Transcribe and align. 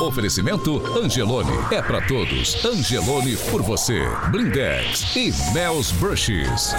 Oferecimento 0.00 0.82
Angelone. 0.96 1.52
É 1.70 1.82
para 1.82 2.00
todos. 2.06 2.64
Angelone 2.64 3.36
por 3.50 3.62
você. 3.62 4.02
Blindex 4.30 5.16
e 5.16 5.32
Mel's 5.52 5.92
Brushes. 5.92 6.74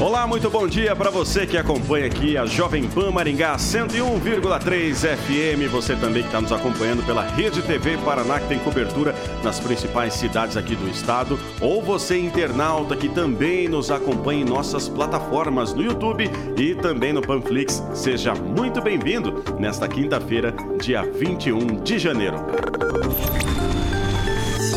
Olá, 0.00 0.26
muito 0.26 0.48
bom 0.48 0.66
dia 0.66 0.96
para 0.96 1.10
você 1.10 1.46
que 1.46 1.58
acompanha 1.58 2.06
aqui 2.06 2.34
a 2.34 2.46
Jovem 2.46 2.88
Pan 2.88 3.10
Maringá 3.10 3.56
101,3 3.56 4.94
FM. 4.94 5.70
Você 5.70 5.94
também 5.94 6.22
que 6.22 6.28
está 6.28 6.40
nos 6.40 6.50
acompanhando 6.50 7.04
pela 7.04 7.22
Rede 7.22 7.60
TV 7.60 7.98
Paraná, 7.98 8.40
que 8.40 8.48
tem 8.48 8.58
cobertura 8.60 9.14
nas 9.44 9.60
principais 9.60 10.14
cidades 10.14 10.56
aqui 10.56 10.74
do 10.74 10.88
estado. 10.88 11.38
Ou 11.60 11.82
você, 11.82 12.18
internauta, 12.18 12.96
que 12.96 13.10
também 13.10 13.68
nos 13.68 13.90
acompanha 13.90 14.40
em 14.40 14.44
nossas 14.44 14.88
plataformas 14.88 15.74
no 15.74 15.82
YouTube 15.82 16.30
e 16.56 16.74
também 16.76 17.12
no 17.12 17.20
Panflix. 17.20 17.82
Seja 17.92 18.34
muito 18.34 18.80
bem-vindo 18.80 19.44
nesta 19.58 19.86
quinta-feira, 19.86 20.54
dia 20.80 21.02
21 21.02 21.82
de 21.82 21.98
janeiro. 21.98 22.38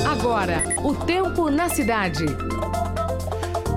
Agora, 0.06 0.62
o 0.84 0.94
tempo 0.94 1.50
na 1.50 1.70
cidade. 1.70 2.26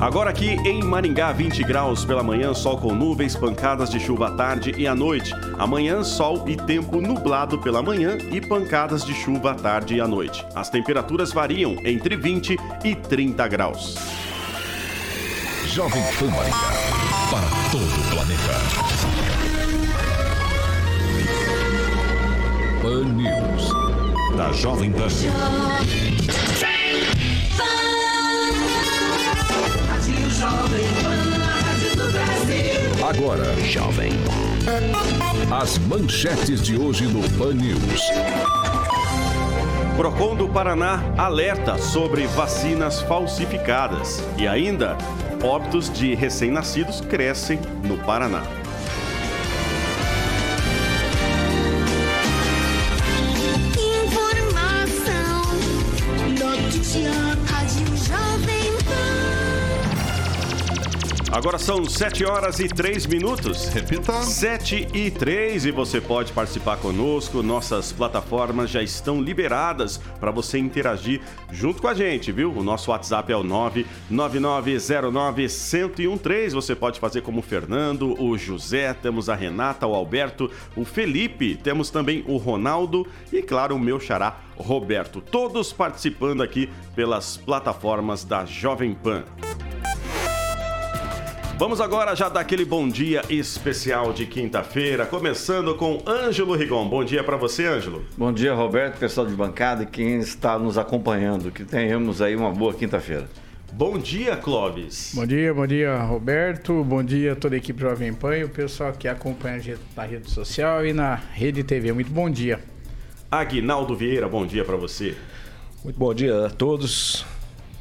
Agora 0.01 0.29
aqui 0.29 0.51
em 0.67 0.83
Maringá, 0.85 1.33
20 1.33 1.65
graus 1.65 2.05
pela 2.05 2.23
manhã, 2.23 2.53
sol 2.53 2.77
com 2.77 2.95
nuvens, 2.95 3.35
pancadas 3.35 3.89
de 3.89 3.99
chuva 3.99 4.29
à 4.29 4.31
tarde 4.31 4.75
e 4.77 4.87
à 4.87 4.95
noite. 4.95 5.33
Amanhã, 5.59 6.05
sol 6.05 6.45
e 6.47 6.55
tempo 6.55 7.01
nublado 7.01 7.59
pela 7.59 7.83
manhã 7.83 8.19
e 8.31 8.39
pancadas 8.41 9.05
de 9.05 9.15
chuva 9.15 9.53
à 9.53 9.55
tarde 9.55 9.95
e 9.95 10.01
à 10.01 10.07
noite. 10.07 10.45
As 10.55 10.69
temperaturas 10.69 11.33
variam 11.33 11.77
entre 11.83 12.15
20 12.15 12.59
e 12.85 12.95
30 12.95 13.49
graus. 13.49 13.95
Jovem 15.65 16.03
Pan 16.19 16.27
Maringá, 16.27 16.73
para 17.31 17.49
todo 17.71 17.85
o 17.85 18.05
planeta. 18.11 18.53
Pan 22.83 23.05
News, 23.15 23.73
da 24.37 24.53
Jovem 24.53 24.93
Pan. 24.93 25.09
Agora, 33.09 33.55
Jovem. 33.65 34.13
As 35.51 35.79
manchetes 35.79 36.61
de 36.61 36.77
hoje 36.77 37.07
no 37.07 37.23
Pan 37.39 37.55
News. 37.55 38.03
Procon 39.97 40.37
do 40.37 40.49
Paraná 40.49 41.03
alerta 41.17 41.79
sobre 41.79 42.27
vacinas 42.27 43.01
falsificadas. 43.01 44.23
E 44.37 44.47
ainda, 44.47 44.99
óbitos 45.43 45.91
de 45.91 46.15
recém-nascidos 46.15 47.01
crescem 47.01 47.59
no 47.83 47.97
Paraná. 47.99 48.43
Agora 61.37 61.59
são 61.59 61.85
7 61.85 62.25
horas 62.25 62.61
e 62.61 62.67
3 62.67 63.05
minutos. 63.05 63.67
Repita. 63.67 64.23
7 64.23 64.89
e 64.95 65.11
3 65.11 65.67
e 65.67 65.71
você 65.71 66.01
pode 66.01 66.33
participar 66.33 66.79
conosco. 66.79 67.43
Nossas 67.43 67.93
plataformas 67.93 68.71
já 68.71 68.83
estão 68.83 69.21
liberadas 69.21 69.99
para 70.19 70.31
você 70.31 70.59
interagir 70.59 71.21
junto 71.53 71.83
com 71.83 71.89
a 71.89 71.95
gente, 71.95 72.33
viu? 72.33 72.51
O 72.51 72.65
nosso 72.65 72.91
WhatsApp 72.91 73.31
é 73.31 73.37
o 73.37 73.45
99909-1013. 74.11 76.55
Você 76.55 76.75
pode 76.75 76.99
fazer 76.99 77.21
como 77.21 77.41
o 77.41 77.43
Fernando, 77.43 78.19
o 78.19 78.39
José, 78.39 78.95
temos 78.95 79.29
a 79.29 79.35
Renata, 79.35 79.87
o 79.87 79.95
Alberto, 79.95 80.51
o 80.75 80.87
Felipe, 80.87 81.55
temos 81.55 81.91
também 81.91 82.25
o 82.27 82.39
Ronaldo 82.39 83.07
e, 83.31 83.43
claro, 83.43 83.77
o 83.77 83.79
meu 83.79 84.01
xará, 84.01 84.39
Roberto. 84.57 85.21
Todos 85.21 85.71
participando 85.71 86.43
aqui 86.43 86.71
pelas 86.95 87.37
plataformas 87.37 88.25
da 88.25 88.47
Jovem 88.47 88.95
Pan. 88.95 89.23
Vamos 91.59 91.81
agora 91.81 92.15
já 92.15 92.29
dar 92.29 92.41
aquele 92.41 92.67
bom 92.67 92.87
dia 92.87 93.23
especial 93.31 94.13
de 94.13 94.27
quinta-feira, 94.27 95.07
começando 95.07 95.75
com 95.75 96.03
Ângelo 96.07 96.55
Rigon. 96.55 96.87
Bom 96.87 97.03
dia 97.03 97.25
para 97.25 97.39
você, 97.39 97.65
Ângelo. 97.65 98.05
Bom 98.15 98.31
dia, 98.31 98.53
Roberto, 98.53 98.99
pessoal 98.99 99.27
de 99.27 99.35
bancada 99.35 99.83
e 99.83 99.87
quem 99.87 100.19
está 100.19 100.59
nos 100.59 100.77
acompanhando. 100.77 101.51
Que 101.51 101.65
tenhamos 101.65 102.21
aí 102.21 102.37
uma 102.37 102.53
boa 102.53 102.75
quinta-feira. 102.75 103.27
Bom 103.73 103.99
dia, 103.99 104.37
Clóvis. 104.37 105.13
Bom 105.15 105.25
dia, 105.25 105.55
bom 105.55 105.67
dia, 105.67 105.97
Roberto. 106.03 106.85
Bom 106.85 107.03
dia 107.03 107.33
a 107.33 107.37
toda 107.37 107.55
a 107.55 107.59
equipe 107.59 107.81
Jovem 107.81 108.13
Pan 108.13 108.37
e 108.37 108.45
o 108.45 108.51
pessoal 108.51 108.93
que 108.93 109.09
acompanha 109.09 109.57
a 109.57 109.59
gente 109.59 109.81
na 109.97 110.05
rede 110.05 110.31
social 110.31 110.85
e 110.85 110.93
na 110.93 111.15
rede 111.15 111.65
TV. 111.65 111.91
Muito 111.91 112.11
bom 112.11 112.29
dia. 112.29 112.61
Aguinaldo 113.31 113.97
Vieira, 113.97 114.29
bom 114.29 114.45
dia 114.45 114.63
para 114.63 114.77
você. 114.77 115.17
Muito 115.83 115.99
bom 115.99 116.13
dia 116.13 116.49
a 116.49 116.51
todos. 116.51 117.25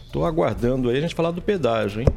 Estou 0.06 0.26
aguardando 0.26 0.90
aí 0.90 0.98
a 0.98 1.02
gente 1.02 1.14
falar 1.14 1.32
do 1.32 1.42
pedágio, 1.42 2.00
hein? 2.00 2.08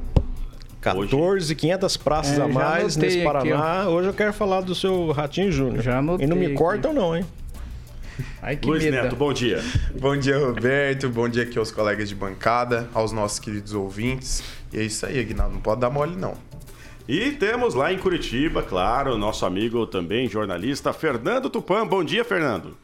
14,500 0.94 1.96
praças 1.96 2.38
é, 2.38 2.42
a 2.42 2.48
mais 2.48 2.96
nesse 2.96 3.22
Paraná. 3.22 3.82
Aqui, 3.82 3.88
Hoje 3.88 4.08
eu 4.08 4.14
quero 4.14 4.32
falar 4.32 4.60
do 4.60 4.74
seu 4.74 5.10
Ratinho 5.12 5.50
Júnior. 5.52 5.82
Já 5.82 5.98
anotei. 5.98 6.26
E 6.26 6.28
não 6.28 6.36
me 6.36 6.46
aqui. 6.46 6.54
cortam, 6.54 6.92
não, 6.92 7.16
hein? 7.16 7.24
Ai, 8.42 8.56
que 8.56 8.66
Luiz 8.66 8.84
Neto, 8.84 9.14
bom 9.14 9.32
dia. 9.32 9.62
bom 9.98 10.16
dia, 10.16 10.38
Roberto. 10.38 11.08
Bom 11.08 11.28
dia 11.28 11.44
aqui 11.44 11.58
aos 11.58 11.70
colegas 11.70 12.08
de 12.08 12.14
bancada, 12.14 12.88
aos 12.92 13.12
nossos 13.12 13.38
queridos 13.38 13.74
ouvintes. 13.74 14.42
E 14.72 14.78
é 14.78 14.82
isso 14.82 15.06
aí, 15.06 15.20
Aguinaldo. 15.20 15.54
Não 15.54 15.60
pode 15.60 15.80
dar 15.80 15.90
mole, 15.90 16.16
não. 16.16 16.34
E 17.08 17.30
temos 17.32 17.74
lá 17.74 17.92
em 17.92 17.98
Curitiba, 17.98 18.62
claro, 18.62 19.16
nosso 19.16 19.46
amigo 19.46 19.86
também, 19.86 20.28
jornalista, 20.28 20.92
Fernando 20.92 21.48
Tupan. 21.48 21.86
Bom 21.86 22.04
dia, 22.04 22.24
Fernando. 22.24 22.76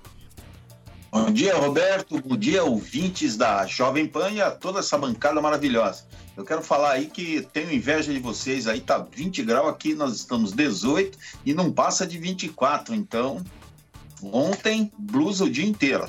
Bom 1.14 1.30
dia, 1.30 1.54
Roberto. 1.54 2.20
Bom 2.20 2.36
dia, 2.36 2.64
ouvintes 2.64 3.36
da 3.36 3.64
Jovem 3.66 4.04
Pan 4.04 4.32
e 4.32 4.42
a 4.42 4.50
toda 4.50 4.80
essa 4.80 4.98
bancada 4.98 5.40
maravilhosa. 5.40 6.02
Eu 6.36 6.44
quero 6.44 6.60
falar 6.60 6.90
aí 6.90 7.06
que 7.06 7.46
tenho 7.52 7.72
inveja 7.72 8.12
de 8.12 8.18
vocês 8.18 8.66
aí, 8.66 8.80
tá 8.80 8.98
20 8.98 9.44
graus 9.44 9.68
aqui, 9.68 9.94
nós 9.94 10.16
estamos 10.16 10.50
18 10.50 11.16
e 11.46 11.54
não 11.54 11.70
passa 11.70 12.04
de 12.04 12.18
24, 12.18 12.96
então 12.96 13.44
ontem 14.24 14.90
blusa 14.98 15.44
o 15.44 15.50
dia 15.50 15.64
inteiro. 15.64 16.04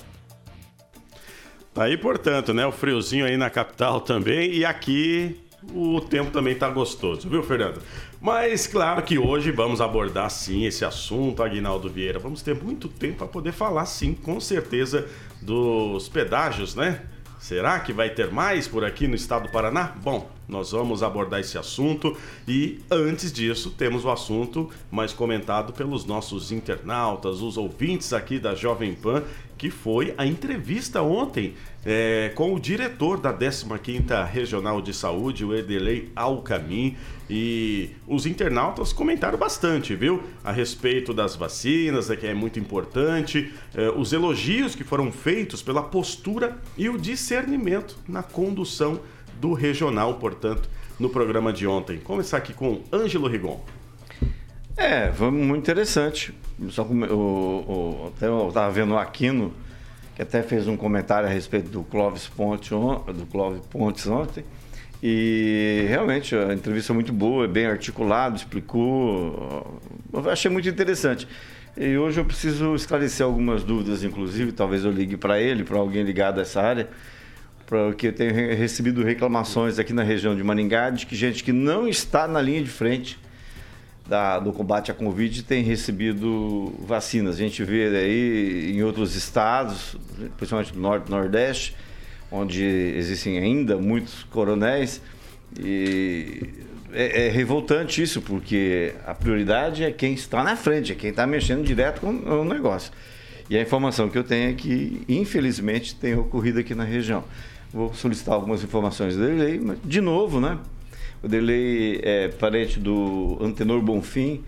Tá 1.72 1.84
aí, 1.84 1.98
portanto, 1.98 2.52
né, 2.52 2.66
o 2.66 2.72
friozinho 2.72 3.28
aí 3.28 3.38
na 3.38 3.52
capital 3.52 4.02
também 4.02 4.56
e 4.56 4.66
aqui 4.66 5.40
o 5.72 6.02
tempo 6.02 6.32
também 6.32 6.56
tá 6.56 6.68
gostoso, 6.68 7.30
viu, 7.30 7.44
Fernando? 7.44 7.80
Mas 8.26 8.66
claro 8.66 9.04
que 9.04 9.20
hoje 9.20 9.52
vamos 9.52 9.80
abordar 9.80 10.32
sim 10.32 10.66
esse 10.66 10.84
assunto, 10.84 11.44
Aguinaldo 11.44 11.88
Vieira. 11.88 12.18
Vamos 12.18 12.42
ter 12.42 12.56
muito 12.56 12.88
tempo 12.88 13.20
para 13.20 13.28
poder 13.28 13.52
falar 13.52 13.86
sim, 13.86 14.16
com 14.16 14.40
certeza, 14.40 15.08
dos 15.40 16.10
pedágios, 16.10 16.74
né? 16.74 17.04
Será 17.38 17.80
que 17.80 17.94
vai 17.94 18.10
ter 18.10 18.32
mais 18.32 18.68
por 18.68 18.84
aqui 18.84 19.08
no 19.08 19.14
estado 19.14 19.44
do 19.44 19.52
Paraná? 19.52 19.94
Bom, 20.02 20.28
Nós 20.48 20.72
vamos 20.72 21.02
abordar 21.02 21.40
esse 21.40 21.58
assunto 21.58 22.16
e 22.48 22.80
antes 22.90 23.32
disso 23.32 23.72
temos 23.72 24.06
o 24.06 24.12
assunto 24.12 24.70
mais 24.92 25.12
comentado 25.12 25.74
pelos 25.74 26.06
nossos 26.06 26.52
internautas, 26.52 27.42
os 27.42 27.58
ouvintes 27.58 28.14
aqui 28.14 28.38
da 28.38 28.54
Jovem 28.54 28.94
Pan, 28.94 29.24
que 29.58 29.72
foi 29.72 30.14
a 30.18 30.26
entrevista 30.26 31.02
ontem 31.02 31.56
é, 31.86 32.32
com 32.34 32.54
o 32.54 32.60
diretor 32.60 33.20
da 33.20 33.32
15ª 33.32 34.26
Regional 34.26 34.82
de 34.82 34.94
Saúde, 34.94 35.46
o 35.46 35.56
Edelei 35.56 36.12
Alcamin, 36.16 36.98
e 37.30 37.92
os 38.08 38.26
internautas 38.26 38.92
comentaram 38.92 39.38
bastante, 39.38 39.96
viu? 39.96 40.24
A 40.44 40.52
respeito 40.52 41.14
das 41.14 41.36
vacinas, 41.36 42.10
né, 42.10 42.16
que 42.16 42.26
é 42.26 42.34
muito 42.34 42.60
importante, 42.60 43.54
é, 43.76 43.90
os 43.90 44.12
elogios 44.14 44.74
que 44.74 44.84
foram 44.84 45.12
feitos 45.12 45.62
pela 45.62 45.84
postura 45.84 46.58
e 46.76 46.90
o 46.90 46.98
discernimento 46.98 47.98
na 48.08 48.24
condução 48.24 49.00
do 49.40 49.54
regional, 49.54 50.16
portanto, 50.16 50.68
no 51.00 51.10
programa 51.10 51.54
de 51.54 51.68
ontem. 51.68 51.98
Começar 51.98 52.38
aqui 52.38 52.54
com 52.54 52.82
Ângelo 52.92 53.28
Rigon. 53.28 53.64
É, 54.78 55.12
foi 55.12 55.32
muito 55.32 55.62
interessante. 55.62 56.34
Só 56.70 56.84
o, 56.84 56.94
o, 56.94 58.12
até 58.16 58.28
eu 58.28 58.48
estava 58.48 58.72
vendo 58.72 58.94
o 58.94 58.98
Aquino, 58.98 59.54
que 60.16 60.22
até 60.22 60.42
fez 60.42 60.68
um 60.68 60.78
comentário 60.78 61.28
a 61.28 61.32
respeito 61.32 61.70
do 61.70 61.84
Clóvis 61.84 62.28
Pontes, 62.28 62.70
do 62.70 63.28
Clóvis 63.30 63.62
Pontes 63.68 64.08
ontem. 64.08 64.46
E 65.04 65.86
realmente 65.90 66.36
a 66.36 66.54
entrevista 66.54 66.94
é 66.94 66.96
muito 66.96 67.12
boa, 67.12 67.48
bem 67.48 67.66
articulado, 67.66 68.38
explicou. 68.38 69.80
Eu 70.12 70.30
achei 70.30 70.50
muito 70.50 70.68
interessante. 70.68 71.28
E 71.78 71.98
hoje 71.98 72.20
eu 72.20 72.26
preciso 72.26 72.74
esclarecer 72.74 73.26
algumas 73.26 73.64
dúvidas, 73.64 74.04
inclusive, 74.04 74.54
talvez 74.54 74.86
eu 74.86 74.92
ligue 74.92 75.18
para 75.18 75.40
ele, 75.42 75.66
para 75.66 75.78
alguém 75.78 76.04
ligado 76.04 76.40
a 76.40 76.44
essa 76.44 76.62
área, 76.62 76.88
porque 77.68 78.08
eu 78.08 78.14
tenho 78.14 78.34
recebido 78.56 79.04
reclamações 79.04 79.78
aqui 79.78 79.92
na 79.92 80.02
região 80.02 80.34
de 80.34 80.42
Maringá 80.42 80.90
de 80.90 81.06
que 81.06 81.16
gente 81.16 81.44
que 81.44 81.52
não 81.52 81.86
está 81.86 82.28
na 82.30 82.42
linha 82.42 82.64
de 82.64 82.70
frente 82.70 83.20
da, 84.08 84.40
do 84.40 84.54
combate 84.54 84.92
à 84.92 84.94
Covid 84.94 85.44
tem 85.44 85.64
recebido 85.64 86.74
vacinas. 86.80 87.36
A 87.36 87.38
gente 87.40 87.64
vê 87.64 87.88
aí 87.88 88.72
em 88.76 88.84
outros 88.84 89.16
estados, 89.16 89.96
principalmente 90.38 90.74
do 90.74 90.80
Norte 90.80 91.08
e 91.08 91.12
Nordeste, 91.12 91.76
onde 92.32 92.64
existem 92.64 93.38
ainda 93.38 93.78
muitos 93.78 94.24
coronéis. 94.24 95.02
E 95.60 96.50
é, 96.94 97.28
é, 97.28 97.30
revoltante 97.30 98.02
isso, 98.02 98.22
porque 98.22 98.94
a 99.06 99.14
prioridade 99.14 99.84
é 99.84 99.92
quem 99.92 100.14
está 100.14 100.44
na 100.44 100.56
frente, 100.56 100.92
é 100.92 100.96
quem 100.96 101.10
está 101.10 101.26
mexendo 101.26 101.64
direto 101.64 102.02
com 102.02 102.10
o 102.10 102.46
negócio. 102.46 102.92
E 103.50 103.58
a 103.58 103.62
informação 103.62 104.10
que 104.10 104.18
eu 104.18 104.24
tenho 104.24 104.52
é 104.52 104.54
que, 104.54 105.04
infelizmente, 105.08 105.96
tem 105.96 106.16
ocorrido 106.16 106.60
aqui 106.60 106.74
na 106.74 106.84
região. 106.84 107.24
Vou 107.72 107.94
solicitar 107.94 108.34
algumas 108.34 108.64
informações 108.64 109.16
dele, 109.16 109.60
mas, 109.64 109.78
de 109.84 110.02
novo, 110.02 110.40
né? 110.40 110.58
O 111.26 111.28
Derlei 111.28 112.00
é 112.04 112.28
parente 112.28 112.80
do 112.80 113.40
Antenor 113.42 113.82
Bonfim, 113.82 114.44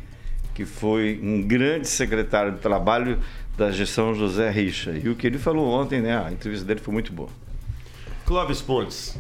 que 0.54 0.64
foi 0.64 1.20
um 1.24 1.42
grande 1.42 1.88
secretário 1.88 2.52
de 2.52 2.60
trabalho 2.60 3.20
da 3.58 3.72
gestão 3.72 4.14
José 4.14 4.52
Richa. 4.52 4.92
E 4.92 5.10
o 5.10 5.16
que 5.16 5.26
ele 5.26 5.40
falou 5.40 5.68
ontem, 5.68 6.02
né? 6.02 6.16
A 6.16 6.32
entrevista 6.32 6.64
dele 6.64 6.80
foi 6.80 6.94
muito 6.94 7.12
boa. 7.12 7.30
Clóvis 8.28 8.62
Pontes. 8.62 9.18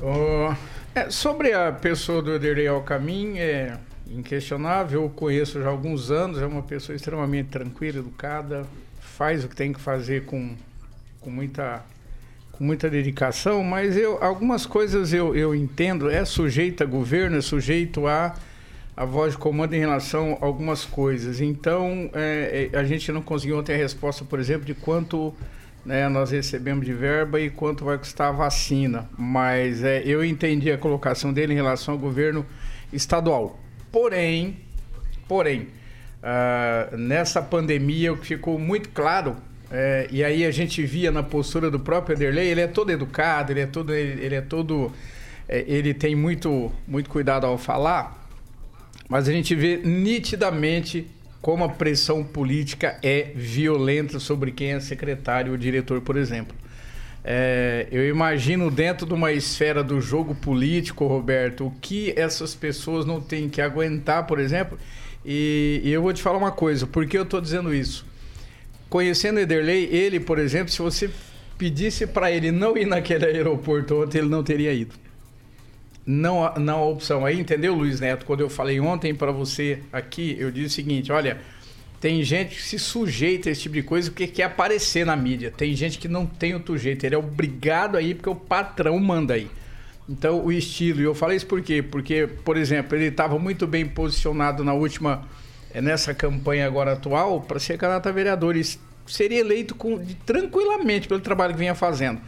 Oh, 0.00 0.54
é, 0.94 1.10
sobre 1.10 1.52
a 1.52 1.72
pessoa 1.72 2.22
do 2.22 2.32
Ederlei 2.32 2.68
Alcamin, 2.68 3.38
é 3.38 3.76
inquestionável, 4.08 5.02
eu 5.02 5.10
conheço 5.10 5.60
já 5.60 5.66
há 5.66 5.70
alguns 5.70 6.12
anos, 6.12 6.40
é 6.40 6.46
uma 6.46 6.62
pessoa 6.62 6.94
extremamente 6.94 7.48
tranquila, 7.48 7.98
educada, 7.98 8.64
faz 9.00 9.44
o 9.44 9.48
que 9.48 9.56
tem 9.56 9.72
que 9.72 9.80
fazer 9.80 10.24
com, 10.24 10.54
com 11.20 11.30
muita 11.30 11.84
com 12.60 12.64
muita 12.64 12.90
dedicação, 12.90 13.64
mas 13.64 13.96
eu, 13.96 14.22
algumas 14.22 14.66
coisas 14.66 15.14
eu, 15.14 15.34
eu 15.34 15.54
entendo, 15.54 16.10
é 16.10 16.26
sujeito 16.26 16.82
a 16.82 16.86
governo, 16.86 17.38
é 17.38 17.40
sujeito 17.40 18.06
a, 18.06 18.34
a 18.94 19.02
voz 19.06 19.32
de 19.32 19.38
comando 19.38 19.72
em 19.72 19.78
relação 19.78 20.36
a 20.42 20.44
algumas 20.44 20.84
coisas. 20.84 21.40
Então, 21.40 22.10
é, 22.12 22.68
é, 22.70 22.78
a 22.78 22.84
gente 22.84 23.10
não 23.12 23.22
conseguiu 23.22 23.62
ter 23.62 23.72
a 23.72 23.76
resposta, 23.78 24.26
por 24.26 24.38
exemplo, 24.38 24.66
de 24.66 24.74
quanto 24.74 25.34
né, 25.86 26.06
nós 26.10 26.32
recebemos 26.32 26.84
de 26.84 26.92
verba 26.92 27.40
e 27.40 27.48
quanto 27.48 27.82
vai 27.82 27.96
custar 27.96 28.28
a 28.28 28.32
vacina. 28.32 29.08
Mas 29.16 29.82
é, 29.82 30.02
eu 30.04 30.22
entendi 30.22 30.70
a 30.70 30.76
colocação 30.76 31.32
dele 31.32 31.54
em 31.54 31.56
relação 31.56 31.94
ao 31.94 31.98
governo 31.98 32.44
estadual. 32.92 33.58
Porém, 33.90 34.58
porém, 35.26 35.68
uh, 36.22 36.94
nessa 36.94 37.40
pandemia, 37.40 38.14
ficou 38.18 38.58
muito 38.58 38.90
claro 38.90 39.38
é, 39.70 40.08
e 40.10 40.24
aí 40.24 40.44
a 40.44 40.50
gente 40.50 40.82
via 40.84 41.12
na 41.12 41.22
postura 41.22 41.70
do 41.70 41.78
próprio 41.78 42.14
Ederlei, 42.14 42.48
ele 42.48 42.60
é 42.60 42.66
todo 42.66 42.90
educado, 42.90 43.52
ele 43.52 43.60
é 43.60 43.66
todo, 43.66 43.94
ele, 43.94 44.24
ele 44.24 44.34
é 44.34 44.40
todo, 44.40 44.92
é, 45.48 45.64
ele 45.68 45.94
tem 45.94 46.16
muito, 46.16 46.72
muito 46.88 47.08
cuidado 47.08 47.46
ao 47.46 47.56
falar, 47.56 48.26
mas 49.08 49.28
a 49.28 49.32
gente 49.32 49.54
vê 49.54 49.76
nitidamente 49.76 51.06
como 51.40 51.64
a 51.64 51.68
pressão 51.68 52.24
política 52.24 52.98
é 53.02 53.30
violenta 53.34 54.18
sobre 54.18 54.50
quem 54.50 54.72
é 54.72 54.80
secretário 54.80 55.52
ou 55.52 55.58
diretor, 55.58 56.00
por 56.00 56.16
exemplo. 56.16 56.54
É, 57.22 57.86
eu 57.92 58.08
imagino 58.08 58.70
dentro 58.70 59.06
de 59.06 59.14
uma 59.14 59.32
esfera 59.32 59.84
do 59.84 60.00
jogo 60.00 60.34
político, 60.34 61.06
Roberto, 61.06 61.66
o 61.66 61.70
que 61.80 62.12
essas 62.16 62.54
pessoas 62.54 63.06
não 63.06 63.20
têm 63.20 63.48
que 63.48 63.60
aguentar, 63.60 64.26
por 64.26 64.38
exemplo. 64.38 64.78
E, 65.24 65.80
e 65.84 65.92
eu 65.92 66.02
vou 66.02 66.12
te 66.12 66.22
falar 66.22 66.38
uma 66.38 66.50
coisa, 66.50 66.86
por 66.86 67.06
que 67.06 67.16
eu 67.16 67.22
estou 67.22 67.40
dizendo 67.40 67.74
isso? 67.74 68.09
Conhecendo 68.90 69.38
Ederlei, 69.38 69.84
ele, 69.84 70.18
por 70.18 70.38
exemplo, 70.38 70.72
se 70.72 70.82
você 70.82 71.08
pedisse 71.56 72.08
para 72.08 72.30
ele 72.32 72.50
não 72.50 72.76
ir 72.76 72.86
naquele 72.86 73.24
aeroporto 73.24 74.02
ontem, 74.02 74.18
ele 74.18 74.28
não 74.28 74.42
teria 74.42 74.72
ido. 74.72 74.94
Não, 76.04 76.52
não 76.54 76.78
a 76.78 76.86
opção. 76.86 77.24
Aí, 77.24 77.38
entendeu, 77.38 77.72
Luiz 77.72 78.00
Neto? 78.00 78.26
Quando 78.26 78.40
eu 78.40 78.50
falei 78.50 78.80
ontem 78.80 79.14
para 79.14 79.30
você 79.30 79.78
aqui, 79.92 80.36
eu 80.40 80.50
disse 80.50 80.66
o 80.66 80.70
seguinte: 80.70 81.12
olha, 81.12 81.38
tem 82.00 82.24
gente 82.24 82.56
que 82.56 82.62
se 82.62 82.80
sujeita 82.80 83.48
a 83.48 83.52
esse 83.52 83.62
tipo 83.62 83.74
de 83.74 83.82
coisa 83.84 84.10
porque 84.10 84.26
quer 84.26 84.44
aparecer 84.44 85.06
na 85.06 85.14
mídia. 85.14 85.52
Tem 85.56 85.76
gente 85.76 85.96
que 85.96 86.08
não 86.08 86.26
tem 86.26 86.54
outro 86.54 86.76
jeito. 86.76 87.04
Ele 87.04 87.14
é 87.14 87.18
obrigado 87.18 87.96
a 87.96 88.02
ir 88.02 88.14
porque 88.14 88.30
o 88.30 88.34
patrão 88.34 88.98
manda 88.98 89.34
aí. 89.34 89.48
Então, 90.08 90.44
o 90.44 90.50
estilo. 90.50 91.00
E 91.00 91.04
eu 91.04 91.14
falei 91.14 91.36
isso 91.36 91.46
por 91.46 91.62
quê? 91.62 91.80
Porque, 91.80 92.26
por 92.44 92.56
exemplo, 92.56 92.96
ele 92.96 93.06
estava 93.06 93.38
muito 93.38 93.68
bem 93.68 93.86
posicionado 93.86 94.64
na 94.64 94.72
última 94.72 95.28
nessa 95.74 96.14
campanha 96.14 96.66
agora 96.66 96.92
atual 96.92 97.40
para 97.42 97.58
ser 97.58 97.76
candidato 97.76 98.08
a 98.08 98.12
vereador. 98.12 98.56
E 98.56 98.64
seria 99.06 99.40
eleito 99.40 99.74
com, 99.74 100.04
tranquilamente 100.24 101.06
pelo 101.06 101.20
trabalho 101.20 101.52
que 101.52 101.58
vinha 101.58 101.74
fazendo. 101.74 102.20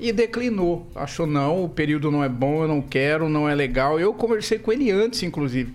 E 0.00 0.12
declinou. 0.12 0.90
Achou, 0.94 1.26
não, 1.26 1.64
o 1.64 1.68
período 1.68 2.10
não 2.10 2.22
é 2.22 2.28
bom, 2.28 2.62
eu 2.62 2.68
não 2.68 2.80
quero, 2.80 3.28
não 3.28 3.48
é 3.48 3.54
legal. 3.54 3.98
Eu 4.00 4.14
conversei 4.14 4.58
com 4.58 4.72
ele 4.72 4.90
antes, 4.90 5.22
inclusive. 5.22 5.72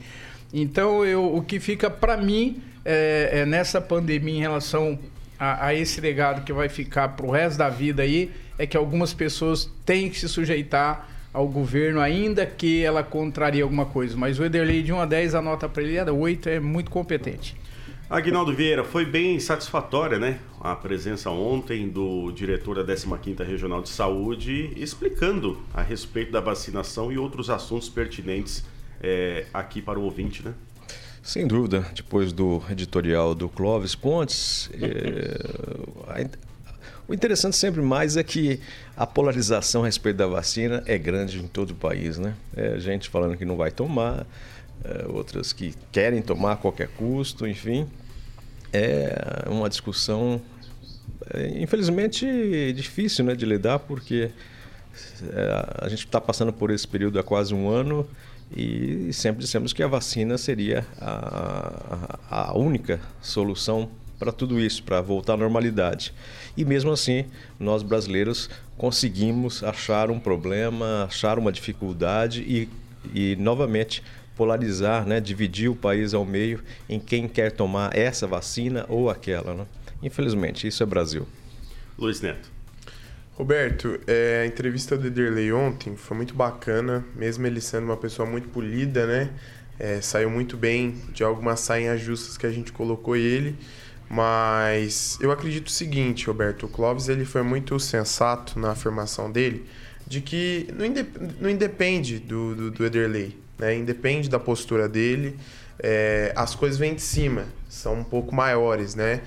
Então, 0.53 1.05
eu, 1.05 1.35
o 1.35 1.41
que 1.41 1.59
fica 1.59 1.89
para 1.89 2.15
mim 2.17 2.61
é, 2.85 3.29
é, 3.31 3.45
nessa 3.45 3.81
pandemia 3.81 4.35
em 4.35 4.41
relação 4.41 4.99
a, 5.39 5.67
a 5.67 5.73
esse 5.73 5.99
legado 5.99 6.43
que 6.43 6.53
vai 6.53 6.69
ficar 6.69 7.09
para 7.09 7.25
o 7.25 7.31
resto 7.31 7.57
da 7.57 7.69
vida 7.69 8.03
aí, 8.03 8.31
é 8.57 8.65
que 8.65 8.77
algumas 8.77 9.13
pessoas 9.13 9.69
têm 9.85 10.09
que 10.09 10.19
se 10.19 10.29
sujeitar 10.29 11.09
ao 11.33 11.47
governo, 11.47 11.99
ainda 11.99 12.45
que 12.45 12.83
ela 12.83 13.03
contraria 13.03 13.63
alguma 13.63 13.85
coisa. 13.85 14.15
Mas 14.15 14.39
o 14.39 14.45
Ederlei 14.45 14.83
de 14.83 14.93
1 14.93 14.99
a 14.99 15.05
10, 15.05 15.35
a 15.35 15.41
nota 15.41 15.67
para 15.67 15.81
ele 15.81 15.95
era 15.95 16.13
8, 16.13 16.47
é 16.47 16.59
muito 16.59 16.91
competente. 16.91 17.55
Aguinaldo 18.09 18.53
Vieira, 18.53 18.83
foi 18.83 19.05
bem 19.05 19.39
satisfatória, 19.39 20.19
né? 20.19 20.37
A 20.61 20.75
presença 20.75 21.31
ontem 21.31 21.89
do 21.89 22.31
diretor 22.31 22.83
da 22.83 22.93
15ª 22.93 23.43
Regional 23.43 23.81
de 23.81 23.89
Saúde 23.89 24.71
explicando 24.75 25.59
a 25.73 25.81
respeito 25.81 26.31
da 26.31 26.39
vacinação 26.39 27.11
e 27.11 27.17
outros 27.17 27.49
assuntos 27.49 27.89
pertinentes 27.89 28.63
é, 29.01 29.45
aqui 29.51 29.81
para 29.81 29.97
o 29.97 30.03
ouvinte, 30.03 30.45
né? 30.45 30.53
Sem 31.23 31.47
dúvida, 31.47 31.85
depois 31.95 32.33
do 32.33 32.61
editorial 32.69 33.33
do 33.33 33.49
Clóvis 33.49 33.95
Pontes, 33.95 34.69
é, 34.73 36.29
o 37.07 37.13
interessante 37.13 37.55
sempre 37.55 37.81
mais 37.81 38.15
é 38.17 38.23
que 38.23 38.59
a 38.95 39.05
polarização 39.05 39.83
a 39.83 39.85
respeito 39.85 40.17
da 40.17 40.27
vacina 40.27 40.83
é 40.85 40.97
grande 40.97 41.39
em 41.39 41.47
todo 41.47 41.71
o 41.71 41.75
país, 41.75 42.17
né? 42.17 42.33
É 42.55 42.79
gente 42.79 43.09
falando 43.09 43.37
que 43.37 43.45
não 43.45 43.57
vai 43.57 43.71
tomar, 43.71 44.25
é, 44.83 45.05
outras 45.07 45.51
que 45.53 45.73
querem 45.91 46.21
tomar 46.21 46.53
a 46.53 46.55
qualquer 46.55 46.87
custo, 46.89 47.47
enfim. 47.47 47.87
É 48.71 49.45
uma 49.49 49.69
discussão, 49.69 50.41
é, 51.33 51.61
infelizmente, 51.61 52.25
difícil 52.73 53.25
né, 53.25 53.35
de 53.35 53.45
lidar, 53.45 53.79
porque 53.79 54.31
é, 55.23 55.85
a 55.85 55.89
gente 55.89 56.05
está 56.05 56.21
passando 56.21 56.53
por 56.53 56.71
esse 56.71 56.87
período 56.87 57.19
há 57.19 57.23
quase 57.23 57.53
um 57.53 57.69
ano 57.69 58.07
e 58.55 59.11
sempre 59.11 59.41
dissemos 59.41 59.73
que 59.73 59.81
a 59.81 59.87
vacina 59.87 60.37
seria 60.37 60.85
a, 60.99 62.19
a 62.29 62.57
única 62.57 62.99
solução 63.21 63.89
para 64.19 64.31
tudo 64.31 64.59
isso, 64.59 64.83
para 64.83 65.01
voltar 65.01 65.33
à 65.33 65.37
normalidade. 65.37 66.13
E 66.55 66.63
mesmo 66.63 66.91
assim, 66.91 67.25
nós 67.59 67.83
brasileiros 67.83 68.49
conseguimos 68.77 69.63
achar 69.63 70.09
um 70.09 70.19
problema, 70.19 71.05
achar 71.05 71.39
uma 71.39 71.51
dificuldade 71.51 72.41
e, 72.41 72.69
e 73.13 73.35
novamente 73.37 74.03
polarizar, 74.35 75.05
né, 75.05 75.19
dividir 75.19 75.69
o 75.69 75.75
país 75.75 76.13
ao 76.13 76.25
meio 76.25 76.61
em 76.89 76.99
quem 76.99 77.27
quer 77.27 77.51
tomar 77.51 77.95
essa 77.95 78.25
vacina 78.25 78.85
ou 78.89 79.09
aquela. 79.09 79.53
Né? 79.53 79.65
Infelizmente, 80.01 80.67
isso 80.67 80.81
é 80.81 80.85
Brasil. 80.85 81.27
Luiz 81.97 82.21
Neto. 82.21 82.51
Roberto, 83.35 83.99
é, 84.05 84.41
a 84.43 84.45
entrevista 84.45 84.95
do 84.95 85.07
Ederley 85.07 85.51
ontem 85.51 85.95
foi 85.95 86.15
muito 86.15 86.35
bacana, 86.35 87.03
mesmo 87.15 87.47
ele 87.47 87.59
sendo 87.59 87.85
uma 87.85 87.97
pessoa 87.97 88.29
muito 88.29 88.47
polida, 88.49 89.07
né? 89.07 89.31
É, 89.79 89.99
saiu 90.01 90.29
muito 90.29 90.55
bem 90.55 91.01
de 91.11 91.23
algumas 91.23 91.59
sainhas 91.59 91.99
justas 91.99 92.37
que 92.37 92.45
a 92.45 92.51
gente 92.51 92.71
colocou 92.71 93.15
ele. 93.15 93.55
Mas 94.13 95.17
eu 95.19 95.31
acredito 95.31 95.67
o 95.67 95.71
seguinte, 95.71 96.27
Roberto, 96.27 96.67
o 96.67 96.69
Clóvis 96.69 97.09
ele 97.09 97.25
foi 97.25 97.41
muito 97.41 97.79
sensato 97.79 98.59
na 98.59 98.69
afirmação 98.69 99.31
dele 99.31 99.65
de 100.05 100.21
que 100.21 100.67
não, 100.77 100.85
indep 100.85 101.09
não 101.39 101.49
independe 101.49 102.19
do, 102.19 102.53
do, 102.53 102.69
do 102.69 102.85
Ederley, 102.85 103.35
né? 103.57 103.75
independe 103.75 104.29
da 104.29 104.37
postura 104.37 104.87
dele, 104.87 105.35
é, 105.79 106.31
as 106.35 106.53
coisas 106.53 106.77
vêm 106.77 106.93
de 106.93 107.01
cima, 107.01 107.45
são 107.67 107.95
um 107.95 108.03
pouco 108.03 108.35
maiores, 108.35 108.93
né? 108.93 109.21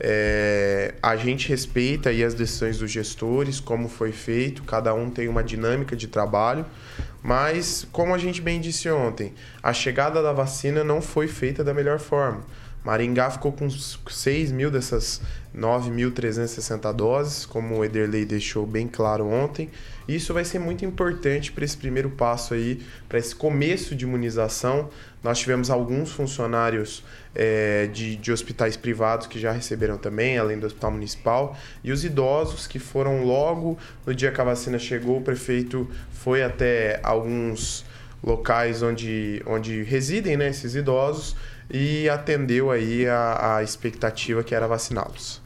É, 0.00 0.94
a 1.00 1.14
gente 1.14 1.48
respeita 1.48 2.10
aí 2.10 2.24
as 2.24 2.34
decisões 2.34 2.78
dos 2.78 2.90
gestores, 2.90 3.60
como 3.60 3.88
foi 3.88 4.10
feito, 4.10 4.64
cada 4.64 4.92
um 4.92 5.08
tem 5.08 5.28
uma 5.28 5.44
dinâmica 5.44 5.94
de 5.94 6.08
trabalho, 6.08 6.66
mas 7.22 7.86
como 7.92 8.12
a 8.12 8.18
gente 8.18 8.42
bem 8.42 8.60
disse 8.60 8.90
ontem, 8.90 9.34
a 9.62 9.72
chegada 9.72 10.20
da 10.20 10.32
vacina 10.32 10.82
não 10.82 11.00
foi 11.00 11.28
feita 11.28 11.62
da 11.62 11.72
melhor 11.72 12.00
forma. 12.00 12.42
Maringá 12.84 13.30
ficou 13.30 13.52
com 13.52 13.68
6 13.70 14.50
mil 14.50 14.70
dessas 14.70 15.20
9.360 15.56 16.92
doses, 16.92 17.46
como 17.46 17.78
o 17.78 17.84
Ederley 17.84 18.24
deixou 18.24 18.66
bem 18.66 18.88
claro 18.88 19.26
ontem. 19.26 19.70
Isso 20.08 20.34
vai 20.34 20.44
ser 20.44 20.58
muito 20.58 20.84
importante 20.84 21.52
para 21.52 21.64
esse 21.64 21.76
primeiro 21.76 22.10
passo 22.10 22.54
aí, 22.54 22.82
para 23.08 23.18
esse 23.18 23.34
começo 23.34 23.94
de 23.94 24.04
imunização. 24.04 24.88
Nós 25.22 25.38
tivemos 25.38 25.70
alguns 25.70 26.10
funcionários 26.10 27.04
é, 27.34 27.86
de, 27.86 28.16
de 28.16 28.32
hospitais 28.32 28.76
privados 28.76 29.28
que 29.28 29.38
já 29.38 29.52
receberam 29.52 29.96
também, 29.96 30.36
além 30.36 30.58
do 30.58 30.66
hospital 30.66 30.90
municipal, 30.90 31.56
e 31.84 31.92
os 31.92 32.04
idosos 32.04 32.66
que 32.66 32.80
foram 32.80 33.24
logo 33.24 33.78
no 34.04 34.12
dia 34.14 34.32
que 34.32 34.40
a 34.40 34.44
vacina 34.44 34.78
chegou, 34.78 35.18
o 35.18 35.22
prefeito 35.22 35.88
foi 36.10 36.42
até 36.42 36.98
alguns 37.04 37.84
locais 38.22 38.82
onde, 38.82 39.42
onde 39.46 39.82
residem 39.82 40.36
né, 40.36 40.48
esses 40.48 40.74
idosos 40.74 41.36
e 41.70 42.08
atendeu 42.08 42.70
aí 42.70 43.06
a, 43.06 43.56
a 43.56 43.62
expectativa 43.62 44.42
que 44.42 44.54
era 44.54 44.66
vaciná-los. 44.66 45.40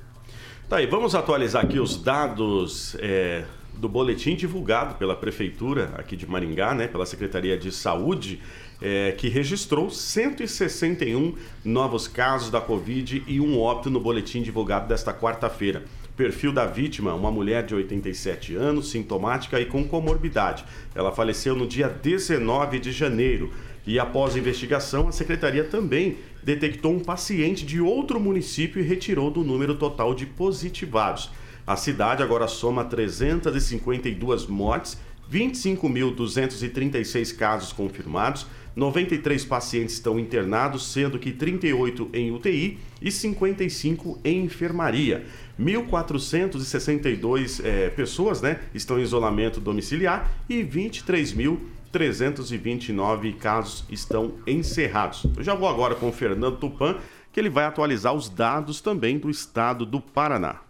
Tá 0.69 0.79
aí, 0.79 0.87
vamos 0.87 1.15
atualizar 1.15 1.65
aqui 1.65 1.79
os 1.79 1.97
dados 1.97 2.97
é, 2.99 3.45
do 3.77 3.89
boletim 3.89 4.35
divulgado 4.35 4.97
pela 4.97 5.15
Prefeitura 5.15 5.93
aqui 5.97 6.17
de 6.17 6.27
Maringá, 6.27 6.75
né, 6.75 6.89
pela 6.89 7.07
Secretaria 7.07 7.57
de 7.57 7.71
Saúde, 7.71 8.41
é, 8.81 9.13
que 9.13 9.29
registrou 9.29 9.91
161 9.91 11.35
novos 11.65 12.09
casos 12.09 12.51
da 12.51 12.61
Covid 12.61 13.23
e 13.27 13.41
um 13.41 13.61
óbito 13.61 13.91
no 13.91 14.01
boletim 14.01 14.43
divulgado 14.43 14.89
desta 14.89 15.15
quarta-feira. 15.15 15.85
Perfil 16.17 16.51
da 16.51 16.65
vítima, 16.65 17.15
uma 17.15 17.31
mulher 17.31 17.65
de 17.65 17.75
87 17.75 18.57
anos, 18.57 18.91
sintomática 18.91 19.61
e 19.61 19.67
com 19.67 19.85
comorbidade. 19.85 20.65
Ela 20.95 21.13
faleceu 21.13 21.55
no 21.55 21.67
dia 21.67 21.89
19 21.89 22.79
de 22.79 22.91
janeiro. 22.91 23.53
E 23.87 23.99
após 23.99 24.35
a 24.35 24.38
investigação, 24.38 25.09
a 25.09 25.12
secretaria 25.12 25.64
também 25.64 26.16
detectou 26.43 26.93
um 26.93 27.00
paciente 27.00 27.64
de 27.64 27.81
outro 27.81 28.19
município 28.19 28.83
e 28.83 28.85
retirou 28.85 29.31
do 29.31 29.45
número 29.45 29.76
total 29.76 30.14
de 30.14 30.26
positivados. 30.26 31.31
A 31.66 31.76
cidade 31.76 32.23
agora 32.23 32.49
soma 32.49 32.85
352 32.85 34.47
mortes, 34.47 34.99
25.236 35.33 37.37
casos 37.37 37.73
confirmados, 37.73 38.47
93 38.76 39.45
pacientes 39.47 39.95
estão 39.95 40.21
internados, 40.21 40.93
sendo 40.93 41.19
que 41.19 41.33
38 41.33 42.11
em 42.12 42.31
UTI 42.31 42.78
e 43.00 43.11
55 43.11 44.21
em 44.23 44.45
enfermaria. 44.45 45.25
1.462 45.59 47.64
é, 47.64 47.88
pessoas 47.88 48.43
né, 48.43 48.61
estão 48.75 48.99
em 48.99 49.02
isolamento 49.02 49.61
domiciliar 49.61 50.31
e 50.49 50.62
23 50.62 51.33
mil 51.33 51.69
329 51.97 53.33
casos 53.33 53.83
estão 53.88 54.35
encerrados. 54.47 55.25
Eu 55.35 55.43
já 55.43 55.55
vou 55.55 55.67
agora 55.67 55.95
com 55.95 56.11
o 56.11 56.12
Fernando 56.12 56.59
Tupan, 56.59 56.99
que 57.33 57.41
ele 57.41 57.49
vai 57.49 57.65
atualizar 57.65 58.12
os 58.12 58.29
dados 58.29 58.83
também 58.83 59.19
do 59.19 59.31
estado 59.31 59.87
do 59.87 59.99
Paraná. 59.99 60.61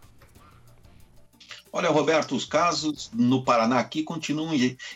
Olha, 1.73 1.91
Roberto, 1.91 2.37
os 2.37 2.45
casos 2.45 3.11
no 3.13 3.43
Paraná 3.43 3.81
aqui 3.81 4.05
continuam 4.05 4.53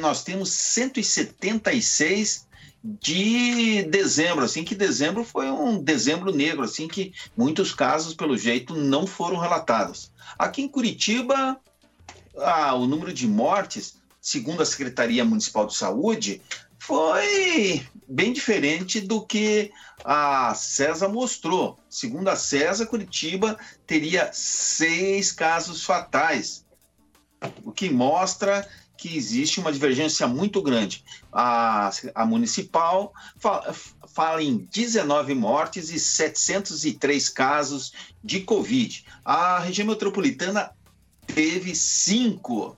nós 0.00 0.22
temos 0.22 0.50
176 0.50 2.46
de 2.84 3.82
dezembro, 3.84 4.44
assim 4.44 4.62
que 4.62 4.76
dezembro 4.76 5.24
foi 5.24 5.50
um 5.50 5.82
dezembro 5.82 6.32
negro, 6.32 6.62
assim 6.62 6.86
que 6.86 7.12
muitos 7.36 7.74
casos, 7.74 8.14
pelo 8.14 8.38
jeito, 8.38 8.72
não 8.74 9.04
foram 9.04 9.36
relatados. 9.36 10.12
Aqui 10.38 10.62
em 10.62 10.68
Curitiba, 10.68 11.58
ah, 12.40 12.74
o 12.74 12.86
número 12.86 13.12
de 13.12 13.26
mortes, 13.26 13.96
segundo 14.20 14.62
a 14.62 14.66
Secretaria 14.66 15.24
Municipal 15.24 15.66
de 15.66 15.74
Saúde, 15.74 16.42
foi 16.78 17.86
bem 18.08 18.32
diferente 18.32 19.00
do 19.00 19.20
que 19.24 19.70
a 20.04 20.54
César 20.54 21.08
mostrou. 21.08 21.78
Segundo 21.90 22.28
a 22.28 22.36
César, 22.36 22.86
Curitiba 22.86 23.58
teria 23.86 24.30
seis 24.32 25.32
casos 25.32 25.84
fatais, 25.84 26.64
o 27.64 27.72
que 27.72 27.90
mostra 27.90 28.66
que 28.98 29.16
existe 29.16 29.60
uma 29.60 29.72
divergência 29.72 30.26
muito 30.26 30.60
grande. 30.60 31.04
A, 31.32 31.90
a 32.14 32.26
municipal 32.26 33.12
fala, 33.38 33.72
fala, 34.08 34.42
em 34.42 34.58
19 34.58 35.34
mortes 35.34 35.90
e 35.90 36.00
703 36.00 37.28
casos 37.28 37.92
de 38.24 38.40
Covid. 38.40 39.04
A 39.24 39.60
região 39.60 39.86
metropolitana 39.86 40.72
teve 41.34 41.74
cinco, 41.74 42.76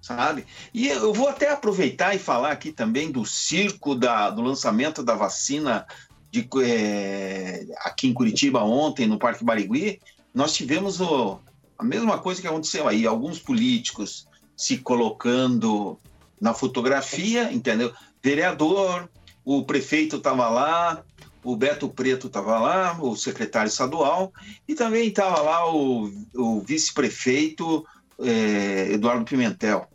sabe? 0.00 0.44
E 0.72 0.88
eu 0.88 1.12
vou 1.12 1.28
até 1.28 1.50
aproveitar 1.50 2.14
e 2.14 2.18
falar 2.18 2.52
aqui 2.52 2.72
também 2.72 3.10
do 3.10 3.24
circo 3.24 3.94
da, 3.94 4.30
do 4.30 4.42
lançamento 4.42 5.02
da 5.02 5.14
vacina 5.14 5.86
de, 6.30 6.48
é, 6.62 7.64
aqui 7.78 8.08
em 8.08 8.14
Curitiba 8.14 8.62
ontem, 8.64 9.06
no 9.06 9.18
Parque 9.18 9.44
Barigui. 9.44 10.00
Nós 10.34 10.52
tivemos 10.52 11.00
o, 11.00 11.38
a 11.78 11.84
mesma 11.84 12.18
coisa 12.18 12.40
que 12.40 12.48
aconteceu 12.48 12.88
aí, 12.88 13.06
alguns 13.06 13.38
políticos 13.38 14.26
se 14.56 14.78
colocando 14.78 15.98
na 16.40 16.52
fotografia, 16.52 17.52
entendeu? 17.52 17.92
Vereador, 18.22 19.08
o 19.44 19.64
prefeito 19.64 20.16
estava 20.16 20.48
lá, 20.48 21.04
o 21.44 21.54
Beto 21.54 21.88
Preto 21.88 22.26
estava 22.26 22.58
lá, 22.58 22.98
o 23.00 23.14
secretário 23.14 23.68
estadual, 23.68 24.32
e 24.66 24.74
também 24.74 25.08
estava 25.08 25.40
lá 25.42 25.70
o, 25.72 26.10
o 26.34 26.60
vice-prefeito 26.60 27.86
é, 28.18 28.92
Eduardo 28.92 29.24
Pimentel, 29.24 29.86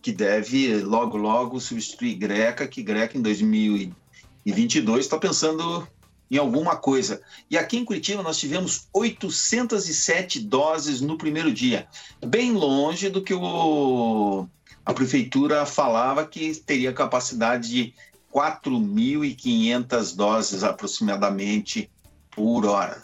que 0.00 0.12
deve 0.12 0.78
logo, 0.78 1.16
logo 1.16 1.60
substituir 1.60 2.14
Greca, 2.14 2.68
que 2.68 2.82
Greca 2.82 3.18
em 3.18 3.22
2022 3.22 5.04
está 5.04 5.18
pensando 5.18 5.86
em 6.30 6.38
alguma 6.38 6.76
coisa. 6.76 7.20
E 7.50 7.58
aqui 7.58 7.76
em 7.76 7.84
Curitiba 7.84 8.22
nós 8.22 8.38
tivemos 8.38 8.88
807 8.92 10.40
doses 10.40 11.00
no 11.00 11.18
primeiro 11.18 11.52
dia, 11.52 11.88
bem 12.24 12.52
longe 12.52 13.10
do 13.10 13.22
que 13.22 13.34
o, 13.34 14.46
a 14.84 14.94
prefeitura 14.94 15.66
falava 15.66 16.24
que 16.24 16.54
teria 16.54 16.92
capacidade 16.92 17.68
de 17.68 17.94
4.500 18.36 20.14
doses 20.14 20.62
aproximadamente 20.62 21.90
por 22.30 22.66
hora. 22.66 23.02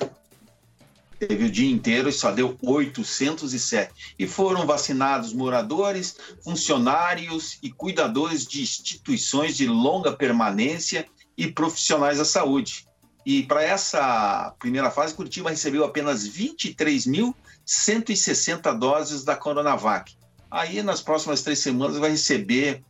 Teve 1.18 1.46
o 1.46 1.50
dia 1.50 1.70
inteiro 1.70 2.10
e 2.10 2.12
só 2.12 2.30
deu 2.30 2.58
807. 2.60 4.14
E 4.18 4.26
foram 4.26 4.66
vacinados 4.66 5.32
moradores, 5.32 6.18
funcionários 6.44 7.58
e 7.62 7.72
cuidadores 7.72 8.46
de 8.46 8.60
instituições 8.60 9.56
de 9.56 9.66
longa 9.66 10.12
permanência 10.12 11.06
e 11.34 11.50
profissionais 11.50 12.18
da 12.18 12.26
saúde. 12.26 12.86
E 13.24 13.44
para 13.44 13.62
essa 13.62 14.54
primeira 14.58 14.90
fase, 14.90 15.14
Curitiba 15.14 15.48
recebeu 15.48 15.82
apenas 15.82 16.28
23.160 16.28 18.78
doses 18.78 19.24
da 19.24 19.34
Coronavac. 19.34 20.14
Aí, 20.50 20.82
nas 20.82 21.00
próximas 21.00 21.40
três 21.40 21.60
semanas, 21.60 21.96
vai 21.96 22.10
receber 22.10 22.84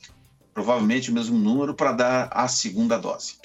provavelmente 0.52 1.10
o 1.10 1.14
mesmo 1.14 1.38
número 1.38 1.74
para 1.74 1.92
dar 1.92 2.28
a 2.32 2.48
segunda 2.48 2.98
dose. 2.98 3.36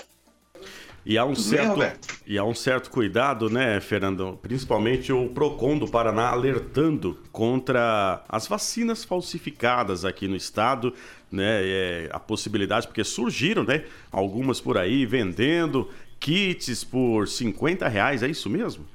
E 1.06 1.18
há 1.18 1.24
um 1.24 1.36
certo 1.36 1.80
bem, 1.80 1.94
e 2.26 2.38
há 2.38 2.44
um 2.44 2.54
certo 2.54 2.90
cuidado, 2.90 3.50
né, 3.50 3.80
Fernando? 3.80 4.38
Principalmente 4.42 5.14
o 5.14 5.30
Procon 5.30 5.78
do 5.78 5.88
Paraná 5.88 6.28
alertando 6.28 7.18
contra 7.32 8.22
as 8.28 8.46
vacinas 8.46 9.06
falsificadas 9.06 10.04
aqui 10.04 10.28
no 10.28 10.36
estado, 10.36 10.94
né? 11.32 11.62
É, 11.64 12.10
a 12.12 12.20
possibilidade 12.20 12.88
porque 12.88 13.06
surgiram, 13.06 13.64
né, 13.64 13.86
algumas 14.12 14.60
por 14.60 14.78
aí 14.78 15.06
vendendo 15.06 15.90
kits 16.20 16.84
por 16.84 17.26
50 17.26 17.88
reais, 17.88 18.22
é 18.22 18.28
isso 18.28 18.50
mesmo? 18.50 18.86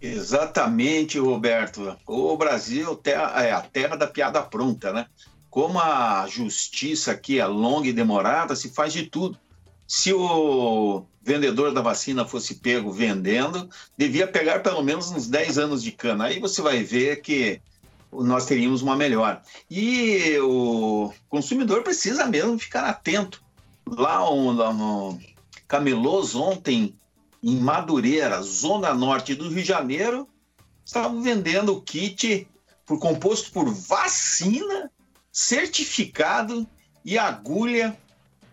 Exatamente, 0.00 1.18
Roberto. 1.18 1.94
O 2.06 2.36
Brasil 2.38 2.98
é 3.04 3.52
a 3.52 3.60
terra 3.60 3.96
da 3.96 4.06
piada 4.06 4.40
pronta, 4.40 4.94
né? 4.94 5.06
Como 5.56 5.78
a 5.78 6.26
justiça 6.28 7.12
aqui 7.12 7.40
é 7.40 7.46
longa 7.46 7.88
e 7.88 7.92
demorada, 7.92 8.54
se 8.54 8.68
faz 8.68 8.92
de 8.92 9.06
tudo 9.06 9.38
se 9.86 10.12
o 10.12 11.06
vendedor 11.22 11.72
da 11.72 11.80
vacina 11.80 12.26
fosse 12.26 12.56
pego 12.56 12.92
vendendo, 12.92 13.66
devia 13.96 14.28
pegar 14.28 14.60
pelo 14.60 14.82
menos 14.82 15.10
uns 15.10 15.26
10 15.26 15.56
anos 15.56 15.82
de 15.82 15.92
cana. 15.92 16.26
Aí 16.26 16.38
você 16.38 16.60
vai 16.60 16.82
ver 16.82 17.22
que 17.22 17.58
nós 18.12 18.44
teríamos 18.44 18.82
uma 18.82 18.94
melhor. 18.94 19.40
E 19.70 20.36
o 20.40 21.10
consumidor 21.26 21.82
precisa 21.82 22.26
mesmo 22.26 22.58
ficar 22.58 22.84
atento. 22.84 23.42
Lá 23.86 24.18
no 24.18 25.18
Camelôs, 25.66 26.34
ontem, 26.34 26.94
em 27.42 27.56
Madureira, 27.56 28.42
zona 28.42 28.92
norte 28.92 29.34
do 29.34 29.48
Rio 29.48 29.62
de 29.62 29.68
Janeiro, 29.68 30.28
estavam 30.84 31.22
vendendo 31.22 31.72
o 31.72 31.80
kit 31.80 32.46
por 32.84 32.98
composto 32.98 33.50
por 33.50 33.72
vacina, 33.72 34.90
certificado 35.36 36.66
e 37.04 37.18
agulha 37.18 37.94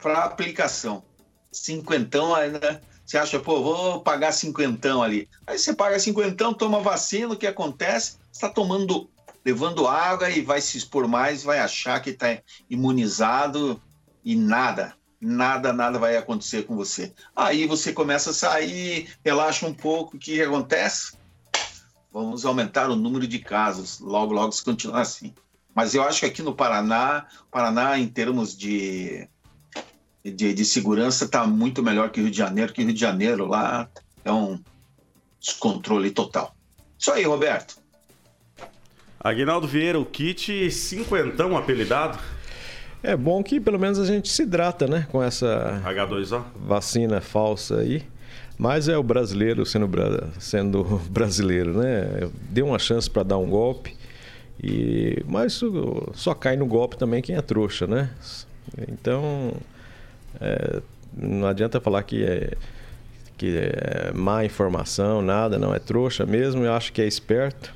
para 0.02 0.26
aplicação 0.26 1.02
cinquentão 1.50 2.36
ainda. 2.36 2.82
Você 3.06 3.18
acha, 3.18 3.40
pô, 3.40 3.64
vou 3.64 4.02
pagar 4.02 4.34
cinquentão 4.34 5.02
ali. 5.02 5.30
Aí 5.48 5.58
você 5.58 5.74
paga 5.74 5.98
cinquentão, 5.98 6.54
toma 6.54 6.82
vacina, 6.82 7.34
o 7.34 7.38
que 7.38 7.48
acontece? 7.48 8.18
Está 8.34 8.50
tomando, 8.50 9.10
levando 9.46 9.88
água 9.88 10.30
e 10.30 10.42
vai 10.42 10.60
se 10.60 10.78
expor 10.78 11.08
mais, 11.08 11.42
vai 11.42 11.60
achar 11.60 12.02
que 12.02 12.10
está 12.10 12.38
imunizado 12.70 13.82
e 14.26 14.36
nada, 14.36 14.94
nada, 15.22 15.72
nada 15.72 15.98
vai 15.98 16.18
acontecer 16.18 16.64
com 16.64 16.76
você. 16.76 17.14
Aí 17.34 17.66
você 17.66 17.94
começa 17.94 18.32
a 18.32 18.34
sair, 18.34 19.10
relaxa 19.24 19.66
um 19.66 19.74
pouco, 19.74 20.18
o 20.18 20.20
que 20.20 20.42
acontece? 20.42 21.14
Vamos 22.12 22.46
aumentar 22.46 22.90
o 22.90 22.96
número 22.96 23.26
de 23.26 23.40
casos, 23.40 24.00
logo, 24.00 24.34
logo 24.34 24.52
se 24.52 24.64
continuar 24.64 25.02
assim. 25.02 25.34
Mas 25.76 25.96
eu 25.96 26.04
acho 26.04 26.20
que 26.20 26.26
aqui 26.26 26.42
no 26.42 26.54
Paraná, 26.54 27.26
Paraná 27.52 27.98
em 27.98 28.08
termos 28.08 28.56
de 28.56 29.28
de, 30.24 30.54
de 30.54 30.66
segurança 30.66 31.26
está 31.26 31.46
muito 31.46 31.84
melhor 31.84 32.10
que 32.10 32.20
o 32.20 32.24
Rio 32.24 32.32
de 32.32 32.38
Janeiro, 32.38 32.72
que 32.72 32.82
o 32.82 32.86
Rio 32.86 32.94
de 32.94 33.00
Janeiro 33.00 33.46
lá 33.46 33.90
é 34.24 34.32
um 34.32 34.58
descontrole 35.40 36.12
total. 36.12 36.56
Isso 36.98 37.12
aí, 37.12 37.24
Roberto. 37.24 37.76
Aguinaldo 39.20 39.68
Vieira, 39.68 40.00
o 40.00 40.06
kit 40.06 40.72
cinquentão 40.72 41.58
apelidado. 41.58 42.18
É 43.02 43.18
bom 43.18 43.44
que 43.44 43.60
pelo 43.60 43.78
menos 43.78 44.00
a 44.00 44.06
gente 44.06 44.30
se 44.30 44.44
hidrata, 44.44 44.88
né? 44.88 45.08
Com 45.12 45.22
essa 45.22 45.82
H2O. 45.86 46.44
vacina 46.56 47.20
falsa 47.20 47.80
aí. 47.80 48.04
Mas 48.58 48.88
é 48.88 48.98
o 48.98 49.04
brasileiro 49.04 49.66
sendo, 49.66 49.90
sendo 50.40 50.84
brasileiro, 51.12 51.78
né? 51.78 52.30
Deu 52.50 52.68
uma 52.68 52.80
chance 52.80 53.10
para 53.10 53.24
dar 53.24 53.38
um 53.38 53.50
golpe. 53.50 53.98
E 54.62 55.24
mas 55.28 55.62
só 56.14 56.34
cai 56.34 56.56
no 56.56 56.66
golpe 56.66 56.98
também 56.98 57.22
quem 57.22 57.36
é 57.36 57.42
trouxa, 57.42 57.88
né? 57.88 58.10
Então 58.88 59.54
é, 60.40 60.82
não 61.16 61.48
adianta 61.48 61.80
falar 61.80 62.04
que 62.04 62.24
é, 62.24 62.54
que 63.38 63.58
é 63.58 64.12
má 64.14 64.44
informação, 64.44 65.22
nada, 65.22 65.58
não 65.58 65.74
é 65.74 65.80
trouxa 65.80 66.26
mesmo, 66.26 66.64
eu 66.64 66.74
acho 66.74 66.92
que 66.92 67.02
é 67.02 67.08
esperto. 67.08 67.74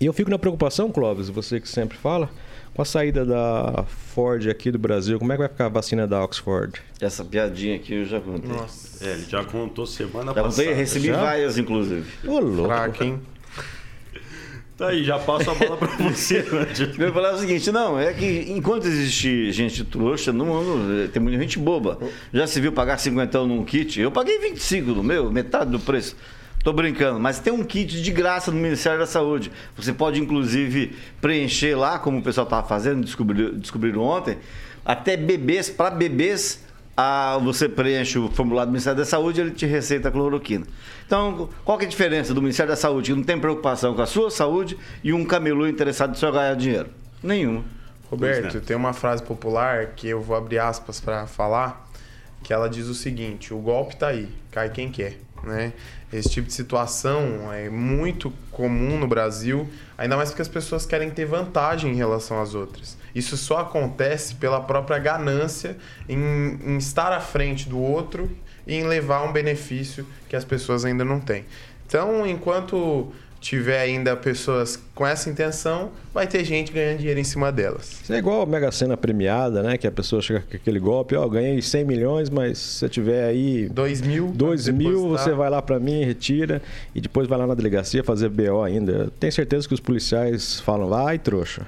E 0.00 0.06
eu 0.06 0.12
fico 0.12 0.30
na 0.30 0.38
preocupação, 0.38 0.90
Clóvis, 0.90 1.28
você 1.28 1.60
que 1.60 1.68
sempre 1.68 1.96
fala, 1.98 2.30
com 2.74 2.80
a 2.80 2.84
saída 2.84 3.26
da 3.26 3.84
Ford 3.86 4.48
aqui 4.48 4.70
do 4.70 4.78
Brasil, 4.78 5.18
como 5.18 5.32
é 5.32 5.34
que 5.34 5.40
vai 5.40 5.48
ficar 5.48 5.66
a 5.66 5.68
vacina 5.68 6.06
da 6.06 6.24
Oxford? 6.24 6.80
Essa 7.00 7.24
piadinha 7.24 7.76
aqui 7.76 7.94
eu 7.94 8.04
já 8.06 8.20
contei. 8.20 8.50
Nossa. 8.50 9.04
É, 9.06 9.12
ele 9.12 9.26
já 9.28 9.44
contou 9.44 9.86
semana 9.86 10.32
já 10.32 10.42
passada. 10.42 10.62
Contei, 10.62 10.72
recebi 10.72 11.08
já? 11.08 11.20
várias, 11.20 11.58
inclusive. 11.58 12.10
Ô, 12.26 12.38
louco. 12.38 12.68
Fraca, 12.68 13.04
hein? 13.04 13.20
Tá 14.80 14.88
aí, 14.88 15.04
já 15.04 15.18
passo 15.18 15.50
a 15.50 15.54
bola 15.54 15.76
para 15.76 15.88
você. 16.08 16.38
Né? 16.38 16.66
Eu 16.98 17.08
ia 17.08 17.12
falar 17.12 17.34
o 17.34 17.38
seguinte, 17.38 17.70
não, 17.70 18.00
é 18.00 18.14
que 18.14 18.46
enquanto 18.48 18.86
existe 18.86 19.52
gente 19.52 19.84
trouxa 19.84 20.32
no 20.32 20.46
mundo, 20.46 21.06
tem 21.12 21.20
muita 21.20 21.38
gente 21.38 21.58
boba. 21.58 21.98
Já 22.32 22.46
se 22.46 22.58
viu 22.62 22.72
pagar 22.72 22.96
50 22.96 23.44
num 23.44 23.62
kit? 23.62 24.00
Eu 24.00 24.10
paguei 24.10 24.38
25 24.38 24.92
no 24.92 25.02
meu, 25.02 25.30
metade 25.30 25.70
do 25.70 25.78
preço. 25.78 26.16
Tô 26.64 26.72
brincando, 26.72 27.20
mas 27.20 27.38
tem 27.38 27.52
um 27.52 27.62
kit 27.62 28.00
de 28.00 28.10
graça 28.10 28.50
no 28.50 28.56
Ministério 28.56 28.98
da 28.98 29.06
Saúde. 29.06 29.52
Você 29.76 29.92
pode, 29.92 30.18
inclusive, 30.18 30.96
preencher 31.20 31.74
lá, 31.74 31.98
como 31.98 32.16
o 32.16 32.22
pessoal 32.22 32.44
estava 32.44 32.66
fazendo, 32.66 33.04
descobriram, 33.04 33.58
descobriram 33.58 34.00
ontem, 34.00 34.38
até 34.82 35.14
bebês, 35.14 35.68
para 35.68 35.90
bebês, 35.90 36.64
a, 36.96 37.38
você 37.38 37.68
preenche 37.68 38.18
o 38.18 38.28
formulário 38.28 38.70
do 38.70 38.72
Ministério 38.72 38.98
da 38.98 39.04
Saúde 39.04 39.40
ele 39.40 39.50
te 39.52 39.66
receita 39.66 40.08
a 40.08 40.10
cloroquina. 40.10 40.66
Então, 41.06 41.48
qual 41.64 41.78
que 41.78 41.84
é 41.84 41.86
a 41.86 41.90
diferença 41.90 42.34
do 42.34 42.42
Ministério 42.42 42.70
da 42.70 42.76
Saúde, 42.76 43.10
que 43.10 43.16
não 43.16 43.24
tem 43.24 43.38
preocupação 43.38 43.94
com 43.94 44.02
a 44.02 44.06
sua 44.06 44.30
saúde, 44.30 44.76
e 45.02 45.12
um 45.12 45.24
camelô 45.24 45.66
interessado 45.66 46.12
em 46.12 46.14
só 46.14 46.30
ganhar 46.30 46.54
dinheiro? 46.54 46.90
Nenhuma. 47.22 47.64
Roberto, 48.10 48.60
tem 48.60 48.76
uma 48.76 48.92
frase 48.92 49.22
popular 49.22 49.88
que 49.94 50.08
eu 50.08 50.20
vou 50.20 50.36
abrir 50.36 50.58
aspas 50.58 51.00
para 51.00 51.26
falar, 51.26 51.88
que 52.42 52.52
ela 52.52 52.68
diz 52.68 52.86
o 52.86 52.94
seguinte: 52.94 53.54
o 53.54 53.58
golpe 53.58 53.94
está 53.94 54.08
aí, 54.08 54.28
cai 54.50 54.68
quem 54.68 54.90
quer. 54.90 55.18
Né? 55.44 55.72
Esse 56.12 56.28
tipo 56.28 56.48
de 56.48 56.54
situação 56.54 57.52
é 57.52 57.68
muito 57.68 58.32
comum 58.50 58.98
no 58.98 59.06
Brasil, 59.06 59.68
ainda 59.96 60.16
mais 60.16 60.30
porque 60.30 60.42
as 60.42 60.48
pessoas 60.48 60.84
querem 60.84 61.08
ter 61.10 61.24
vantagem 61.24 61.92
em 61.92 61.94
relação 61.94 62.42
às 62.42 62.54
outras. 62.54 62.98
Isso 63.14 63.36
só 63.36 63.58
acontece 63.58 64.34
pela 64.34 64.60
própria 64.60 64.98
ganância 64.98 65.76
em, 66.08 66.18
em 66.64 66.76
estar 66.78 67.12
à 67.12 67.20
frente 67.20 67.68
do 67.68 67.78
outro 67.78 68.30
e 68.66 68.74
em 68.74 68.84
levar 68.84 69.22
um 69.22 69.32
benefício 69.32 70.04
que 70.28 70.34
as 70.34 70.44
pessoas 70.44 70.84
ainda 70.84 71.04
não 71.04 71.20
têm. 71.20 71.44
Então, 71.86 72.26
enquanto 72.26 73.12
tiver 73.40 73.80
ainda 73.80 74.14
pessoas 74.14 74.78
com 74.94 75.06
essa 75.06 75.30
intenção, 75.30 75.90
vai 76.12 76.26
ter 76.26 76.44
gente 76.44 76.72
ganhando 76.72 76.98
dinheiro 76.98 77.18
em 77.18 77.24
cima 77.24 77.50
delas. 77.50 78.00
Isso 78.02 78.12
é 78.12 78.18
igual 78.18 78.42
a 78.42 78.46
Mega 78.46 78.70
Sena 78.70 78.96
premiada, 78.96 79.62
né? 79.62 79.78
Que 79.78 79.86
a 79.86 79.90
pessoa 79.90 80.20
chega 80.20 80.40
com 80.40 80.56
aquele 80.56 80.78
golpe, 80.78 81.16
ó, 81.16 81.24
oh, 81.24 81.30
ganhei 81.30 81.60
100 81.60 81.84
milhões, 81.84 82.30
mas 82.30 82.58
se 82.58 82.84
eu 82.84 82.88
tiver 82.88 83.24
aí... 83.24 83.68
2 83.70 84.02
mil. 84.02 84.28
2 84.28 84.68
mil, 84.68 85.08
você 85.08 85.32
vai 85.32 85.48
lá 85.48 85.62
para 85.62 85.80
mim, 85.80 86.04
retira 86.04 86.60
e 86.94 87.00
depois 87.00 87.26
vai 87.26 87.38
lá 87.38 87.46
na 87.46 87.54
delegacia 87.54 88.04
fazer 88.04 88.28
BO 88.28 88.62
ainda. 88.62 89.10
Tenho 89.18 89.32
certeza 89.32 89.66
que 89.66 89.74
os 89.74 89.80
policiais 89.80 90.60
falam, 90.60 90.88
vai 90.88 91.18
trouxa. 91.18 91.66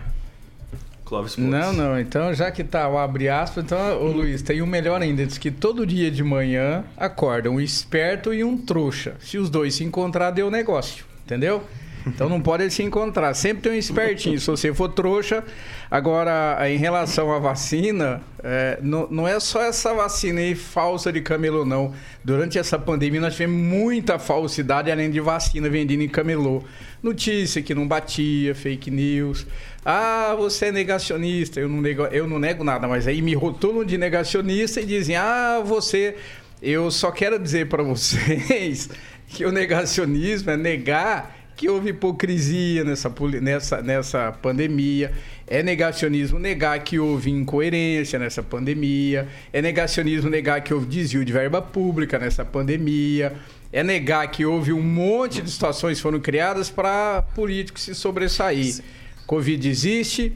Clóvis 1.05 1.37
Não, 1.37 1.75
não. 1.75 2.01
Então, 2.01 2.33
já 2.33 2.51
que 2.51 2.65
tá 2.65 2.89
o 2.89 2.97
abre 2.97 3.29
aspas, 3.29 3.65
então, 3.65 4.03
ô 4.03 4.07
Luiz, 4.13 4.41
tem 4.41 4.63
um 4.63 4.67
melhor 4.67 5.01
ainda. 5.03 5.27
Diz 5.27 5.37
que 5.37 5.51
todo 5.51 5.87
dia 5.87 6.11
de 6.11 6.23
manhã 6.23 6.85
acorda 6.97 7.51
um 7.51 7.61
esperto 7.61 8.33
e 8.33 8.43
um 8.43 8.57
trouxa. 8.57 9.15
Se 9.21 9.37
os 9.37 9.51
dois 9.51 9.75
se 9.75 9.85
encontrar, 9.85 10.31
deu 10.31 10.51
negócio. 10.51 11.12
Entendeu? 11.33 11.63
Então 12.07 12.29
não 12.29 12.41
pode 12.43 12.71
se 12.71 12.83
encontrar. 12.83 13.33
Sempre 13.33 13.63
tem 13.63 13.73
um 13.73 13.77
espertinho. 13.77 14.39
Se 14.39 14.47
você 14.47 14.75
for 14.75 14.91
trouxa. 14.91 15.43
Agora, 15.91 16.59
em 16.69 16.77
relação 16.77 17.33
à 17.33 17.39
vacina, 17.39 18.21
é, 18.43 18.79
não, 18.83 19.09
não, 19.11 19.29
é 19.29 19.39
só 19.41 19.63
essa 19.63 19.95
vacina 19.95 20.41
aí 20.41 20.55
falsa 20.55 21.11
de 21.11 21.23
camelô, 21.23 21.65
não. 21.65 21.95
Durante 22.23 22.59
essa 22.59 22.79
pandemia, 22.79 23.21
nós 23.21 23.35
tivemos 23.35 23.57
muita 23.57 24.19
falsidade, 24.19 24.91
além 24.91 25.11
de 25.11 25.21
vacina 25.21 25.71
vendida 25.71 26.03
em 26.03 26.09
camelô. 26.09 26.63
Notícia 27.03 27.63
que 27.63 27.75
não 27.75 27.87
batia, 27.87 28.55
fake 28.55 28.91
news. 28.91 29.47
Ah, 29.85 30.35
você 30.37 30.67
é 30.67 30.73
negacionista. 30.73 31.61
Eu 31.61 31.69
não 31.69 31.81
nego, 31.81 32.05
eu 32.07 32.27
não 32.27 32.39
nego 32.39 32.63
nada, 32.63 32.87
mas 32.87 33.07
aí 33.07 33.23
me 33.23 33.35
rotulam 33.35 33.85
de 33.85 33.97
negacionista 33.97 34.81
e 34.81 34.85
dizem: 34.85 35.17
Ah, 35.17 35.63
você. 35.65 36.17
Eu 36.63 36.93
só 36.93 37.11
quero 37.11 37.41
dizer 37.41 37.69
para 37.69 37.83
vocês 37.83 38.89
que 39.35 39.45
o 39.45 39.53
negacionismo 39.53 40.51
é 40.51 40.57
negar 40.57 41.39
que 41.57 41.69
houve 41.69 41.91
hipocrisia 41.91 42.85
nessa, 42.85 43.13
nessa, 43.41 43.83
nessa 43.83 44.33
pandemia. 44.33 45.13
É 45.47 45.63
negacionismo 45.63 46.39
negar 46.39 46.79
que 46.81 46.99
houve 46.99 47.31
incoerência 47.31 48.19
nessa 48.19 48.43
pandemia. 48.43 49.29
É 49.53 49.63
negacionismo 49.63 50.29
negar 50.29 50.61
que 50.63 50.75
houve 50.75 50.87
desvio 50.87 51.25
de 51.25 51.33
verba 51.33 51.63
pública 51.63 52.19
nessa 52.19 52.45
pandemia. 52.45 53.35
É 53.73 53.83
negar 53.83 54.27
que 54.31 54.45
houve 54.45 54.73
um 54.73 54.83
monte 54.83 55.41
de 55.41 55.51
situações 55.51 55.99
que 55.99 56.03
foram 56.03 56.21
criadas 56.21 56.69
para 56.69 57.23
políticos 57.35 57.83
se 57.83 57.95
sobressair. 57.95 58.75
Sim. 58.75 58.83
Covid 59.27 59.69
existe, 59.69 60.33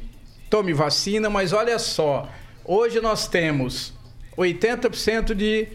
tome 0.48 0.72
vacina, 0.72 1.28
mas 1.28 1.52
olha 1.52 1.78
só, 1.78 2.30
hoje 2.64 3.00
nós 3.00 3.28
temos 3.28 3.92
80% 4.38 5.34
de 5.34 5.68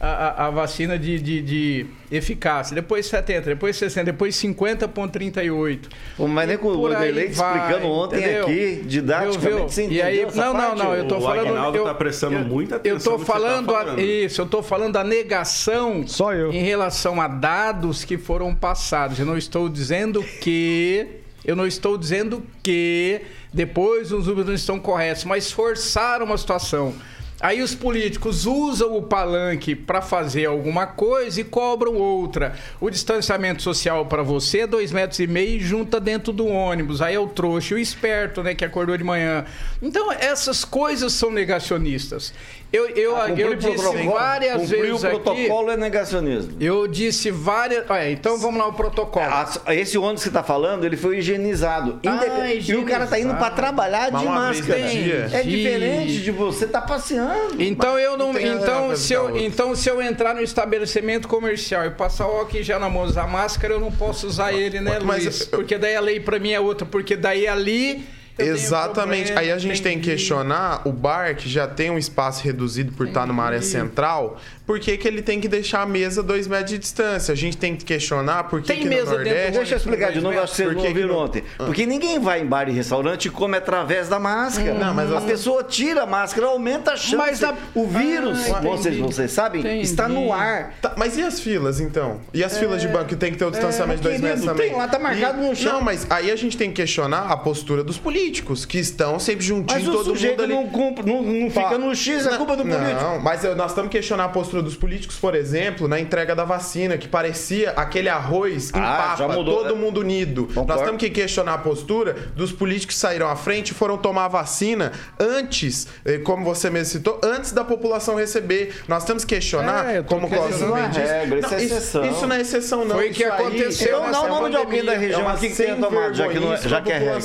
a, 0.00 0.46
a, 0.46 0.50
vacina 0.50 0.96
de, 0.96 1.18
de, 1.18 1.42
de, 1.42 1.86
eficácia, 2.10 2.72
depois 2.72 3.06
70, 3.06 3.50
depois 3.50 3.76
60, 3.76 4.04
depois 4.04 4.36
50,38. 4.36 5.80
Mas 6.18 6.48
nem 6.48 6.56
com 6.56 6.68
o 6.68 6.88
Delei 6.88 7.26
explicando 7.26 7.86
ontem 7.88 8.20
entendeu? 8.20 8.42
aqui, 8.44 8.82
didaticamente, 8.86 9.72
você 9.74 9.88
e 9.88 10.00
aí, 10.00 10.26
Não, 10.34 10.54
não, 10.54 10.76
não, 10.76 10.94
eu 10.94 11.08
tô 11.08 11.16
o 11.16 11.20
falando... 11.20 11.52
O 11.52 11.76
está 11.76 11.94
prestando 11.94 12.38
muita 12.38 12.76
atenção 12.76 13.14
Eu 13.14 13.18
tô 13.18 13.24
falando, 13.24 13.66
tá 13.66 13.72
falando. 13.72 13.98
A, 13.98 14.02
isso, 14.02 14.40
eu 14.40 14.46
tô 14.46 14.62
falando 14.62 14.92
da 14.92 15.02
negação 15.02 16.06
Só 16.06 16.32
eu. 16.32 16.52
em 16.52 16.62
relação 16.62 17.20
a 17.20 17.26
dados 17.26 18.04
que 18.04 18.16
foram 18.16 18.54
passados. 18.54 19.18
Eu 19.18 19.26
não 19.26 19.36
estou 19.36 19.68
dizendo 19.68 20.22
que... 20.40 21.06
Eu 21.44 21.56
não 21.56 21.66
estou 21.66 21.96
dizendo 21.96 22.42
que 22.62 23.22
depois 23.52 24.12
os 24.12 24.26
números 24.26 24.46
não 24.46 24.54
estão 24.54 24.78
corretos, 24.78 25.24
mas 25.24 25.50
forçaram 25.50 26.26
uma 26.26 26.36
situação. 26.36 26.94
Aí 27.40 27.62
os 27.62 27.72
políticos 27.72 28.46
usam 28.46 28.96
o 28.96 29.02
palanque 29.02 29.76
para 29.76 30.02
fazer 30.02 30.46
alguma 30.46 30.88
coisa 30.88 31.40
e 31.40 31.44
cobram 31.44 31.94
outra. 31.94 32.56
O 32.80 32.90
distanciamento 32.90 33.62
social 33.62 34.06
para 34.06 34.24
você 34.24 34.60
é 34.60 34.66
dois 34.66 34.90
metros 34.90 35.20
e 35.20 35.26
meio 35.28 35.56
e 35.56 35.60
junta 35.60 36.00
dentro 36.00 36.32
do 36.32 36.46
ônibus. 36.46 37.00
Aí 37.00 37.14
é 37.14 37.18
o 37.18 37.28
trouxa, 37.28 37.76
o 37.76 37.78
esperto, 37.78 38.42
né, 38.42 38.56
que 38.56 38.64
acordou 38.64 38.96
de 38.96 39.04
manhã. 39.04 39.44
Então 39.80 40.10
essas 40.10 40.64
coisas 40.64 41.12
são 41.12 41.30
negacionistas. 41.30 42.34
Eu, 42.70 42.86
eu, 42.90 43.16
ah, 43.16 43.30
eu 43.30 43.54
disse 43.54 44.06
várias 44.06 44.68
vezes 44.68 45.02
aqui... 45.02 45.16
o 45.16 45.20
protocolo 45.20 45.70
é 45.70 45.76
negacionismo. 45.76 46.54
Eu 46.60 46.86
disse 46.86 47.30
várias... 47.30 47.88
É, 47.90 48.10
então 48.10 48.36
vamos 48.38 48.58
lá 48.58 48.68
o 48.68 48.74
protocolo. 48.74 49.24
Esse 49.68 49.96
ônibus 49.96 50.20
que 50.20 50.24
você 50.24 50.28
está 50.28 50.42
falando, 50.42 50.84
ele 50.84 50.96
foi 50.96 51.18
higienizado. 51.18 51.98
Ah, 52.06 52.50
E 52.52 52.76
o 52.76 52.84
cara 52.84 53.04
está 53.04 53.18
indo 53.18 53.34
para 53.36 53.50
trabalhar 53.50 54.10
de 54.10 54.24
máscara. 54.26 54.78
É 54.80 55.42
diferente 55.42 56.20
de 56.20 56.30
você 56.30 56.66
estar 56.66 56.82
tá 56.82 56.86
passeando. 56.86 57.60
Então 57.62 57.98
eu 57.98 58.18
não... 58.18 58.38
Então 58.38 58.94
se 58.94 59.14
eu, 59.14 59.36
então 59.38 59.74
se 59.74 59.88
eu 59.88 60.02
entrar 60.02 60.34
no 60.34 60.42
estabelecimento 60.42 61.26
comercial 61.26 61.86
e 61.86 61.90
passar 61.90 62.26
o 62.26 62.36
álcool 62.38 62.62
já 62.62 62.78
na 62.78 62.90
mão, 62.90 63.02
usar 63.02 63.26
máscara, 63.26 63.74
eu 63.74 63.80
não 63.80 63.90
posso 63.90 64.26
usar 64.26 64.52
ele, 64.52 64.80
né, 64.80 64.98
Luiz? 64.98 65.46
Porque 65.46 65.78
daí 65.78 65.96
a 65.96 66.00
lei 66.00 66.20
para 66.20 66.38
mim 66.38 66.52
é 66.52 66.60
outra. 66.60 66.86
Porque 66.86 67.16
daí 67.16 67.46
ali 67.46 68.04
Exatamente. 68.38 69.32
Problema, 69.32 69.40
Aí 69.40 69.52
a 69.52 69.58
gente 69.58 69.82
tem 69.82 69.98
que 69.98 70.10
questionar 70.10 70.82
o 70.86 70.92
bar, 70.92 71.34
que 71.36 71.48
já 71.48 71.66
tem 71.66 71.90
um 71.90 71.98
espaço 71.98 72.44
reduzido 72.44 72.92
por 72.92 73.08
estar 73.08 73.26
numa 73.26 73.44
área 73.44 73.62
central, 73.62 74.40
por 74.68 74.78
que, 74.78 74.98
que 74.98 75.08
ele 75.08 75.22
tem 75.22 75.40
que 75.40 75.48
deixar 75.48 75.80
a 75.80 75.86
mesa 75.86 76.22
dois 76.22 76.46
metros 76.46 76.72
de 76.72 76.78
distância? 76.78 77.32
A 77.32 77.34
gente 77.34 77.56
tem 77.56 77.74
que 77.74 77.86
questionar 77.86 78.44
por 78.44 78.60
que, 78.60 78.68
tem 78.68 78.80
que 78.80 78.86
mesa 78.86 79.12
Nordeste... 79.12 79.34
Dentro, 79.34 79.52
deixa 79.54 79.74
eu 79.74 79.78
explicar 79.78 80.12
de 80.12 80.20
novo, 80.20 80.38
acho 80.38 80.54
que 80.54 80.62
vocês 80.62 80.76
não 80.76 80.84
ouviram 80.84 81.16
ontem. 81.16 81.42
Ah. 81.58 81.64
Porque 81.64 81.86
ninguém 81.86 82.18
vai 82.18 82.42
em 82.42 82.44
bar 82.44 82.68
e 82.68 82.72
restaurante 82.72 83.28
e 83.28 83.30
come 83.30 83.56
através 83.56 84.10
da 84.10 84.20
máscara. 84.20 84.74
Não, 84.74 84.92
mas 84.92 85.10
a 85.10 85.22
pessoa 85.22 85.64
tira 85.64 86.02
a 86.02 86.06
máscara, 86.06 86.48
aumenta 86.48 86.92
a 86.92 86.96
chance. 86.98 87.16
Mas 87.16 87.42
a... 87.42 87.54
o 87.74 87.86
vírus, 87.86 88.40
ah, 88.52 88.60
vocês, 88.60 88.98
vocês 88.98 89.32
sabem, 89.32 89.62
entendi. 89.62 89.84
está 89.84 90.06
no 90.06 90.30
ar. 90.34 90.74
Tá, 90.82 90.92
mas 90.98 91.16
e 91.16 91.22
as 91.22 91.40
filas, 91.40 91.80
então? 91.80 92.20
E 92.34 92.44
as 92.44 92.54
é... 92.54 92.60
filas 92.60 92.82
de 92.82 92.88
banco 92.88 93.06
que 93.06 93.16
tem 93.16 93.32
que 93.32 93.38
ter 93.38 93.46
o 93.46 93.50
distanciamento 93.50 94.06
é, 94.06 94.12
de 94.12 94.18
dois 94.18 94.20
metros 94.20 94.44
também? 94.44 94.68
Tem 94.68 94.76
lá, 94.76 94.86
tá 94.86 94.98
marcado 94.98 95.42
e... 95.42 95.48
no 95.48 95.56
chão. 95.56 95.72
Não, 95.76 95.80
mas 95.80 96.06
aí 96.10 96.30
a 96.30 96.36
gente 96.36 96.58
tem 96.58 96.68
que 96.68 96.76
questionar 96.76 97.32
a 97.32 97.38
postura 97.38 97.82
dos 97.82 97.96
políticos, 97.96 98.66
que 98.66 98.78
estão 98.78 99.18
sempre 99.18 99.46
juntinhos, 99.46 99.86
mas 99.86 99.96
todo 99.96 100.14
mundo 100.14 100.42
ali. 100.42 100.52
Não, 100.52 100.66
cumpre, 100.68 101.10
não, 101.10 101.22
não 101.22 101.50
fica 101.50 101.78
no 101.78 101.94
X, 101.94 102.26
é 102.26 102.36
culpa 102.36 102.54
do 102.54 102.64
político. 102.64 103.02
Não, 103.02 103.18
mas 103.18 103.42
nós 103.56 103.70
estamos 103.70 103.90
questionando 103.90 104.26
a 104.26 104.28
postura 104.28 104.57
dos 104.62 104.76
políticos, 104.76 105.16
por 105.16 105.34
exemplo, 105.34 105.88
na 105.88 105.98
entrega 105.98 106.34
da 106.34 106.44
vacina, 106.44 106.98
que 106.98 107.08
parecia 107.08 107.70
aquele 107.70 108.08
arroz 108.08 108.70
em 108.74 108.78
ah, 108.78 109.16
papa, 109.16 109.28
mudou, 109.28 109.58
todo 109.58 109.74
né? 109.74 109.80
mundo 109.80 110.00
unido. 110.00 110.46
Concordo. 110.46 110.68
Nós 110.68 110.82
temos 110.82 110.98
que 110.98 111.10
questionar 111.10 111.54
a 111.54 111.58
postura 111.58 112.14
dos 112.34 112.52
políticos 112.52 112.94
que 112.96 113.00
saíram 113.00 113.28
à 113.28 113.36
frente 113.36 113.70
e 113.70 113.74
foram 113.74 113.96
tomar 113.96 114.26
a 114.26 114.28
vacina 114.28 114.92
antes, 115.18 115.86
eh, 116.04 116.18
como 116.18 116.44
você 116.44 116.70
mesmo 116.70 116.92
citou, 116.92 117.20
antes 117.22 117.52
da 117.52 117.64
população 117.64 118.16
receber. 118.16 118.74
Nós 118.86 119.04
temos 119.04 119.24
que 119.24 119.34
questionar, 119.34 119.94
é, 119.94 120.02
como 120.02 120.26
o 120.26 120.30
Cláudio 120.30 120.58
também 120.58 120.88
disse. 120.88 121.00
Regra, 121.00 121.40
não, 121.40 121.58
isso, 121.58 121.98
é 122.00 122.08
isso, 122.08 122.26
não 122.26 122.36
é 122.36 122.40
exceção, 122.40 122.84
não. 122.84 122.96
Foi 122.96 123.10
o 123.10 123.12
que 123.12 123.24
aconteceu. 123.24 123.98
Então, 123.98 124.10
não 124.10 124.24
o 124.24 124.28
nome 124.28 124.50
de 124.50 124.56
alguém 124.56 124.84
da 124.84 124.94
região 124.94 125.28
é 125.28 125.32
aqui 125.32 125.48
que 125.48 125.56
tenha 125.56 125.76
tomado, 125.76 126.14
já 126.14 126.28
que, 126.28 126.38
não 126.38 126.52
é, 126.52 126.56
já 126.56 126.80
que 126.80 126.92
é 126.92 126.98
regra. 126.98 127.18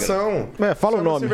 É, 0.60 0.76
fala 0.76 0.98
o 0.98 1.04
nome. 1.04 1.28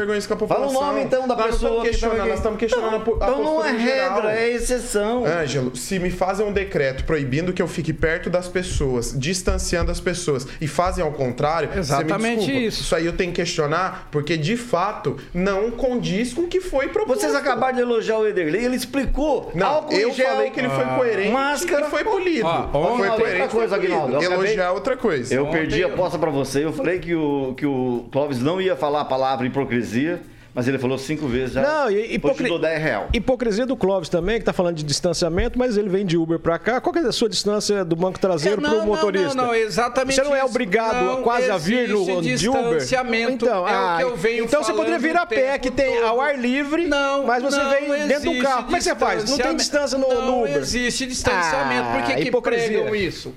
Fala 0.48 0.68
o 0.68 0.74
nome, 0.74 1.02
então, 1.02 1.28
da 1.28 1.36
nós 1.36 1.46
pessoa. 1.48 1.70
Estamos 1.70 1.90
questionando, 1.90 2.28
nós 2.28 2.38
estamos 2.38 2.60
questionando 2.60 2.96
a, 2.96 3.26
a 3.26 3.30
Então 3.30 3.44
não 3.44 3.66
é 3.66 3.72
regra, 3.72 4.34
é 4.34 4.50
exceção. 4.50 5.26
Ângelo, 5.26 5.76
se 5.90 5.98
me 5.98 6.12
fazem 6.12 6.46
um 6.46 6.54
decreto 6.54 7.04
proibindo 7.04 7.52
que 7.52 7.60
eu 7.60 7.68
fique 7.68 7.92
perto 7.92 8.30
das 8.30 8.48
pessoas, 8.48 9.12
distanciando 9.18 9.90
as 9.90 10.00
pessoas 10.00 10.48
e 10.62 10.68
fazem 10.68 11.04
ao 11.04 11.12
contrário, 11.12 11.72
exatamente 11.76 12.52
isso. 12.68 12.84
Isso 12.84 12.96
aí 12.96 13.08
eu 13.08 13.14
tenho 13.14 13.32
que 13.32 13.38
questionar, 13.38 14.08
porque 14.12 14.38
de 14.38 14.56
fato 14.56 15.18
não 15.34 15.72
condiz 15.72 16.32
com 16.32 16.42
o 16.42 16.48
que 16.48 16.62
foi 16.62 16.90
proposto. 16.90 17.22
Vocês 17.22 17.34
acabaram 17.34 17.76
de 17.76 17.82
elogiar 17.82 18.20
o 18.20 18.28
Ederley, 18.28 18.66
ele 18.66 18.76
explicou. 18.76 19.52
Não, 19.56 19.90
eu 19.90 20.14
gel, 20.14 20.28
falei 20.28 20.52
que 20.52 20.60
ele 20.60 20.70
foi 20.70 20.84
ah, 20.84 20.96
coerente 20.96 21.32
máscara, 21.32 21.88
e 21.88 21.90
foi 21.90 22.04
polido. 22.04 22.48
Ah, 22.48 22.70
foi 22.72 23.08
coerente, 23.10 23.48
coisa, 23.50 23.78
foi 23.78 23.88
polido. 23.88 24.24
Elogiar 24.24 24.66
é 24.66 24.70
outra 24.70 24.96
coisa. 24.96 25.34
Eu 25.34 25.48
perdi 25.48 25.84
a 25.84 25.88
aposta 25.88 26.20
para 26.20 26.30
você, 26.30 26.66
eu 26.66 26.72
falei 26.72 27.00
que 27.00 27.16
o, 27.16 27.56
que 27.58 27.66
o 27.66 28.06
Clóvis 28.12 28.40
não 28.40 28.62
ia 28.62 28.76
falar 28.76 29.02
a 29.02 29.06
palavra 29.06 29.48
hipocrisia. 29.48 30.22
Mas 30.60 30.68
ele 30.68 30.78
falou 30.78 30.98
cinco 30.98 31.26
vezes 31.26 31.54
já. 31.54 31.62
Não, 31.62 31.90
e 31.90 32.16
hipocri... 32.16 32.60
10 32.60 32.84
real. 32.84 33.08
Hipocrisia 33.14 33.66
do 33.66 33.78
Clóvis 33.78 34.10
também, 34.10 34.36
que 34.36 34.42
está 34.42 34.52
falando 34.52 34.76
de 34.76 34.84
distanciamento, 34.84 35.58
mas 35.58 35.78
ele 35.78 35.88
vem 35.88 36.06
de 36.06 36.18
Uber 36.18 36.38
para 36.38 36.60
cá. 36.60 36.82
Qual 36.82 36.92
que 36.92 37.00
é 37.00 37.04
a 37.04 37.14
sua 37.14 37.30
distância 37.30 37.86
do 37.86 37.96
banco 37.96 38.20
traseiro 38.20 38.60
é, 38.60 38.70
para 38.70 38.80
o 38.80 38.86
motorista? 38.86 39.36
Não, 39.36 39.46
não, 39.46 39.56
exatamente. 39.56 40.16
Você 40.16 40.24
não 40.24 40.36
é 40.36 40.44
obrigado 40.44 41.02
não 41.02 41.24
quase 41.24 41.50
a 41.50 41.58
vir 41.58 41.88
no 41.88 42.22
de 42.22 42.50
Uber? 42.50 42.62
distanciamento. 42.62 43.46
Então, 43.46 43.66
é 43.66 43.74
ah, 43.74 43.94
o 43.94 43.98
que 44.00 44.04
eu 44.04 44.18
venho 44.18 44.44
Então 44.44 44.62
você 44.62 44.74
poderia 44.74 45.00
vir 45.00 45.16
a 45.16 45.26
pé, 45.26 45.58
que 45.58 45.72
tem 45.72 45.96
todo. 45.96 46.08
ao 46.08 46.20
ar 46.20 46.38
livre, 46.38 46.90
não, 46.90 47.26
mas 47.26 47.42
você 47.42 47.56
não 47.56 47.70
vem 47.70 48.08
dentro 48.10 48.34
do 48.34 48.42
carro. 48.42 48.64
Como 48.66 48.76
é 48.76 48.80
que 48.80 48.84
você 48.84 48.96
faz? 48.96 49.30
Não 49.30 49.38
tem 49.38 49.56
distância 49.56 49.98
no, 49.98 50.10
no 50.10 50.40
Uber. 50.40 50.52
Não 50.52 50.60
existe 50.60 51.06
distanciamento. 51.06 51.88
Ah, 51.88 52.02
Por 52.02 52.16
que, 52.18 52.30
que 52.30 52.42
pregam 52.42 52.94
isso? 52.94 53.34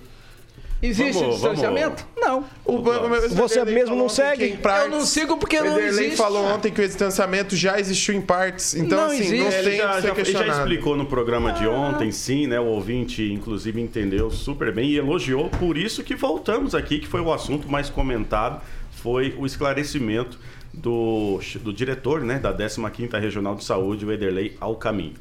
Existe 0.82 1.20
vamos, 1.20 1.36
distanciamento? 1.36 2.04
Vamos. 2.16 2.44
Não. 2.44 2.44
O, 2.64 2.82
você 3.36 3.64
mesmo 3.64 3.94
não 3.94 4.08
segue? 4.08 4.58
Eu 4.82 4.90
não 4.90 5.06
sigo 5.06 5.36
porque 5.36 5.60
não 5.60 5.78
existe. 5.78 6.16
falou 6.16 6.44
ontem 6.44 6.72
que 6.72 6.80
o 6.80 6.86
distanciamento 6.86 7.54
já 7.54 7.78
existiu 7.78 8.14
em 8.14 8.20
partes. 8.20 8.74
Então, 8.74 8.98
não 8.98 9.06
assim, 9.06 9.18
existe. 9.18 9.38
não 9.38 9.50
tem 9.50 9.58
ele 9.60 9.76
já, 9.76 10.00
já, 10.00 10.24
já 10.24 10.46
explicou 10.48 10.96
no 10.96 11.06
programa 11.06 11.52
de 11.52 11.68
ontem, 11.68 12.10
sim, 12.10 12.48
né? 12.48 12.58
O 12.58 12.64
ouvinte, 12.64 13.22
inclusive, 13.32 13.80
entendeu 13.80 14.28
super 14.30 14.72
bem 14.72 14.90
e 14.90 14.96
elogiou. 14.96 15.48
Por 15.50 15.78
isso 15.78 16.02
que 16.02 16.16
voltamos 16.16 16.74
aqui, 16.74 16.98
que 16.98 17.06
foi 17.06 17.20
o 17.20 17.32
assunto 17.32 17.70
mais 17.70 17.88
comentado, 17.88 18.60
foi 18.90 19.36
o 19.38 19.46
esclarecimento 19.46 20.36
do, 20.74 21.38
do 21.60 21.72
diretor 21.72 22.22
né, 22.22 22.38
da 22.38 22.52
15ª 22.52 23.20
Regional 23.20 23.54
de 23.54 23.64
Saúde, 23.64 24.04
o 24.04 24.12
Ederley 24.12 24.56
Alcamin. 24.60 25.14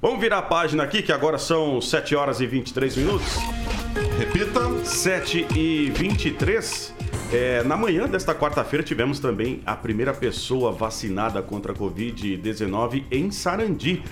Vamos 0.00 0.20
virar 0.20 0.38
a 0.38 0.42
página 0.42 0.82
aqui, 0.82 1.02
que 1.02 1.10
agora 1.10 1.38
são 1.38 1.80
7 1.80 2.14
horas 2.14 2.40
e 2.40 2.46
23 2.46 2.96
minutos. 2.96 3.28
Repita. 4.18 4.84
7 4.84 5.46
e 5.56 5.90
23. 5.90 6.94
É, 7.32 7.62
na 7.64 7.78
manhã 7.78 8.06
desta 8.06 8.34
quarta-feira 8.34 8.84
tivemos 8.84 9.18
também 9.18 9.62
a 9.64 9.74
primeira 9.74 10.12
pessoa 10.12 10.70
vacinada 10.70 11.42
contra 11.42 11.72
a 11.72 11.74
Covid-19 11.74 13.04
em 13.10 13.30
Sarandi. 13.30 14.02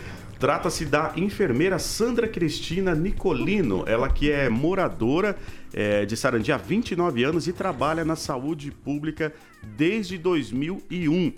Trata-se 0.40 0.86
da 0.86 1.12
enfermeira 1.16 1.78
Sandra 1.78 2.26
Cristina 2.28 2.94
Nicolino, 2.94 3.84
ela 3.86 4.08
que 4.08 4.30
é 4.30 4.48
moradora 4.48 5.36
é, 5.72 6.06
de 6.06 6.16
Sarandi 6.16 6.50
há 6.50 6.56
29 6.56 7.22
anos 7.24 7.46
e 7.46 7.52
trabalha 7.52 8.04
na 8.04 8.16
saúde 8.16 8.70
pública 8.70 9.32
desde 9.62 10.16
2001. 10.16 11.32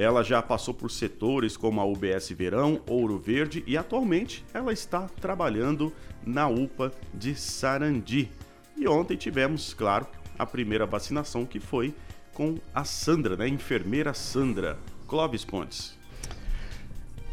Ela 0.00 0.24
já 0.24 0.40
passou 0.40 0.72
por 0.72 0.90
setores 0.90 1.58
como 1.58 1.78
a 1.78 1.84
UBS 1.84 2.30
Verão, 2.30 2.80
Ouro 2.88 3.18
Verde 3.18 3.62
e 3.66 3.76
atualmente 3.76 4.42
ela 4.54 4.72
está 4.72 5.06
trabalhando 5.20 5.92
na 6.24 6.48
UPA 6.48 6.90
de 7.12 7.34
Sarandi. 7.34 8.30
E 8.78 8.88
ontem 8.88 9.14
tivemos, 9.14 9.74
claro, 9.74 10.06
a 10.38 10.46
primeira 10.46 10.86
vacinação 10.86 11.44
que 11.44 11.60
foi 11.60 11.94
com 12.32 12.56
a 12.74 12.82
Sandra, 12.82 13.36
né? 13.36 13.46
Enfermeira 13.46 14.14
Sandra. 14.14 14.78
Clóvis 15.06 15.44
Pontes. 15.44 15.94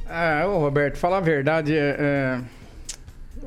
Ah, 0.06 0.44
ô 0.46 0.60
Roberto, 0.60 0.98
falar 0.98 1.20
a 1.20 1.22
verdade, 1.22 1.74
é, 1.74 1.96
é, 1.98 2.42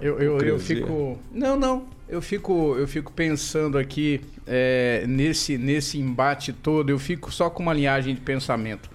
eu, 0.01 0.19
eu, 0.19 0.39
eu 0.39 0.59
fico. 0.59 1.19
Não, 1.31 1.59
não. 1.59 1.87
Eu 2.09 2.23
fico, 2.23 2.75
eu 2.75 2.89
fico 2.89 3.13
pensando 3.13 3.77
aqui 3.77 4.23
é, 4.47 5.05
nesse, 5.07 5.59
nesse 5.59 5.99
embate 5.99 6.55
todo, 6.55 6.89
eu 6.89 6.99
fico 6.99 7.31
só 7.31 7.51
com 7.51 7.63
uma 7.63 7.75
linhagem 7.75 8.15
de 8.15 8.21
pensamento 8.23 8.90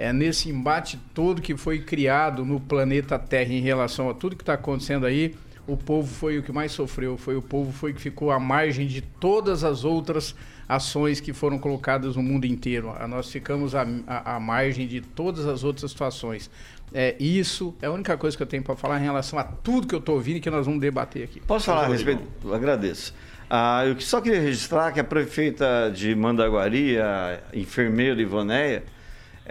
é, 0.00 0.14
nesse 0.14 0.48
embate 0.48 0.98
todo 1.12 1.42
que 1.42 1.54
foi 1.54 1.78
criado 1.78 2.42
no 2.42 2.58
planeta 2.58 3.18
Terra 3.18 3.52
em 3.52 3.60
relação 3.60 4.08
a 4.08 4.14
tudo 4.14 4.34
que 4.34 4.42
está 4.42 4.54
acontecendo 4.54 5.04
aí, 5.04 5.34
o 5.66 5.76
povo 5.76 6.08
foi 6.08 6.38
o 6.38 6.42
que 6.42 6.50
mais 6.50 6.72
sofreu, 6.72 7.18
foi 7.18 7.36
o 7.36 7.42
povo 7.42 7.70
foi 7.70 7.92
que 7.92 8.00
ficou 8.00 8.30
à 8.30 8.40
margem 8.40 8.86
de 8.86 9.02
todas 9.02 9.62
as 9.62 9.84
outras 9.84 10.34
ações 10.66 11.20
que 11.20 11.34
foram 11.34 11.58
colocadas 11.58 12.16
no 12.16 12.22
mundo 12.22 12.46
inteiro. 12.46 12.94
Nós 13.10 13.30
ficamos 13.30 13.74
à, 13.74 13.86
à, 14.06 14.36
à 14.36 14.40
margem 14.40 14.88
de 14.88 15.02
todas 15.02 15.46
as 15.46 15.64
outras 15.64 15.90
situações. 15.90 16.50
É, 16.94 17.14
isso 17.20 17.76
é 17.82 17.86
a 17.86 17.90
única 17.90 18.16
coisa 18.16 18.34
que 18.34 18.42
eu 18.42 18.46
tenho 18.46 18.62
para 18.62 18.74
falar 18.76 18.98
em 18.98 19.04
relação 19.04 19.38
a 19.38 19.44
tudo 19.44 19.86
que 19.86 19.94
eu 19.94 19.98
estou 19.98 20.14
ouvindo 20.14 20.38
e 20.38 20.40
que 20.40 20.48
nós 20.48 20.64
vamos 20.64 20.80
debater 20.80 21.24
aqui. 21.24 21.40
Posso 21.40 21.66
falar 21.66 21.84
a 21.84 21.88
respeito? 21.88 22.22
Agradeço. 22.50 23.14
Ah, 23.50 23.84
eu 23.84 24.00
só 24.00 24.18
queria 24.22 24.40
registrar 24.40 24.92
que 24.92 25.00
a 25.00 25.04
prefeita 25.04 25.92
de 25.94 26.14
Mandaguari, 26.14 26.98
a 26.98 27.40
enfermeira 27.52 28.18
Ivoneia, 28.18 28.82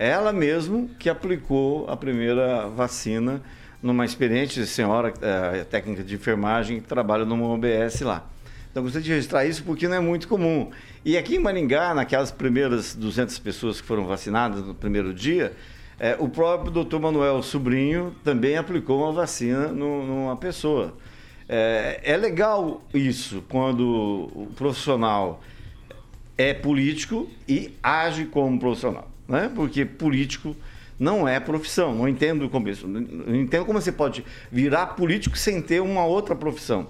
ela 0.01 0.31
mesmo 0.31 0.89
que 0.97 1.09
aplicou 1.09 1.85
a 1.89 1.97
primeira 1.97 2.69
vacina 2.69 3.41
numa 3.83 4.05
experiente 4.05 4.65
senhora 4.65 5.13
é, 5.21 5.65
técnica 5.65 6.01
de 6.01 6.15
enfermagem 6.15 6.79
que 6.79 6.87
trabalha 6.87 7.25
numa 7.25 7.45
OBS 7.47 7.99
lá. 7.99 8.25
Então, 8.71 8.81
gostaria 8.81 9.03
de 9.03 9.11
registrar 9.11 9.45
isso 9.45 9.61
porque 9.61 9.89
não 9.89 9.97
é 9.97 9.99
muito 9.99 10.25
comum. 10.25 10.71
E 11.03 11.17
aqui 11.17 11.35
em 11.35 11.39
Maringá, 11.39 11.93
naquelas 11.93 12.31
primeiras 12.31 12.95
200 12.95 13.37
pessoas 13.39 13.81
que 13.81 13.87
foram 13.87 14.05
vacinadas 14.05 14.65
no 14.65 14.73
primeiro 14.73 15.13
dia, 15.13 15.51
é, 15.99 16.15
o 16.17 16.29
próprio 16.29 16.71
doutor 16.71 17.01
Manuel 17.01 17.43
Sobrinho 17.43 18.15
também 18.23 18.55
aplicou 18.55 19.03
uma 19.03 19.11
vacina 19.11 19.67
no, 19.67 20.05
numa 20.05 20.37
pessoa. 20.37 20.95
É, 21.49 21.99
é 22.03 22.15
legal 22.15 22.81
isso, 22.93 23.43
quando 23.49 24.29
o 24.33 24.47
profissional 24.55 25.41
é 26.37 26.53
político 26.53 27.29
e 27.45 27.75
age 27.83 28.23
como 28.23 28.57
profissional, 28.57 29.08
né? 29.29 29.51
Porque 29.53 29.85
político 29.85 30.55
não 30.99 31.27
é 31.27 31.39
profissão. 31.39 31.95
Não 31.95 32.07
entendo 32.07 32.49
como 32.49 32.67
isso. 32.67 32.87
Não 32.87 33.35
entendo 33.35 33.65
como 33.65 33.79
você 33.79 33.91
pode 33.91 34.25
virar 34.51 34.87
político 34.87 35.37
sem 35.37 35.61
ter 35.61 35.79
uma 35.81 36.05
outra 36.05 36.35
profissão. 36.35 36.87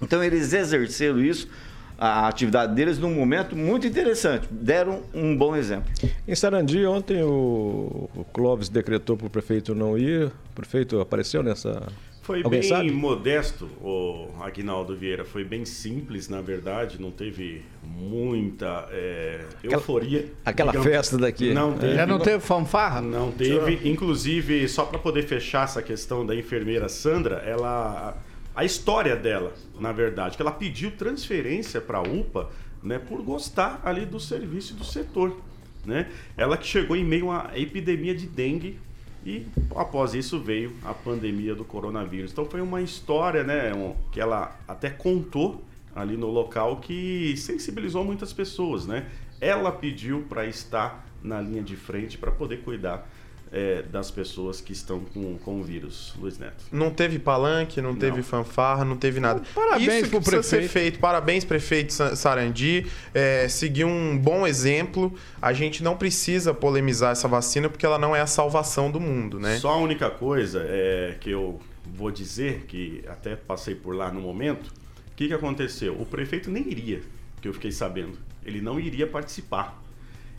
Então 0.00 0.24
eles 0.24 0.52
exerceram 0.52 1.20
isso 1.20 1.48
a 1.96 2.26
atividade 2.26 2.74
deles 2.74 2.98
num 2.98 3.14
momento 3.14 3.54
muito 3.54 3.86
interessante. 3.86 4.48
Deram 4.50 5.02
um 5.14 5.36
bom 5.36 5.54
exemplo. 5.54 5.88
Em 6.26 6.34
Sarandi, 6.34 6.84
ontem 6.84 7.22
o, 7.22 8.10
o 8.16 8.24
Clóvis 8.32 8.68
decretou 8.68 9.16
para 9.16 9.28
o 9.28 9.30
prefeito 9.30 9.72
não 9.72 9.96
ir. 9.96 10.26
O 10.26 10.54
prefeito 10.54 11.00
apareceu 11.00 11.44
nessa 11.44 11.80
foi 12.22 12.42
Alguém 12.42 12.60
bem 12.60 12.68
sabe? 12.68 12.90
modesto, 12.92 13.68
o 13.80 14.28
Aguinaldo 14.40 14.96
Vieira. 14.96 15.24
Foi 15.24 15.42
bem 15.42 15.64
simples, 15.64 16.28
na 16.28 16.40
verdade. 16.40 17.00
Não 17.00 17.10
teve 17.10 17.62
muita 17.82 18.88
é, 18.92 19.44
euforia. 19.64 20.32
Aquela 20.44 20.70
digamos. 20.70 20.88
festa 20.88 21.18
daqui. 21.18 21.52
Não 21.52 21.76
teve, 21.76 21.94
Já 21.96 22.06
não 22.06 22.20
teve 22.20 22.40
fanfarra? 22.40 23.00
Não 23.00 23.32
teve. 23.32 23.88
Inclusive, 23.88 24.68
só 24.68 24.84
para 24.84 25.00
poder 25.00 25.24
fechar 25.24 25.64
essa 25.64 25.82
questão 25.82 26.24
da 26.24 26.34
enfermeira 26.34 26.88
Sandra, 26.88 27.36
ela 27.44 28.16
a 28.54 28.64
história 28.64 29.16
dela, 29.16 29.52
na 29.80 29.92
verdade, 29.92 30.36
que 30.36 30.42
ela 30.42 30.52
pediu 30.52 30.90
transferência 30.92 31.80
para 31.80 31.98
a 31.98 32.02
UPA, 32.02 32.50
né, 32.82 32.98
por 32.98 33.22
gostar 33.22 33.80
ali 33.84 34.04
do 34.04 34.20
serviço 34.20 34.74
do 34.74 34.84
setor, 34.84 35.40
né? 35.84 36.08
Ela 36.36 36.56
que 36.56 36.66
chegou 36.66 36.94
em 36.96 37.04
meio 37.04 37.30
a 37.30 37.44
uma 37.44 37.58
epidemia 37.58 38.14
de 38.14 38.26
dengue 38.26 38.78
e 39.24 39.46
após 39.74 40.14
isso 40.14 40.40
veio 40.40 40.74
a 40.84 40.92
pandemia 40.92 41.54
do 41.54 41.64
coronavírus. 41.64 42.32
Então 42.32 42.44
foi 42.44 42.60
uma 42.60 42.80
história, 42.80 43.44
né, 43.44 43.72
um, 43.74 43.94
que 44.10 44.20
ela 44.20 44.56
até 44.66 44.90
contou 44.90 45.62
ali 45.94 46.16
no 46.16 46.28
local 46.28 46.76
que 46.76 47.36
sensibilizou 47.36 48.04
muitas 48.04 48.32
pessoas, 48.32 48.86
né? 48.86 49.06
Ela 49.40 49.70
pediu 49.70 50.24
para 50.28 50.46
estar 50.46 51.06
na 51.22 51.40
linha 51.40 51.62
de 51.62 51.76
frente 51.76 52.16
para 52.18 52.30
poder 52.30 52.62
cuidar 52.62 53.08
é, 53.52 53.82
das 53.82 54.10
pessoas 54.10 54.60
que 54.60 54.72
estão 54.72 55.00
com, 55.00 55.36
com 55.36 55.60
o 55.60 55.62
vírus, 55.62 56.14
Luiz 56.18 56.38
Neto. 56.38 56.64
Não 56.72 56.90
teve 56.90 57.18
palanque, 57.18 57.82
não, 57.82 57.90
não. 57.90 57.98
teve 57.98 58.22
fanfarra, 58.22 58.84
não 58.84 58.96
teve 58.96 59.20
nada. 59.20 59.42
Parabéns 59.54 60.08
para 60.08 60.18
o 60.18 60.22
prefeito. 60.22 60.68
feito. 60.68 60.98
Parabéns, 60.98 61.44
prefeito 61.44 61.92
Sarandi. 62.16 62.86
É, 63.12 63.46
seguiu 63.48 63.86
um 63.86 64.18
bom 64.18 64.46
exemplo. 64.46 65.14
A 65.40 65.52
gente 65.52 65.82
não 65.82 65.96
precisa 65.96 66.54
polemizar 66.54 67.12
essa 67.12 67.28
vacina 67.28 67.68
porque 67.68 67.84
ela 67.84 67.98
não 67.98 68.16
é 68.16 68.20
a 68.22 68.26
salvação 68.26 68.90
do 68.90 68.98
mundo, 68.98 69.38
né? 69.38 69.58
Só 69.58 69.70
a 69.70 69.76
única 69.76 70.08
coisa 70.08 70.64
é 70.66 71.16
que 71.20 71.30
eu 71.30 71.60
vou 71.84 72.10
dizer, 72.10 72.64
que 72.66 73.04
até 73.06 73.36
passei 73.36 73.74
por 73.74 73.94
lá 73.94 74.10
no 74.10 74.20
momento, 74.20 74.68
o 74.68 75.14
que, 75.14 75.28
que 75.28 75.34
aconteceu? 75.34 76.00
O 76.00 76.06
prefeito 76.06 76.50
nem 76.50 76.66
iria, 76.70 77.02
que 77.40 77.48
eu 77.48 77.52
fiquei 77.52 77.70
sabendo. 77.70 78.18
Ele 78.44 78.62
não 78.62 78.80
iria 78.80 79.06
participar. 79.06 79.81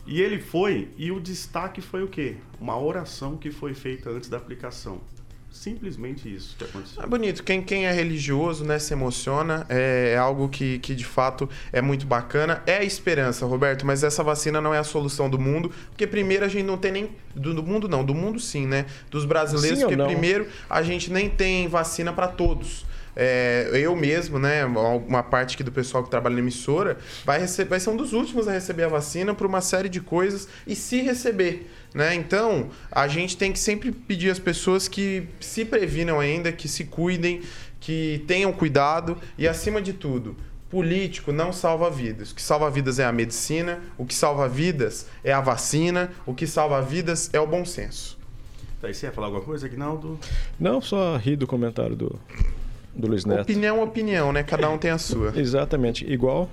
E 0.06 0.20
ele 0.20 0.38
foi, 0.38 0.88
e 0.96 1.10
o 1.10 1.18
destaque 1.18 1.80
foi 1.80 2.02
o 2.02 2.08
quê? 2.08 2.36
Uma 2.60 2.78
oração 2.78 3.36
que 3.36 3.50
foi 3.50 3.74
feita 3.74 4.10
antes 4.10 4.28
da 4.28 4.36
aplicação. 4.36 5.00
Simplesmente 5.54 6.28
isso 6.34 6.56
que 6.58 6.64
aconteceu. 6.64 7.00
É 7.00 7.06
bonito. 7.06 7.44
Quem, 7.44 7.62
quem 7.62 7.86
é 7.86 7.92
religioso, 7.92 8.64
né, 8.64 8.76
se 8.76 8.92
emociona. 8.92 9.64
É, 9.68 10.14
é, 10.14 10.18
algo 10.18 10.48
que, 10.48 10.80
que 10.80 10.96
de 10.96 11.04
fato 11.04 11.48
é 11.72 11.80
muito 11.80 12.04
bacana. 12.06 12.60
É 12.66 12.78
a 12.78 12.82
esperança, 12.82 13.46
Roberto, 13.46 13.86
mas 13.86 14.02
essa 14.02 14.22
vacina 14.24 14.60
não 14.60 14.74
é 14.74 14.78
a 14.78 14.84
solução 14.84 15.30
do 15.30 15.38
mundo. 15.38 15.70
Porque 15.90 16.08
primeiro 16.08 16.44
a 16.44 16.48
gente 16.48 16.66
não 16.66 16.76
tem 16.76 16.90
nem. 16.90 17.10
Do, 17.36 17.54
do 17.54 17.62
mundo 17.62 17.88
não, 17.88 18.04
do 18.04 18.12
mundo 18.12 18.40
sim, 18.40 18.66
né? 18.66 18.86
Dos 19.08 19.24
brasileiros, 19.24 19.78
sim 19.78 19.86
porque 19.86 20.02
primeiro 20.02 20.48
a 20.68 20.82
gente 20.82 21.12
nem 21.12 21.30
tem 21.30 21.68
vacina 21.68 22.12
para 22.12 22.26
todos. 22.26 22.84
É, 23.16 23.70
eu 23.72 23.94
mesmo, 23.94 24.38
né, 24.38 24.64
uma 24.64 25.22
parte 25.22 25.54
aqui 25.54 25.62
do 25.62 25.70
pessoal 25.70 26.02
que 26.02 26.10
trabalha 26.10 26.34
na 26.34 26.40
emissora, 26.40 26.98
vai, 27.24 27.38
receber, 27.38 27.70
vai 27.70 27.80
ser 27.80 27.90
um 27.90 27.96
dos 27.96 28.12
últimos 28.12 28.48
a 28.48 28.52
receber 28.52 28.84
a 28.84 28.88
vacina 28.88 29.34
por 29.34 29.46
uma 29.46 29.60
série 29.60 29.88
de 29.88 30.00
coisas 30.00 30.48
e 30.66 30.74
se 30.74 31.00
receber. 31.00 31.70
Né? 31.94 32.14
Então, 32.14 32.70
a 32.90 33.06
gente 33.06 33.36
tem 33.36 33.52
que 33.52 33.58
sempre 33.58 33.92
pedir 33.92 34.30
às 34.30 34.38
pessoas 34.38 34.88
que 34.88 35.28
se 35.40 35.64
previnam 35.64 36.18
ainda, 36.18 36.50
que 36.50 36.68
se 36.68 36.84
cuidem, 36.84 37.42
que 37.78 38.24
tenham 38.26 38.52
cuidado 38.52 39.16
e, 39.38 39.46
acima 39.46 39.80
de 39.80 39.92
tudo, 39.92 40.36
político 40.68 41.30
não 41.30 41.52
salva 41.52 41.88
vidas. 41.88 42.32
O 42.32 42.34
que 42.34 42.42
salva 42.42 42.68
vidas 42.68 42.98
é 42.98 43.04
a 43.04 43.12
medicina, 43.12 43.80
o 43.96 44.04
que 44.04 44.14
salva 44.14 44.48
vidas 44.48 45.06
é 45.22 45.32
a 45.32 45.40
vacina, 45.40 46.10
o 46.26 46.34
que 46.34 46.46
salva 46.46 46.82
vidas 46.82 47.30
é 47.32 47.38
o 47.38 47.46
bom 47.46 47.64
senso. 47.64 48.18
Daí 48.82 48.92
você 48.92 49.06
ia 49.06 49.12
falar 49.12 49.28
alguma 49.28 49.44
coisa, 49.44 49.66
Aguinaldo? 49.66 50.18
Não, 50.58 50.80
só 50.80 51.16
ri 51.16 51.36
do 51.36 51.46
comentário 51.46 51.94
do, 51.94 52.18
do 52.94 53.08
Luiz 53.08 53.24
Neto. 53.24 53.42
Opinião, 53.42 53.82
opinião, 53.82 54.32
né? 54.32 54.42
Cada 54.42 54.68
um 54.70 54.78
tem 54.78 54.90
a 54.90 54.98
sua. 54.98 55.32
Exatamente, 55.38 56.10
igual. 56.10 56.50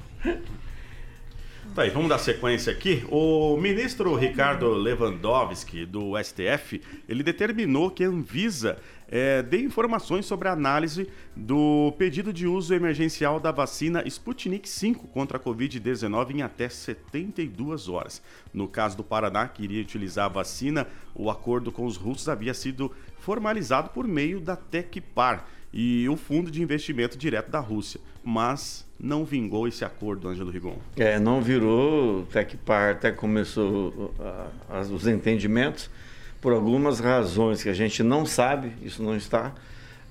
Tá 1.74 1.84
aí, 1.84 1.90
vamos 1.90 2.10
dar 2.10 2.18
sequência 2.18 2.70
aqui. 2.70 3.06
O 3.10 3.56
ministro 3.56 4.14
Ricardo 4.14 4.68
Lewandowski, 4.74 5.86
do 5.86 6.22
STF, 6.22 6.82
ele 7.08 7.24
determinou 7.24 7.90
que 7.90 8.04
a 8.04 8.10
Anvisa 8.10 8.78
é, 9.08 9.42
dê 9.42 9.62
informações 9.62 10.26
sobre 10.26 10.50
a 10.50 10.52
análise 10.52 11.08
do 11.34 11.94
pedido 11.98 12.34
de 12.34 12.46
uso 12.46 12.74
emergencial 12.74 13.40
da 13.40 13.54
vacina 13.54 14.06
Sputnik 14.06 14.68
V 14.68 14.96
contra 15.14 15.38
a 15.38 15.40
Covid-19 15.40 16.36
em 16.36 16.42
até 16.42 16.68
72 16.68 17.88
horas. 17.88 18.22
No 18.54 18.68
caso 18.68 18.98
do 18.98 19.04
Paraná, 19.04 19.48
que 19.48 19.64
iria 19.64 19.82
utilizar 19.82 20.26
a 20.26 20.34
vacina, 20.34 20.88
o 21.16 21.30
acordo 21.30 21.72
com 21.72 21.86
os 21.86 21.96
russos 21.96 22.28
havia 22.28 22.54
sido 22.54 22.92
formalizado 23.20 23.92
por 23.92 24.06
meio 24.06 24.42
da 24.42 24.58
Tecpar 24.58 25.48
e 25.74 26.08
o 26.10 26.16
Fundo 26.16 26.52
de 26.52 26.62
Investimento 26.62 27.18
Direto 27.18 27.50
da 27.50 27.60
Rússia. 27.60 28.00
Mas 28.24 28.86
não 29.00 29.26
vingou 29.26 29.68
esse 29.68 29.84
acordo, 29.84 30.28
Ângelo 30.28 30.52
Rigon. 30.52 30.78
É, 30.96 31.20
não 31.20 31.42
virou, 31.42 32.26
até 32.30 32.44
que 32.44 32.56
par, 32.56 32.92
até 32.92 33.12
começou 33.12 34.14
os 34.92 35.08
entendimentos, 35.08 35.90
por 36.40 36.54
algumas 36.54 37.00
razões 37.00 37.64
que 37.64 37.70
a 37.70 37.74
gente 37.74 38.04
não 38.04 38.26
sabe, 38.26 38.74
isso 38.84 39.02
não 39.02 39.16
está, 39.16 39.54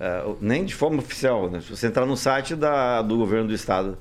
uh, 0.01 0.37
nem 0.41 0.65
de 0.65 0.75
forma 0.75 0.99
oficial. 0.99 1.51
Né? 1.51 1.61
Se 1.61 1.71
você 1.71 1.89
entrar 1.89 2.07
no 2.07 2.17
site 2.17 2.55
da, 2.55 3.03
do 3.03 3.17
governo 3.17 3.49
do 3.49 3.55
estado 3.55 3.99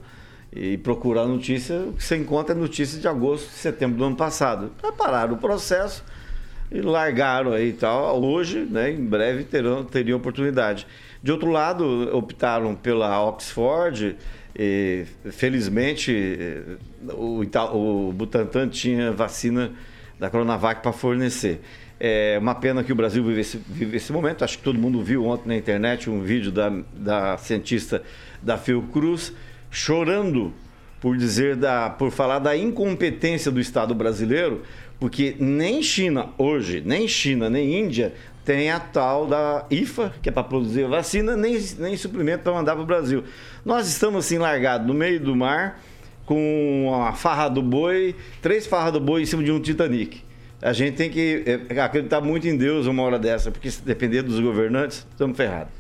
e 0.53 0.77
procurar 0.77 1.25
notícia, 1.25 1.77
o 1.79 1.93
que 1.93 2.03
você 2.03 2.17
encontra 2.17 2.55
é 2.55 2.57
notícia 2.57 2.99
de 2.99 3.07
agosto, 3.07 3.49
setembro 3.49 3.97
do 3.97 4.03
ano 4.03 4.15
passado. 4.15 4.71
Prepararam 4.79 5.35
o 5.35 5.37
processo 5.37 6.03
e 6.71 6.81
largaram 6.81 7.53
aí 7.53 7.69
e 7.69 7.73
tal. 7.73 8.21
Hoje, 8.21 8.59
né, 8.59 8.91
em 8.91 9.03
breve, 9.03 9.43
terão, 9.43 9.83
teriam 9.83 10.17
oportunidade. 10.17 10.87
De 11.21 11.31
outro 11.31 11.51
lado, 11.51 12.09
optaram 12.15 12.75
pela 12.75 13.21
Oxford. 13.23 14.15
E, 14.55 15.05
felizmente, 15.31 16.63
o, 17.13 17.41
o 17.73 18.13
Butantan 18.13 18.67
tinha 18.69 19.11
vacina 19.11 19.71
da 20.19 20.29
Coronavac 20.29 20.81
para 20.81 20.91
fornecer. 20.91 21.61
É 21.99 22.37
uma 22.39 22.55
pena 22.55 22.83
que 22.83 22.91
o 22.93 22.95
Brasil 22.95 23.23
vive 23.23 23.41
esse, 23.41 23.57
vive 23.57 23.97
esse 23.97 24.11
momento. 24.11 24.43
Acho 24.43 24.57
que 24.57 24.63
todo 24.63 24.79
mundo 24.79 25.03
viu 25.03 25.25
ontem 25.25 25.49
na 25.49 25.57
internet 25.57 26.09
um 26.09 26.21
vídeo 26.21 26.51
da, 26.51 26.71
da 26.93 27.37
cientista 27.37 28.01
da 28.41 28.57
Fiocruz 28.57 29.33
chorando 29.69 30.53
por 31.01 31.17
dizer 31.17 31.55
da, 31.55 31.89
por 31.89 32.11
falar 32.11 32.39
da 32.39 32.55
incompetência 32.57 33.51
do 33.51 33.59
Estado 33.59 33.93
brasileiro, 33.95 34.63
porque 34.99 35.35
nem 35.39 35.81
China 35.81 36.29
hoje, 36.37 36.81
nem 36.85 37.07
China, 37.07 37.49
nem 37.49 37.79
Índia 37.79 38.13
tem 38.49 38.71
a 38.71 38.79
tal 38.79 39.27
da 39.27 39.63
IFA, 39.69 40.11
que 40.23 40.27
é 40.27 40.31
para 40.31 40.43
produzir 40.43 40.87
vacina, 40.87 41.37
nem, 41.37 41.55
nem 41.77 41.95
suplemento 41.95 42.41
para 42.41 42.51
mandar 42.51 42.73
para 42.73 42.81
o 42.81 42.85
Brasil. 42.85 43.23
Nós 43.63 43.87
estamos 43.87 44.25
assim 44.25 44.39
largados 44.39 44.87
no 44.87 44.93
meio 44.95 45.19
do 45.19 45.35
mar, 45.35 45.79
com 46.25 46.91
a 47.07 47.13
farra 47.13 47.47
do 47.47 47.61
boi, 47.61 48.15
três 48.41 48.65
farras 48.65 48.91
do 48.91 48.99
boi 48.99 49.21
em 49.21 49.25
cima 49.27 49.43
de 49.43 49.51
um 49.51 49.59
Titanic. 49.59 50.23
A 50.63 50.73
gente 50.73 50.95
tem 50.95 51.11
que 51.11 51.43
é, 51.45 51.79
acreditar 51.79 52.21
muito 52.21 52.47
em 52.47 52.57
Deus 52.57 52.87
uma 52.87 53.03
hora 53.03 53.19
dessa, 53.19 53.51
porque 53.51 53.69
se 53.69 53.83
depender 53.83 54.23
dos 54.23 54.39
governantes, 54.39 55.05
estamos 55.11 55.37
ferrados. 55.37 55.71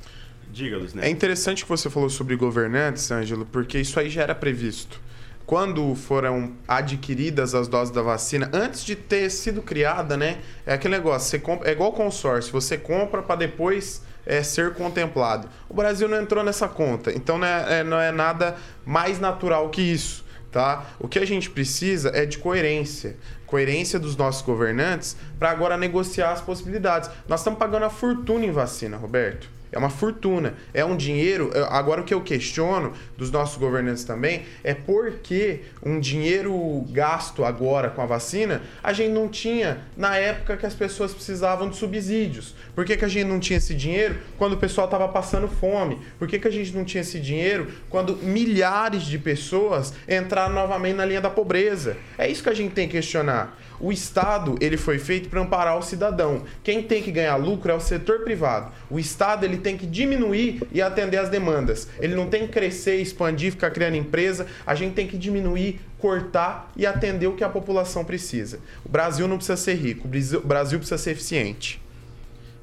Diga, 0.53 0.77
Luiz 0.77 0.95
É 0.95 1.09
interessante 1.09 1.63
que 1.63 1.69
você 1.69 1.89
falou 1.89 2.11
sobre 2.11 2.35
governantes, 2.35 3.09
Ângelo, 3.09 3.47
porque 3.47 3.79
isso 3.79 3.99
aí 3.99 4.11
já 4.11 4.21
era 4.21 4.35
previsto 4.35 5.01
quando 5.49 5.95
foram 5.95 6.51
adquiridas 6.67 7.55
as 7.55 7.67
doses 7.67 7.91
da 7.91 8.03
vacina, 8.03 8.47
antes 8.53 8.85
de 8.85 8.95
ter 8.95 9.31
sido 9.31 9.63
criada, 9.63 10.15
né? 10.15 10.37
É 10.63 10.75
aquele 10.75 10.95
negócio, 10.95 11.27
você 11.27 11.39
compra, 11.39 11.67
é 11.67 11.71
igual 11.71 11.91
consórcio, 11.91 12.51
você 12.51 12.77
compra 12.77 13.23
para 13.23 13.35
depois 13.35 14.03
é, 14.27 14.43
ser 14.43 14.75
contemplado. 14.75 15.49
O 15.67 15.73
Brasil 15.73 16.07
não 16.07 16.21
entrou 16.21 16.43
nessa 16.43 16.67
conta, 16.67 17.11
então 17.11 17.39
não 17.39 17.47
é, 17.47 17.79
é, 17.79 17.83
não 17.83 17.99
é 17.99 18.11
nada 18.11 18.57
mais 18.85 19.19
natural 19.19 19.67
que 19.69 19.81
isso. 19.81 20.23
tá? 20.51 20.85
O 20.99 21.07
que 21.07 21.17
a 21.17 21.25
gente 21.25 21.49
precisa 21.49 22.11
é 22.13 22.27
de 22.27 22.37
coerência. 22.37 23.17
Coerência 23.47 23.97
dos 23.97 24.15
nossos 24.15 24.43
governantes 24.43 25.17
para 25.39 25.49
agora 25.49 25.75
negociar 25.75 26.31
as 26.31 26.41
possibilidades. 26.41 27.09
Nós 27.27 27.39
estamos 27.39 27.57
pagando 27.57 27.85
a 27.85 27.89
fortuna 27.89 28.45
em 28.45 28.51
vacina, 28.51 28.97
Roberto. 28.97 29.49
É 29.71 29.77
uma 29.77 29.89
fortuna. 29.89 30.55
É 30.73 30.83
um 30.83 30.95
dinheiro. 30.95 31.51
Agora, 31.69 32.01
o 32.01 32.03
que 32.03 32.13
eu 32.13 32.21
questiono 32.21 32.93
dos 33.17 33.31
nossos 33.31 33.57
governantes 33.57 34.03
também 34.03 34.43
é 34.63 34.73
por 34.73 35.11
que 35.23 35.61
um 35.83 35.99
dinheiro 35.99 36.85
gasto 36.89 37.45
agora 37.45 37.89
com 37.89 38.01
a 38.01 38.05
vacina 38.05 38.61
a 38.81 38.93
gente 38.93 39.11
não 39.11 39.27
tinha 39.27 39.79
na 39.95 40.15
época 40.17 40.57
que 40.57 40.65
as 40.65 40.73
pessoas 40.73 41.13
precisavam 41.13 41.69
de 41.69 41.75
subsídios. 41.75 42.55
Por 42.73 42.85
que, 42.85 42.97
que 42.97 43.05
a 43.05 43.07
gente 43.07 43.27
não 43.27 43.39
tinha 43.39 43.57
esse 43.57 43.75
dinheiro 43.75 44.17
quando 44.37 44.53
o 44.53 44.57
pessoal 44.57 44.85
estava 44.85 45.07
passando 45.07 45.47
fome? 45.47 45.99
Por 46.17 46.27
que, 46.27 46.39
que 46.39 46.47
a 46.47 46.51
gente 46.51 46.75
não 46.75 46.83
tinha 46.83 47.01
esse 47.01 47.19
dinheiro 47.19 47.71
quando 47.89 48.17
milhares 48.17 49.03
de 49.03 49.17
pessoas 49.17 49.93
entraram 50.07 50.53
novamente 50.53 50.95
na 50.95 51.05
linha 51.05 51.21
da 51.21 51.29
pobreza? 51.29 51.97
É 52.17 52.29
isso 52.29 52.43
que 52.43 52.49
a 52.49 52.53
gente 52.53 52.73
tem 52.73 52.87
que 52.87 52.93
questionar. 52.93 53.57
O 53.79 53.91
Estado 53.91 54.55
ele 54.59 54.77
foi 54.77 54.99
feito 54.99 55.29
para 55.29 55.41
amparar 55.41 55.77
o 55.77 55.81
cidadão. 55.81 56.43
Quem 56.63 56.83
tem 56.83 57.01
que 57.01 57.11
ganhar 57.11 57.35
lucro 57.37 57.71
é 57.71 57.75
o 57.75 57.79
setor 57.79 58.19
privado. 58.19 58.71
O 58.89 58.99
Estado 58.99 59.45
ele 59.45 59.57
tem 59.57 59.77
que 59.77 59.85
diminuir 59.85 60.61
e 60.71 60.81
atender 60.81 61.17
as 61.17 61.29
demandas. 61.29 61.87
Ele 61.99 62.15
não 62.15 62.27
tem 62.27 62.45
que 62.45 62.53
crescer, 62.53 62.97
expandir, 62.97 63.51
ficar 63.51 63.71
criando 63.71 63.95
empresa. 63.95 64.47
A 64.65 64.75
gente 64.75 64.93
tem 64.93 65.07
que 65.07 65.17
diminuir, 65.17 65.79
cortar 65.97 66.71
e 66.75 66.85
atender 66.85 67.27
o 67.27 67.35
que 67.35 67.43
a 67.43 67.49
população 67.49 68.03
precisa. 68.03 68.59
O 68.85 68.89
Brasil 68.89 69.27
não 69.27 69.37
precisa 69.37 69.57
ser 69.57 69.75
rico, 69.75 70.07
o 70.07 70.47
Brasil 70.47 70.79
precisa 70.79 70.97
ser 70.97 71.11
eficiente. 71.11 71.81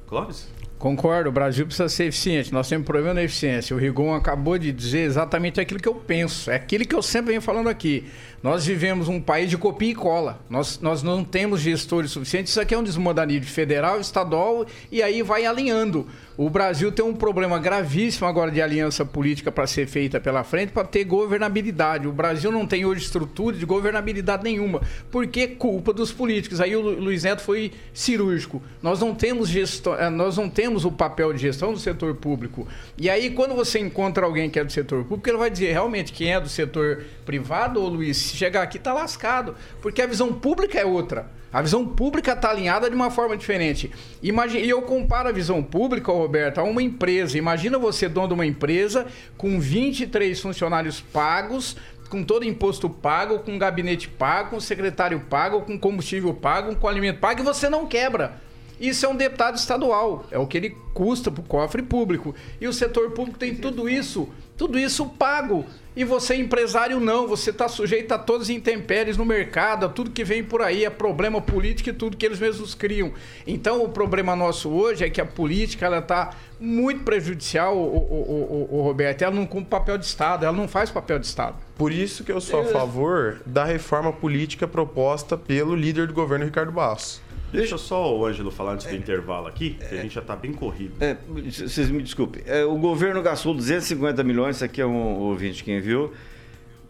Clóvis? 0.07 0.47
Concordo, 0.77 1.29
o 1.29 1.31
Brasil 1.31 1.65
precisa 1.65 1.89
ser 1.89 2.05
eficiente. 2.05 2.53
Nós 2.53 2.69
temos 2.69 2.85
problema 2.85 3.15
na 3.15 3.23
eficiência. 3.23 3.75
O 3.75 3.79
Rigon 3.79 4.13
acabou 4.13 4.59
de 4.59 4.71
dizer 4.71 4.99
exatamente 4.99 5.59
aquilo 5.59 5.79
que 5.79 5.89
eu 5.89 5.95
penso. 5.95 6.51
É 6.51 6.55
aquilo 6.55 6.85
que 6.85 6.93
eu 6.93 7.01
sempre 7.01 7.29
venho 7.29 7.41
falando 7.41 7.67
aqui. 7.67 8.05
Nós 8.41 8.65
vivemos 8.65 9.07
um 9.07 9.19
país 9.19 9.49
de 9.49 9.57
copia 9.57 9.89
e 9.89 9.95
cola. 9.95 10.39
Nós, 10.49 10.79
nós 10.79 11.01
não 11.01 11.23
temos 11.23 11.59
gestores 11.59 12.11
suficientes. 12.11 12.51
Isso 12.51 12.61
aqui 12.61 12.75
é 12.75 12.77
um 12.77 12.83
desmodanismo 12.83 13.47
federal, 13.47 13.99
estadual 13.99 14.65
e 14.91 15.01
aí 15.01 15.23
vai 15.23 15.45
alinhando. 15.45 16.07
O 16.37 16.51
Brasil 16.51 16.91
tem 16.91 17.03
um 17.03 17.15
problema 17.15 17.57
gravíssimo 17.57 18.27
agora 18.27 18.51
de 18.51 18.61
aliança 18.61 19.03
política 19.03 19.51
para 19.51 19.65
ser 19.65 19.87
feita 19.87 20.19
pela 20.19 20.43
frente 20.43 20.71
para 20.71 20.87
ter 20.87 21.03
governabilidade. 21.03 22.07
O 22.07 22.11
Brasil 22.11 22.51
não 22.51 22.67
tem 22.67 22.85
hoje 22.85 23.05
estrutura 23.05 23.57
de 23.57 23.65
governabilidade 23.65 24.43
nenhuma. 24.43 24.81
Porque 25.09 25.47
culpa 25.47 25.91
dos 25.91 26.11
políticos. 26.11 26.61
Aí 26.61 26.75
o 26.75 26.81
Luiz 26.81 27.23
Neto 27.23 27.41
foi 27.41 27.71
cirúrgico. 27.91 28.61
Nós 28.83 28.99
não 28.99 29.15
temos 29.15 29.49
gestão, 29.49 29.95
eh, 29.95 30.11
nós 30.11 30.37
não 30.37 30.47
temos 30.47 30.85
o 30.85 30.91
papel 30.91 31.33
de 31.33 31.39
gestão 31.39 31.73
do 31.73 31.79
setor 31.79 32.13
público. 32.13 32.67
E 32.99 33.09
aí 33.09 33.31
quando 33.31 33.55
você 33.55 33.79
encontra 33.79 34.23
alguém 34.23 34.47
que 34.47 34.59
é 34.59 34.63
do 34.63 34.71
setor 34.71 35.05
público, 35.05 35.27
ele 35.27 35.39
vai 35.39 35.49
dizer 35.49 35.71
realmente 35.71 36.13
quem 36.13 36.33
é 36.33 36.39
do 36.39 36.49
setor 36.49 37.03
privado, 37.25 37.81
ou 37.81 37.89
Luiz, 37.89 38.26
se 38.27 38.35
chegar 38.35 38.61
aqui 38.61 38.77
tá 38.77 38.93
lascado, 38.93 39.55
porque 39.81 40.01
a 40.01 40.07
visão 40.07 40.33
pública 40.33 40.79
é 40.79 40.85
outra. 40.85 41.29
A 41.51 41.61
visão 41.61 41.85
pública 41.87 42.33
está 42.33 42.49
alinhada 42.49 42.89
de 42.89 42.95
uma 42.95 43.09
forma 43.09 43.37
diferente. 43.37 43.89
Imagina, 44.21 44.65
e 44.65 44.69
eu 44.69 44.81
comparo 44.81 45.29
a 45.29 45.31
visão 45.31 45.63
pública, 45.63 46.11
Roberto, 46.11 46.59
a 46.59 46.63
uma 46.63 46.83
empresa. 46.83 47.37
Imagina 47.37 47.79
você, 47.79 48.09
dono 48.09 48.27
de 48.27 48.33
uma 48.33 48.45
empresa, 48.45 49.07
com 49.37 49.59
23 49.59 50.39
funcionários 50.39 50.99
pagos, 50.99 51.77
com 52.09 52.23
todo 52.23 52.45
imposto 52.45 52.89
pago, 52.89 53.39
com 53.39 53.57
gabinete 53.57 54.09
pago, 54.09 54.51
com 54.51 54.59
secretário 54.59 55.19
pago, 55.21 55.61
com 55.61 55.79
combustível 55.79 56.33
pago, 56.33 56.75
com 56.75 56.87
alimento 56.87 57.19
pago, 57.19 57.41
e 57.41 57.43
você 57.43 57.69
não 57.69 57.87
quebra. 57.87 58.46
Isso 58.79 59.05
é 59.05 59.09
um 59.09 59.15
deputado 59.15 59.57
estadual, 59.57 60.25
é 60.29 60.37
o 60.37 60.45
que 60.45 60.57
ele 60.57 60.77
custa 60.93 61.31
para 61.31 61.41
o 61.41 61.45
cofre 61.45 61.81
público. 61.81 62.35
E 62.59 62.67
o 62.67 62.73
setor 62.73 63.11
público 63.11 63.39
tem 63.39 63.55
tudo 63.55 63.89
isso, 63.89 64.29
tudo 64.55 64.77
isso 64.79 65.05
pago. 65.05 65.65
E 65.95 66.03
você, 66.03 66.35
empresário, 66.35 66.99
não. 66.99 67.27
Você 67.27 67.49
está 67.49 67.67
sujeito 67.67 68.11
a 68.11 68.19
todas 68.19 68.43
as 68.43 68.49
intempéries 68.51 69.17
no 69.17 69.25
mercado, 69.25 69.87
a 69.87 69.89
tudo 69.89 70.11
que 70.11 70.23
vem 70.23 70.43
por 70.43 70.61
aí, 70.61 70.85
a 70.85 70.91
problema 70.91 71.41
político 71.41 71.89
e 71.89 71.93
tudo 71.93 72.15
que 72.15 72.23
eles 72.23 72.39
mesmos 72.39 72.75
criam. 72.75 73.11
Então, 73.47 73.83
o 73.83 73.89
problema 73.89 74.35
nosso 74.35 74.69
hoje 74.69 75.03
é 75.03 75.09
que 75.09 75.19
a 75.19 75.25
política 75.25 75.87
ela 75.87 75.97
está 75.97 76.35
muito 76.59 77.03
prejudicial, 77.03 77.75
o, 77.75 77.97
o, 77.97 78.67
o, 78.69 78.77
o, 78.77 78.81
Roberto. 78.83 79.23
Ela 79.23 79.33
não 79.33 79.47
cumpre 79.47 79.71
papel 79.71 79.97
de 79.97 80.05
Estado, 80.05 80.45
ela 80.45 80.55
não 80.55 80.67
faz 80.67 80.91
papel 80.91 81.17
de 81.17 81.25
Estado. 81.25 81.55
Por 81.75 81.91
isso 81.91 82.23
que 82.23 82.31
eu 82.31 82.39
sou 82.39 82.61
a 82.61 82.65
favor 82.65 83.41
da 83.43 83.65
reforma 83.65 84.13
política 84.13 84.67
proposta 84.67 85.35
pelo 85.35 85.75
líder 85.75 86.05
do 86.05 86.13
governo, 86.13 86.45
Ricardo 86.45 86.71
Barros. 86.71 87.21
Deixa 87.51 87.77
só 87.77 88.15
o 88.15 88.25
Ângelo 88.25 88.51
falar 88.51 88.73
antes 88.73 88.85
do 88.85 88.93
é, 88.93 88.97
intervalo 88.97 89.47
aqui, 89.47 89.71
que 89.71 89.95
a 89.95 90.01
gente 90.01 90.13
já 90.13 90.21
está 90.21 90.35
bem 90.35 90.51
corrido. 90.51 90.93
É, 90.99 91.15
vocês 91.27 91.89
me 91.89 92.01
desculpem. 92.03 92.43
É, 92.45 92.65
o 92.65 92.77
governo 92.77 93.21
gastou 93.21 93.53
250 93.53 94.23
milhões, 94.23 94.57
isso 94.57 94.65
aqui 94.65 94.81
é 94.81 94.85
um 94.85 95.19
ouvinte 95.19 95.63
quem 95.63 95.79
viu, 95.79 96.13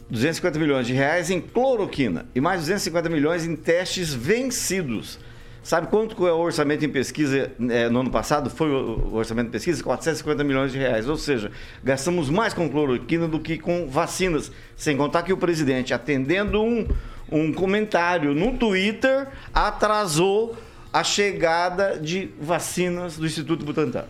250 0.09 0.57
milhões 0.57 0.87
de 0.87 0.93
reais 0.93 1.29
em 1.29 1.39
cloroquina 1.39 2.25
e 2.33 2.41
mais 2.41 2.61
250 2.61 3.09
milhões 3.09 3.45
em 3.45 3.55
testes 3.55 4.13
vencidos. 4.13 5.19
Sabe 5.67 5.87
quanto 5.87 6.25
é 6.25 6.31
o 6.31 6.37
orçamento 6.37 6.85
em 6.85 6.89
pesquisa 6.89 7.51
é, 7.69 7.89
no 7.89 7.99
ano 7.99 8.09
passado? 8.09 8.49
Foi 8.49 8.71
o 8.71 9.13
orçamento 9.13 9.49
em 9.49 9.51
pesquisa? 9.51 9.83
450 9.83 10.41
milhões 10.41 10.71
de 10.71 10.77
reais. 10.77 11.09
Ou 11.09 11.17
seja, 11.17 11.51
gastamos 11.83 12.29
mais 12.29 12.53
com 12.53 12.69
cloroquina 12.69 13.27
do 13.27 13.37
que 13.37 13.57
com 13.57 13.85
vacinas. 13.85 14.49
Sem 14.77 14.95
contar 14.95 15.23
que 15.23 15.33
o 15.33 15.37
presidente, 15.37 15.93
atendendo 15.93 16.63
um, 16.63 16.87
um 17.31 17.51
comentário 17.51 18.33
no 18.33 18.57
Twitter 18.57 19.27
atrasou 19.53 20.55
a 20.91 21.03
chegada 21.03 21.99
de 21.99 22.29
vacinas 22.39 23.17
do 23.17 23.25
Instituto 23.25 23.65
Butantan. 23.65 24.05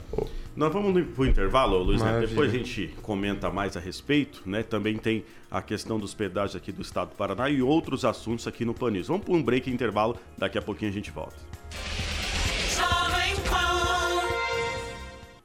Nós 0.55 0.73
vamos 0.73 0.91
para 1.13 1.21
o 1.21 1.25
intervalo, 1.25 1.77
Luiz, 1.77 2.01
né? 2.01 2.19
depois 2.19 2.51
a 2.51 2.57
gente 2.57 2.91
comenta 3.03 3.49
mais 3.51 3.77
a 3.77 3.79
respeito, 3.79 4.41
né? 4.43 4.63
Também 4.63 4.97
tem 4.97 5.23
a 5.51 5.61
questão 5.61 5.99
dos 5.99 6.15
pedágios 6.15 6.55
aqui 6.55 6.71
do 6.71 6.81
estado 6.81 7.09
do 7.09 7.15
Paraná 7.15 7.47
e 7.47 7.61
outros 7.61 8.03
assuntos 8.03 8.47
aqui 8.47 8.65
no 8.65 8.73
Panis. 8.73 9.07
Vamos 9.07 9.23
para 9.23 9.35
um 9.35 9.43
break 9.43 9.69
intervalo, 9.69 10.17
daqui 10.35 10.57
a 10.57 10.61
pouquinho 10.61 10.89
a 10.89 10.93
gente 10.93 11.11
volta. 11.11 11.35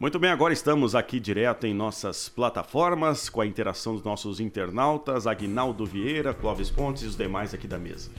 Muito 0.02 0.18
bem, 0.18 0.30
agora 0.30 0.52
estamos 0.52 0.96
aqui 0.96 1.20
direto 1.20 1.64
em 1.64 1.72
nossas 1.72 2.28
plataformas 2.28 3.28
com 3.28 3.40
a 3.40 3.46
interação 3.46 3.94
dos 3.94 4.02
nossos 4.02 4.40
internautas, 4.40 5.28
Agnaldo 5.28 5.86
Vieira, 5.86 6.34
Clóvis 6.34 6.70
Pontes 6.70 7.04
e 7.04 7.06
os 7.06 7.16
demais 7.16 7.54
aqui 7.54 7.68
da 7.68 7.78
mesa. 7.78 8.10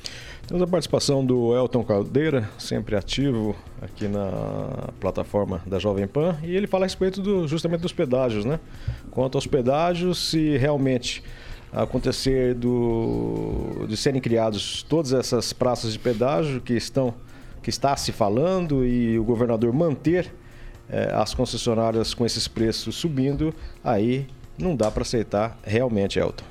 Temos 0.48 0.64
a 0.64 0.68
participação 0.68 1.26
do 1.26 1.54
Elton 1.54 1.84
Caldeira, 1.84 2.50
sempre 2.58 2.96
ativo 2.96 3.54
aqui 3.82 4.08
na 4.08 4.94
plataforma 4.98 5.62
da 5.66 5.78
Jovem 5.78 6.08
Pan, 6.08 6.38
e 6.42 6.56
ele 6.56 6.68
fala 6.68 6.86
a 6.86 6.88
respeito 6.88 7.22
do, 7.22 7.46
justamente 7.50 7.82
dos 7.82 7.92
pedágios, 7.92 8.46
né? 8.46 8.62
Quanto 9.12 9.38
aos 9.38 9.46
pedágios, 9.46 10.30
se 10.30 10.56
realmente 10.56 11.22
acontecer 11.70 12.54
do, 12.54 13.86
de 13.90 13.98
serem 13.98 14.22
criados 14.22 14.84
todas 14.84 15.12
essas 15.12 15.52
praças 15.52 15.92
de 15.92 16.00
pedágio 16.00 16.62
que 16.62 16.76
estão 16.76 17.14
que 17.62 17.70
está 17.70 17.98
se 17.98 18.14
falando 18.14 18.86
e 18.86 19.20
o 19.20 19.24
governador 19.26 19.74
manter 19.74 20.34
é, 20.94 21.12
as 21.12 21.34
concessionárias 21.34 22.14
com 22.14 22.24
esses 22.24 22.48
preços 22.48 22.96
subindo, 22.96 23.54
aí 23.84 24.28
não 24.56 24.76
dá 24.76 24.92
para 24.92 25.02
aceitar 25.02 25.58
realmente, 25.64 26.20
Elton. 26.20 26.46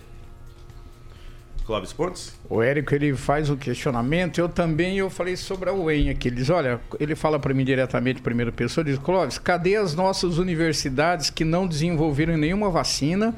Clóvis 1.65 1.93
Pontes? 1.93 2.35
O 2.51 2.61
Érico 2.61 2.93
ele 2.93 3.15
faz 3.15 3.49
o 3.49 3.57
questionamento, 3.57 4.39
eu 4.39 4.49
também 4.49 4.99
eu 4.99 5.09
falei 5.09 5.37
sobre 5.37 5.71
a 5.71 5.73
UEM 5.73 6.11
aqui. 6.11 6.27
Ele 6.27 6.37
diz, 6.37 6.51
olha, 6.51 6.81
ele 6.99 7.15
fala 7.15 7.39
para 7.39 7.55
mim 7.55 7.65
diretamente, 7.65 8.21
primeira 8.21 8.51
pessoa, 8.51 8.85
diz, 8.85 8.99
Clóvis, 8.99 9.39
cadê 9.39 9.77
as 9.77 9.95
nossas 9.95 10.39
universidades 10.39 11.31
que 11.31 11.45
não 11.45 11.67
desenvolveram 11.67 12.37
nenhuma 12.37 12.69
vacina? 12.69 13.33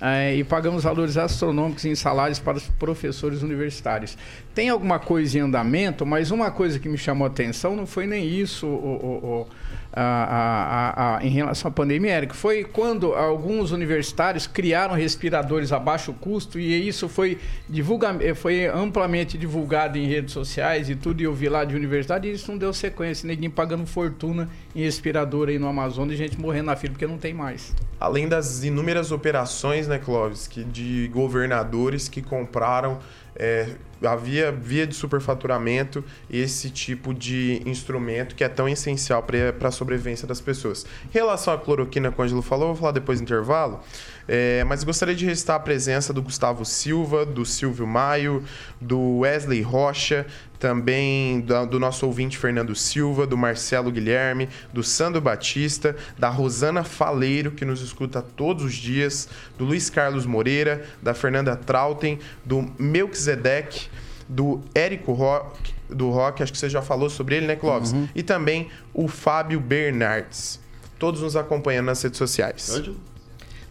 É, 0.00 0.36
e 0.36 0.44
pagamos 0.44 0.84
valores 0.84 1.16
astronômicos 1.16 1.84
em 1.84 1.94
salários 1.94 2.38
para 2.38 2.56
os 2.56 2.68
professores 2.68 3.42
universitários. 3.42 4.16
Tem 4.54 4.68
alguma 4.68 5.00
coisa 5.00 5.38
em 5.38 5.40
andamento, 5.40 6.06
mas 6.06 6.30
uma 6.30 6.52
coisa 6.52 6.78
que 6.78 6.88
me 6.88 6.96
chamou 6.96 7.26
a 7.26 7.28
atenção 7.28 7.74
não 7.74 7.86
foi 7.86 8.06
nem 8.06 8.24
isso, 8.28 8.66
o, 8.66 8.70
o, 8.70 9.26
o 9.26 9.46
a, 9.92 10.02
a, 10.02 11.16
a, 11.16 11.26
em 11.26 11.30
relação 11.30 11.68
à 11.68 11.72
pandemia, 11.72 12.16
Eric, 12.18 12.36
foi 12.36 12.62
quando 12.62 13.14
alguns 13.14 13.72
universitários 13.72 14.46
criaram 14.46 14.94
respiradores 14.94 15.72
a 15.72 15.78
baixo 15.78 16.12
custo 16.12 16.60
e 16.60 16.86
isso 16.86 17.08
foi, 17.08 17.38
divulga, 17.68 18.16
foi 18.36 18.66
amplamente 18.66 19.36
divulgado 19.36 19.98
em 19.98 20.06
redes 20.06 20.32
sociais 20.32 20.88
e 20.88 20.94
tudo, 20.94 21.20
e 21.20 21.24
eu 21.24 21.34
vi 21.34 21.48
lá 21.48 21.64
de 21.64 21.74
universidade 21.74 22.28
e 22.28 22.32
isso 22.32 22.50
não 22.50 22.58
deu 22.58 22.72
sequência, 22.72 23.26
ninguém 23.26 23.50
pagando 23.50 23.86
fortuna 23.86 24.48
em 24.76 24.82
respirador 24.82 25.48
aí 25.48 25.58
no 25.58 25.66
Amazonas 25.66 26.14
e 26.14 26.16
gente 26.16 26.40
morrendo 26.40 26.66
na 26.66 26.76
fila 26.76 26.92
porque 26.92 27.06
não 27.06 27.18
tem 27.18 27.34
mais. 27.34 27.74
Além 28.00 28.28
das 28.28 28.62
inúmeras 28.62 29.10
operações, 29.10 29.88
né, 29.88 29.98
Clóvis, 29.98 30.46
que 30.46 30.62
de 30.62 31.08
governadores 31.08 32.08
que 32.08 32.22
compraram 32.22 32.98
é, 33.34 33.68
havia 34.02 34.50
via 34.52 34.86
de 34.86 34.94
superfaturamento 34.94 36.04
esse 36.30 36.70
tipo 36.70 37.14
de 37.14 37.62
instrumento 37.64 38.34
que 38.34 38.42
é 38.42 38.48
tão 38.48 38.68
essencial 38.68 39.22
para 39.22 39.68
a 39.68 39.70
sobrevivência 39.70 40.26
das 40.26 40.40
pessoas. 40.40 40.84
Em 41.06 41.14
relação 41.14 41.54
à 41.54 41.58
cloroquina, 41.58 42.10
como 42.10 42.22
o 42.22 42.24
Angelo 42.24 42.42
falou, 42.42 42.68
vou 42.68 42.76
falar 42.76 42.92
depois 42.92 43.20
do 43.20 43.22
intervalo, 43.22 43.80
é, 44.26 44.62
mas 44.64 44.84
gostaria 44.84 45.14
de 45.14 45.24
registrar 45.24 45.56
a 45.56 45.60
presença 45.60 46.12
do 46.12 46.20
Gustavo 46.20 46.64
Silva, 46.64 47.24
do 47.24 47.44
Silvio 47.44 47.86
Maio, 47.86 48.44
do 48.80 49.18
Wesley 49.18 49.62
Rocha, 49.62 50.26
também 50.58 51.40
do, 51.40 51.66
do, 51.66 51.80
nosso 51.80 52.04
ouvinte 52.06 52.36
Fernando 52.36 52.74
Silva, 52.74 53.26
do 53.26 53.36
Marcelo 53.36 53.90
Guilherme, 53.90 54.48
do 54.72 54.82
Sandro 54.82 55.20
Batista, 55.20 55.96
da 56.18 56.28
Rosana 56.28 56.82
Faleiro, 56.82 57.52
que 57.52 57.64
nos 57.64 57.80
escuta 57.80 58.20
todos 58.20 58.64
os 58.64 58.74
dias, 58.74 59.28
do 59.56 59.64
Luiz 59.64 59.88
Carlos 59.88 60.26
Moreira, 60.26 60.84
da 61.02 61.14
Fernanda 61.14 61.54
Trautem, 61.56 62.18
do 62.44 62.70
Melquisedeque, 62.78 63.88
do 64.28 64.60
Érico 64.74 65.12
Rock, 65.12 65.74
do 65.88 66.10
Rock, 66.10 66.42
acho 66.42 66.52
que 66.52 66.58
você 66.58 66.68
já 66.68 66.82
falou 66.82 67.08
sobre 67.08 67.36
ele, 67.36 67.46
né, 67.46 67.56
Clóvis? 67.56 67.92
Uhum. 67.92 68.08
E 68.14 68.22
também 68.22 68.68
o 68.92 69.08
Fábio 69.08 69.58
Bernardes. 69.58 70.60
Todos 70.98 71.22
nos 71.22 71.36
acompanhando 71.36 71.86
nas 71.86 72.02
redes 72.02 72.18
sociais. 72.18 72.82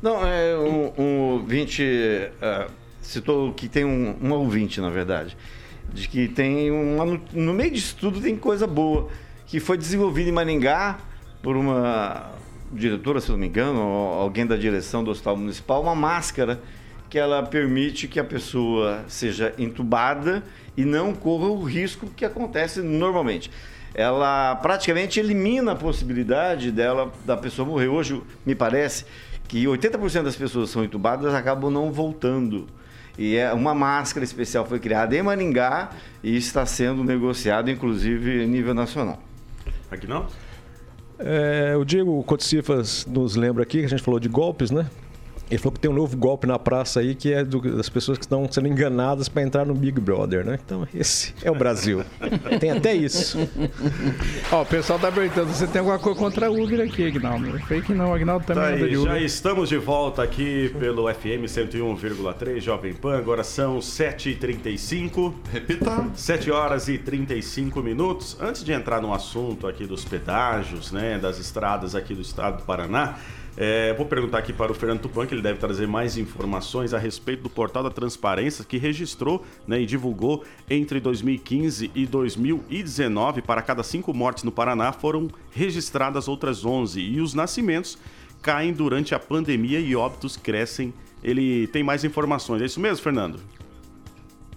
Não, 0.01 0.25
é 0.25 0.57
um, 0.57 0.93
um 0.97 1.19
ouvinte. 1.33 1.83
Uh, 1.83 2.71
citou 3.01 3.53
que 3.53 3.67
tem 3.67 3.85
um, 3.85 4.15
um 4.21 4.31
ouvinte, 4.31 4.79
na 4.81 4.89
verdade 4.89 5.37
de 5.97 6.07
que 6.07 6.27
tem 6.27 6.71
uma, 6.71 7.19
no 7.33 7.53
meio 7.53 7.71
disso 7.71 7.95
tudo 7.99 8.21
tem 8.21 8.35
coisa 8.35 8.67
boa 8.67 9.09
que 9.47 9.59
foi 9.59 9.77
desenvolvida 9.77 10.29
em 10.29 10.33
Maringá 10.33 10.99
por 11.41 11.55
uma 11.55 12.31
diretora, 12.71 13.21
se 13.21 13.31
não 13.31 13.37
me 13.37 13.47
engano, 13.47 13.79
alguém 13.79 14.45
da 14.45 14.57
direção 14.57 15.03
do 15.03 15.09
Hospital 15.09 15.37
Municipal, 15.37 15.81
uma 15.81 15.95
máscara 15.95 16.61
que 17.09 17.17
ela 17.17 17.41
permite 17.41 18.07
que 18.07 18.19
a 18.19 18.23
pessoa 18.23 19.05
seja 19.07 19.53
entubada 19.57 20.43
e 20.75 20.83
não 20.83 21.13
corra 21.13 21.47
o 21.47 21.63
risco 21.63 22.07
que 22.07 22.25
acontece 22.25 22.81
normalmente. 22.81 23.49
Ela 23.95 24.55
praticamente 24.57 25.17
elimina 25.19 25.71
a 25.71 25.75
possibilidade 25.75 26.69
dela 26.69 27.11
da 27.25 27.37
pessoa 27.37 27.65
morrer. 27.65 27.87
Hoje, 27.87 28.21
me 28.45 28.53
parece 28.53 29.05
que 29.47 29.63
80% 29.63 30.23
das 30.23 30.35
pessoas 30.35 30.67
que 30.67 30.73
são 30.73 30.83
entubadas 30.83 31.33
acabam 31.33 31.71
não 31.71 31.89
voltando 31.89 32.67
e 33.17 33.35
é 33.35 33.51
uma 33.53 33.73
máscara 33.73 34.23
especial 34.23 34.65
foi 34.65 34.79
criada 34.79 35.15
em 35.15 35.23
Maringá 35.23 35.91
e 36.23 36.35
está 36.35 36.65
sendo 36.65 37.03
negociada, 37.03 37.71
inclusive, 37.71 38.43
em 38.43 38.47
nível 38.47 38.73
nacional. 38.73 39.21
Aqui 39.89 40.05
não? 40.05 40.27
É, 41.19 41.75
o 41.75 41.83
Diego 41.83 42.21
Coticifas 42.23 43.05
nos 43.07 43.35
lembra 43.35 43.63
aqui 43.63 43.79
que 43.79 43.85
a 43.85 43.89
gente 43.89 44.03
falou 44.03 44.19
de 44.19 44.29
golpes, 44.29 44.69
né? 44.69 44.85
Ele 45.49 45.57
falou 45.57 45.71
que 45.73 45.79
tem 45.79 45.89
um 45.89 45.93
novo 45.93 46.17
golpe 46.17 46.45
na 46.45 46.59
praça 46.59 46.99
aí 46.99 47.15
que 47.15 47.31
é 47.31 47.43
do, 47.43 47.61
das 47.75 47.87
pessoas 47.87 48.17
que 48.17 48.25
estão 48.25 48.49
sendo 48.51 48.67
enganadas 48.67 49.29
para 49.29 49.41
entrar 49.41 49.65
no 49.65 49.73
Big 49.73 49.99
Brother, 49.99 50.45
né? 50.45 50.59
Então, 50.63 50.85
esse 50.93 51.33
é 51.41 51.49
o 51.49 51.55
Brasil. 51.55 52.03
tem 52.59 52.71
até 52.71 52.93
isso. 52.93 53.37
Ó, 54.51 54.61
o 54.61 54.65
pessoal 54.65 54.99
tá 54.99 55.11
perguntando, 55.11 55.47
você 55.47 55.65
tem 55.65 55.79
alguma 55.79 55.97
coisa 55.99 56.19
contra 56.19 56.51
o 56.51 56.63
Uber 56.63 56.81
aqui, 56.81 57.07
Agnaldo? 57.07 57.59
Fake 57.65 57.93
não, 57.93 58.13
Agnaldo 58.13 58.45
também 58.45 58.63
tá 58.63 58.69
aí, 58.69 58.89
de 58.89 58.97
Uber. 58.97 59.13
Já 59.13 59.19
estamos 59.19 59.69
de 59.69 59.77
volta 59.77 60.21
aqui 60.21 60.73
pelo 60.79 61.11
FM 61.13 61.45
101,3 61.45 62.59
Jovem 62.59 62.93
Pan. 62.93 63.17
Agora 63.17 63.43
são 63.43 63.79
7h35. 63.79 65.33
Repita. 65.51 66.07
7 66.13 66.51
horas 66.51 66.89
e 66.89 66.97
35 66.97 67.81
minutos. 67.81 68.37
Antes 68.41 68.63
de 68.63 68.73
entrar 68.73 69.01
no 69.01 69.13
assunto 69.13 69.65
aqui 69.65 69.85
dos 69.85 70.03
pedágios, 70.03 70.91
né, 70.91 71.17
das 71.17 71.39
estradas 71.39 71.95
aqui 71.95 72.13
do 72.13 72.21
estado 72.21 72.57
do 72.57 72.63
Paraná, 72.63 73.15
é, 73.59 73.91
vou 73.95 74.05
perguntar 74.05 74.37
aqui 74.37 74.53
para 74.53 74.71
o 74.71 74.75
Fernando 74.75 75.01
Tupan, 75.01 75.25
que 75.25 75.33
ele 75.33 75.41
deve 75.41 75.57
trazer 75.57 75.87
mais 75.87 76.15
informações 76.15 76.93
a 76.93 76.99
respeito 76.99 77.41
do 77.41 77.49
portal 77.49 77.81
da 77.81 77.89
transparência 77.89 78.63
que 78.63 78.77
registrou 78.77 79.43
né, 79.65 79.81
e 79.81 79.85
divulgou 79.85 80.45
entre 80.69 80.99
2015 80.99 81.89
e 81.95 82.05
2019. 82.05 83.41
Para 83.41 83.63
cada 83.63 83.81
cinco 83.81 84.13
mortes 84.13 84.43
no 84.43 84.51
Paraná 84.51 84.93
foram 84.93 85.27
registradas 85.49 86.27
outras 86.27 86.63
11 86.63 87.01
e 87.01 87.19
os 87.19 87.33
nascimentos 87.33 87.97
caem 88.43 88.71
durante 88.71 89.15
a 89.15 89.19
pandemia 89.19 89.79
e 89.79 89.95
óbitos 89.95 90.37
crescem. 90.37 90.93
Ele 91.23 91.65
tem 91.67 91.81
mais 91.81 92.03
informações. 92.03 92.61
É 92.61 92.65
isso 92.65 92.79
mesmo, 92.79 93.03
Fernando? 93.03 93.39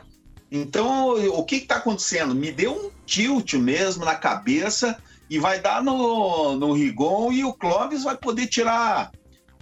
Então, 0.50 1.14
o 1.36 1.44
que 1.44 1.56
está 1.56 1.76
acontecendo? 1.76 2.34
Me 2.34 2.52
deu 2.52 2.72
um 2.72 2.90
tilt 3.06 3.54
mesmo 3.54 4.04
na 4.04 4.14
cabeça 4.14 4.96
e 5.28 5.38
vai 5.38 5.60
dar 5.60 5.82
no, 5.82 6.56
no 6.56 6.72
Rigon 6.72 7.32
e 7.32 7.44
o 7.44 7.52
Clóvis 7.52 8.04
vai 8.04 8.16
poder 8.16 8.46
tirar 8.46 9.10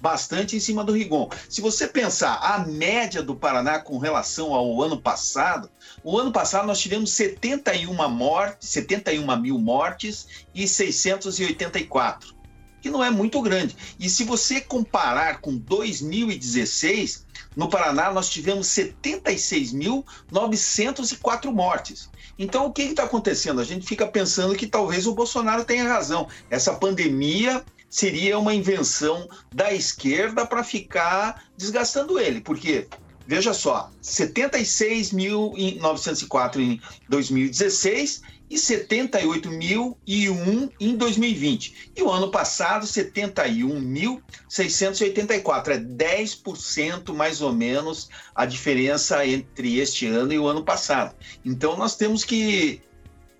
bastante 0.03 0.55
em 0.57 0.61
cima 0.61 0.83
do 0.83 0.93
Rigon. 0.93 1.31
Se 1.49 1.61
você 1.61 1.87
pensar 1.87 2.41
a 2.43 2.59
média 2.59 3.23
do 3.23 3.37
Paraná 3.37 3.79
com 3.79 3.99
relação 3.99 4.53
ao 4.53 4.83
ano 4.83 5.01
passado, 5.01 5.71
o 6.03 6.19
ano 6.19 6.33
passado 6.33 6.67
nós 6.67 6.81
tivemos 6.81 7.13
71 7.13 7.95
mortes, 8.09 8.69
71 8.71 9.41
mil 9.41 9.61
mortes 9.61 10.27
e 10.53 10.67
684, 10.67 12.35
que 12.81 12.91
não 12.91 13.05
é 13.05 13.11
muito 13.11 13.41
grande. 13.41 13.77
E 13.97 14.11
se 14.11 14.25
você 14.25 14.61
comparar 14.61 15.41
com 15.41 15.57
2016, 15.57 17.25
no 17.55 17.69
Paraná 17.69 18.11
nós 18.11 18.29
tivemos 18.29 18.67
76.904 18.67 21.53
mortes. 21.53 22.11
Então 22.37 22.67
o 22.67 22.73
que 22.73 22.83
está 22.83 23.05
acontecendo? 23.05 23.61
A 23.61 23.65
gente 23.65 23.87
fica 23.87 24.05
pensando 24.05 24.57
que 24.57 24.67
talvez 24.67 25.07
o 25.07 25.15
Bolsonaro 25.15 25.65
tenha 25.65 25.87
razão. 25.87 26.27
Essa 26.51 26.75
pandemia 26.75 27.65
seria 27.93 28.37
uma 28.39 28.55
invenção 28.55 29.29
da 29.55 29.75
esquerda 29.75 30.47
para 30.47 30.65
ficar 30.65 31.45
desgastando 31.59 32.19
ele, 32.19 32.41
porque 32.41 32.89
veja 33.27 33.53
só, 33.53 33.91
76.904 34.03 36.57
em 36.57 36.81
2016 37.07 38.23
e 38.49 38.57
78.001 38.57 40.71
em 40.81 40.97
2020. 40.97 41.93
E 41.95 42.03
o 42.03 42.11
ano 42.11 42.31
passado, 42.31 42.87
71.684. 42.87 45.69
É 45.69 45.79
10% 45.79 47.15
mais 47.15 47.43
ou 47.43 47.53
menos 47.53 48.09
a 48.35 48.47
diferença 48.47 49.27
entre 49.27 49.79
este 49.79 50.07
ano 50.07 50.33
e 50.33 50.39
o 50.39 50.47
ano 50.47 50.65
passado. 50.65 51.15
Então 51.45 51.77
nós 51.77 51.95
temos 51.95 52.25
que 52.25 52.81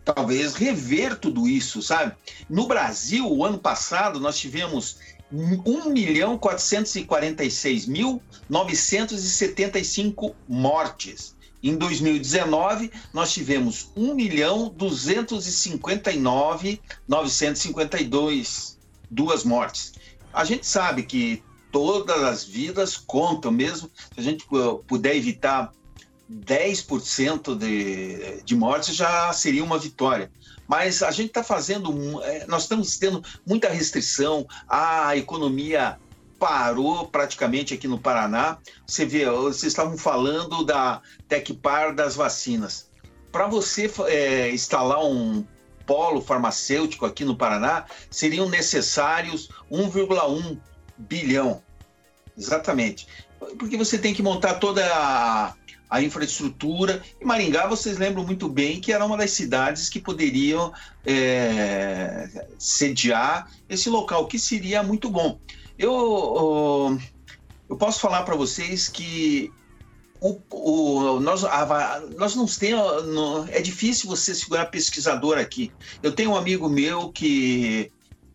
talvez 0.05 0.55
rever 0.55 1.19
tudo 1.19 1.49
isso, 1.49 1.83
sabe? 1.83 2.15
No 2.49 2.67
Brasil, 2.67 3.31
o 3.31 3.45
ano 3.45 3.59
passado, 3.59 4.19
nós 4.21 4.39
tivemos 4.39 4.97
1 5.33 5.91
milhão 5.91 6.37
446 6.37 7.87
mil 7.87 8.21
975 8.49 10.35
mortes. 10.49 11.37
Em 11.63 11.77
2019, 11.77 12.91
nós 13.13 13.33
tivemos 13.33 13.91
1 13.97 14.15
milhão 14.15 14.75
259 14.77 16.81
952 17.07 18.79
duas 19.09 19.45
mortes. 19.45 19.93
A 20.33 20.45
gente 20.45 20.67
sabe 20.67 21.05
que 21.05 21.41
todas 21.71 22.21
as 22.23 22.43
vidas 22.45 22.97
contam 22.97 23.53
mesmo. 23.53 23.89
Se 24.13 24.21
a 24.21 24.23
gente 24.23 24.45
puder 24.87 25.15
evitar 25.15 25.73
10% 26.47 27.57
de, 27.57 28.43
de 28.43 28.57
mortes 28.57 28.95
já 28.95 29.33
seria 29.33 29.63
uma 29.63 29.79
vitória. 29.79 30.31
Mas 30.67 31.03
a 31.03 31.11
gente 31.11 31.29
está 31.29 31.43
fazendo, 31.43 32.23
é, 32.23 32.47
nós 32.47 32.63
estamos 32.63 32.97
tendo 32.97 33.23
muita 33.47 33.69
restrição, 33.69 34.47
a 34.69 35.17
economia 35.17 35.99
parou 36.39 37.07
praticamente 37.07 37.75
aqui 37.75 37.87
no 37.87 37.99
Paraná. 37.99 38.59
Você 38.87 39.05
vê, 39.05 39.27
vocês 39.27 39.65
estavam 39.65 39.97
falando 39.97 40.65
da 40.65 41.01
Tecpar 41.29 41.95
das 41.95 42.17
vacinas. 42.17 42.91
Para 43.31 43.47
você 43.47 43.91
é, 44.09 44.51
instalar 44.51 45.05
um 45.05 45.45
polo 45.87 46.21
farmacêutico 46.21 47.07
aqui 47.07 47.25
no 47.25 47.37
Paraná, 47.37 47.85
seriam 48.11 48.49
necessários 48.49 49.51
1,1 49.71 50.59
bilhão. 50.97 51.63
Exatamente. 52.37 53.07
Porque 53.59 53.77
você 53.77 53.99
tem 53.99 54.15
que 54.15 54.23
montar 54.23 54.55
toda 54.55 54.85
a 54.85 55.55
a 55.93 56.01
infraestrutura. 56.01 57.03
E 57.21 57.25
Maringá, 57.25 57.67
vocês 57.67 57.99
lembram 57.99 58.25
muito 58.25 58.49
bem 58.49 58.81
que 58.81 58.95
era 58.95 59.05
uma 59.05 59.15
das 59.15 59.33
cidades 59.33 59.91
que 59.91 60.01
poderiam 60.01 60.73
é, 61.05 62.47
sediar 62.59 63.47
esse 63.69 63.91
local, 63.91 64.27
que 64.27 64.39
seria 64.39 64.83
muito 64.83 65.11
bom. 65.11 65.39
Eu, 65.79 66.99
eu 67.69 67.77
posso 67.77 68.01
falar 68.01 68.23
para 68.23 68.35
vocês 68.35 68.89
que 68.89 69.53
o, 70.19 70.41
o, 70.49 71.21
nós, 71.21 71.45
a, 71.45 72.03
nós 72.17 72.35
não 72.35 72.47
temos. 72.47 73.05
No, 73.09 73.47
é 73.51 73.61
difícil 73.61 74.09
você 74.09 74.35
segurar 74.35 74.67
pesquisador 74.67 75.37
aqui. 75.37 75.71
Eu 76.03 76.13
tenho 76.13 76.31
um 76.31 76.37
amigo 76.37 76.71
meu 76.71 77.11
que 77.11 77.93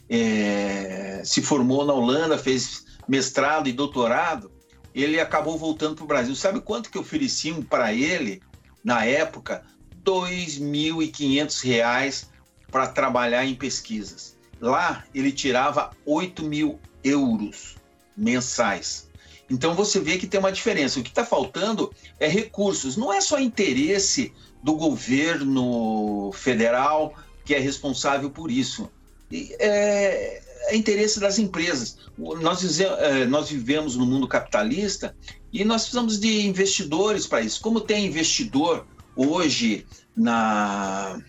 é, 0.08 1.24
se 1.26 1.42
formou 1.42 1.84
na 1.84 1.94
Holanda, 1.94 2.38
fez 2.38 2.86
mestrado 3.08 3.68
e 3.68 3.74
doutorado, 3.74 4.52
ele 4.98 5.20
acabou 5.20 5.58
voltando 5.58 5.96
para 5.96 6.04
o 6.04 6.08
Brasil. 6.08 6.36
Sabe 6.36 6.60
quanto 6.60 6.90
que 6.90 6.98
ofereciam 6.98 7.62
para 7.62 7.94
ele, 7.94 8.42
na 8.84 9.06
época? 9.06 9.64
R$ 9.92 9.98
2.500 10.04 12.26
para 12.72 12.88
trabalhar 12.88 13.46
em 13.46 13.54
pesquisas. 13.54 14.36
Lá, 14.60 15.06
ele 15.14 15.32
tirava 15.32 15.92
8 16.04 16.44
mil 16.44 16.80
euros 17.04 17.76
mensais. 18.16 19.08
Então, 19.50 19.76
você 19.76 20.00
vê 20.00 20.18
que 20.18 20.26
tem 20.26 20.40
uma 20.40 20.52
diferença. 20.52 21.00
O 21.00 21.04
que 21.04 21.10
está 21.10 21.24
faltando 21.24 21.94
é 22.20 22.28
recursos. 22.28 22.98
Não 22.98 23.14
é 23.14 23.22
só 23.22 23.40
interesse 23.40 24.34
do 24.64 24.74
governo 24.74 26.32
federal 26.34 27.14
que 27.46 27.54
é 27.54 27.60
responsável 27.60 28.30
por 28.30 28.52
isso. 28.52 28.90
É, 29.32 30.42
é 30.66 30.76
interesse 30.76 31.20
das 31.20 31.38
empresas. 31.40 31.98
Nós, 32.18 32.80
é, 32.80 33.26
nós 33.26 33.50
vivemos 33.50 33.96
no 33.96 34.06
mundo 34.06 34.28
capitalista 34.28 35.16
e 35.52 35.64
nós 35.64 35.84
precisamos 35.84 36.20
de 36.20 36.46
investidores 36.48 37.26
para 37.28 37.42
isso. 37.42 37.62
Como 37.62 37.82
tem 37.82 38.06
investidor 38.06 38.86
hoje 39.16 39.86
na 40.16 41.20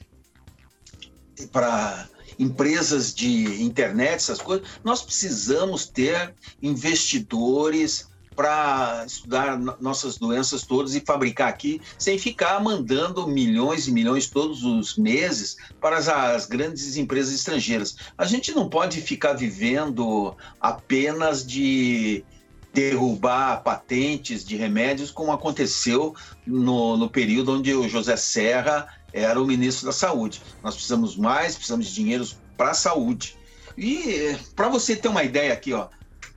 para 1.53 2.09
empresas 2.39 3.15
de 3.15 3.63
internet, 3.63 4.15
essas 4.15 4.41
coisas, 4.41 4.67
nós 4.83 5.03
precisamos 5.03 5.87
ter 5.87 6.35
investidores 6.63 8.08
para 8.39 9.03
estudar 9.05 9.59
nossas 9.81 10.17
doenças 10.17 10.63
todas 10.63 10.95
e 10.95 11.01
fabricar 11.01 11.49
aqui, 11.49 11.83
sem 11.99 12.17
ficar 12.17 12.63
mandando 12.63 13.27
milhões 13.27 13.89
e 13.89 13.91
milhões 13.91 14.31
todos 14.31 14.63
os 14.63 14.97
meses 14.97 15.57
para 15.81 15.97
as, 15.97 16.09
as 16.09 16.47
grandes 16.47 16.97
empresas 16.97 17.35
estrangeiras. 17.35 17.97
A 18.17 18.25
gente 18.25 18.53
não 18.53 18.69
pode 18.69 19.01
ficar 19.01 19.33
vivendo 19.33 20.37
apenas 20.61 21.45
de 21.45 22.25
derrubar 22.73 23.65
patentes 23.65 24.45
de 24.45 24.55
remédios, 24.55 25.11
como 25.11 25.33
aconteceu 25.33 26.15
no, 26.47 26.97
no 26.97 27.11
período 27.11 27.55
onde 27.57 27.75
o 27.75 27.89
José 27.89 28.17
Serra 28.17 28.87
era 29.13 29.43
o 29.43 29.45
ministro 29.45 29.87
da 29.87 29.93
Saúde. 29.93 30.41
Nós 30.63 30.75
precisamos 30.75 31.17
mais, 31.17 31.57
precisamos 31.57 31.89
de 31.89 31.95
dinheiro 31.95 32.25
para 32.57 32.71
a 32.71 32.75
saúde. 32.75 33.37
E 33.77 34.37
para 34.55 34.69
você 34.69 34.95
ter 34.95 35.09
uma 35.09 35.25
ideia 35.25 35.53
aqui, 35.53 35.73
ó, 35.73 35.89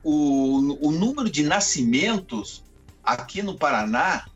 o, 0.02 0.88
o 0.88 0.90
número 0.90 1.30
de 1.30 1.42
nascimentos 1.42 2.62
aqui 3.02 3.42
no 3.42 3.56
Paraná, 3.56 4.26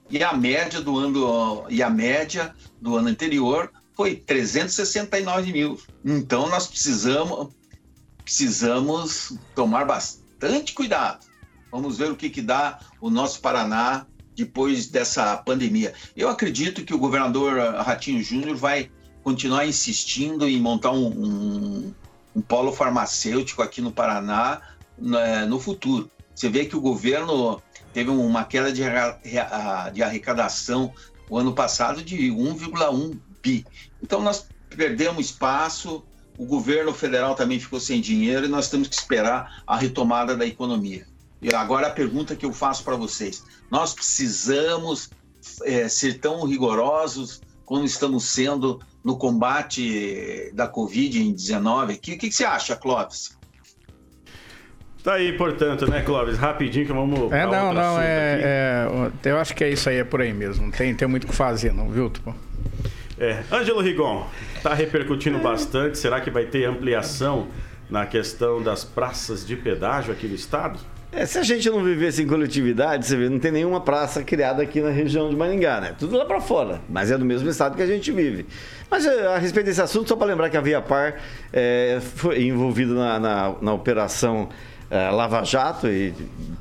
E 0.09 0.23
a 0.23 0.33
média 0.33 0.81
do 0.81 0.99
ano 0.99 1.65
e 1.69 1.81
a 1.81 1.89
média 1.89 2.53
do 2.79 2.95
ano 2.95 3.09
anterior 3.09 3.71
foi 3.93 4.15
369 4.15 5.51
mil. 5.51 5.81
Então 6.03 6.47
nós 6.49 6.67
precisamos 6.67 7.49
precisamos 8.23 9.33
tomar 9.53 9.85
bastante 9.85 10.73
cuidado. 10.73 11.25
Vamos 11.71 11.97
ver 11.97 12.11
o 12.11 12.15
que, 12.15 12.29
que 12.29 12.41
dá 12.41 12.79
o 12.99 13.09
nosso 13.09 13.39
Paraná 13.39 14.05
depois 14.35 14.87
dessa 14.87 15.37
pandemia. 15.37 15.93
Eu 16.15 16.29
acredito 16.29 16.83
que 16.83 16.93
o 16.93 16.97
governador 16.97 17.57
Ratinho 17.75 18.21
Júnior 18.23 18.55
vai 18.55 18.91
continuar 19.23 19.65
insistindo 19.65 20.47
em 20.47 20.59
montar 20.59 20.91
um, 20.91 21.07
um, 21.07 21.93
um 22.35 22.41
polo 22.41 22.71
farmacêutico 22.71 23.61
aqui 23.61 23.81
no 23.81 23.91
Paraná 23.91 24.61
né, 24.97 25.45
no 25.45 25.59
futuro. 25.59 26.09
Você 26.33 26.49
vê 26.49 26.65
que 26.65 26.75
o 26.75 26.81
governo 26.81 27.61
teve 27.93 28.09
uma 28.09 28.43
queda 28.43 28.71
de, 28.71 28.83
de 29.93 30.03
arrecadação 30.03 30.93
o 31.29 31.37
ano 31.37 31.53
passado 31.53 32.03
de 32.03 32.29
1,1 32.29 33.17
bi. 33.41 33.65
Então 34.01 34.21
nós 34.21 34.47
perdemos 34.69 35.25
espaço, 35.25 36.03
o 36.37 36.45
governo 36.45 36.93
federal 36.93 37.35
também 37.35 37.59
ficou 37.59 37.79
sem 37.79 38.01
dinheiro 38.01 38.45
e 38.45 38.49
nós 38.49 38.69
temos 38.69 38.87
que 38.87 38.95
esperar 38.95 39.63
a 39.65 39.77
retomada 39.77 40.35
da 40.35 40.45
economia. 40.45 41.07
E 41.45 41.53
agora 41.53 41.85
a 41.85 41.91
pergunta 41.91 42.35
que 42.35 42.43
eu 42.43 42.51
faço 42.51 42.83
para 42.83 42.95
vocês: 42.95 43.43
nós 43.69 43.93
precisamos 43.93 45.11
é, 45.63 45.87
ser 45.87 46.15
tão 46.15 46.43
rigorosos 46.43 47.39
como 47.63 47.85
estamos 47.85 48.23
sendo 48.25 48.81
no 49.03 49.15
combate 49.15 50.51
da 50.53 50.67
Covid-19 50.67 51.97
O 51.97 51.99
que, 51.99 52.17
que 52.17 52.31
você 52.31 52.43
acha, 52.43 52.75
Clóvis? 52.75 53.37
Tá 55.03 55.13
aí, 55.13 55.33
portanto, 55.33 55.87
né, 55.87 56.01
Clóvis? 56.01 56.35
Rapidinho 56.35 56.87
que 56.87 56.91
vamos. 56.91 57.31
É, 57.31 57.45
não, 57.45 57.71
não, 57.71 58.01
é, 58.01 58.87
é, 59.23 59.29
Eu 59.29 59.37
acho 59.37 59.55
que 59.55 59.63
é 59.63 59.69
isso 59.69 59.87
aí, 59.87 59.97
é 59.97 60.03
por 60.03 60.21
aí 60.21 60.33
mesmo. 60.33 60.65
Não 60.65 60.71
tem, 60.71 60.95
tem 60.95 61.07
muito 61.07 61.25
o 61.25 61.27
que 61.27 61.35
fazer, 61.35 61.71
não, 61.71 61.91
viu, 61.91 62.09
Tupo? 62.09 62.35
É. 63.19 63.43
Ângelo 63.51 63.81
Rigon, 63.81 64.27
tá 64.63 64.73
repercutindo 64.73 65.37
bastante. 65.37 65.99
Será 65.99 66.19
que 66.21 66.31
vai 66.31 66.45
ter 66.45 66.65
ampliação 66.65 67.49
na 67.87 68.07
questão 68.07 68.63
das 68.63 68.83
praças 68.83 69.45
de 69.45 69.55
pedágio 69.55 70.11
aqui 70.11 70.27
no 70.27 70.33
estado? 70.33 70.79
É, 71.15 71.25
se 71.25 71.39
a 71.39 71.43
gente 71.43 71.69
não 71.69 71.81
vivesse 71.81 72.21
em 72.21 72.27
coletividade, 72.27 73.05
você 73.05 73.15
vê, 73.15 73.29
não 73.29 73.39
tem 73.39 73.49
nenhuma 73.49 73.79
praça 73.79 74.21
criada 74.21 74.61
aqui 74.61 74.81
na 74.81 74.89
região 74.89 75.29
de 75.29 75.35
Maringá, 75.35 75.79
né? 75.79 75.95
Tudo 75.97 76.17
lá 76.17 76.25
para 76.25 76.41
fora, 76.41 76.81
mas 76.89 77.09
é 77.09 77.17
do 77.17 77.23
mesmo 77.23 77.49
estado 77.49 77.77
que 77.77 77.81
a 77.81 77.87
gente 77.87 78.11
vive. 78.11 78.45
Mas 78.91 79.05
é, 79.05 79.27
a 79.27 79.37
respeito 79.37 79.67
desse 79.67 79.81
assunto, 79.81 80.09
só 80.09 80.17
para 80.17 80.27
lembrar 80.27 80.49
que 80.49 80.57
a 80.57 80.61
Via 80.61 80.81
Par 80.81 81.15
é, 81.53 82.01
foi 82.01 82.43
envolvida 82.43 82.93
na, 82.93 83.17
na, 83.17 83.55
na 83.61 83.73
operação 83.73 84.49
é, 84.91 85.09
Lava 85.09 85.41
Jato 85.45 85.87
e 85.87 86.13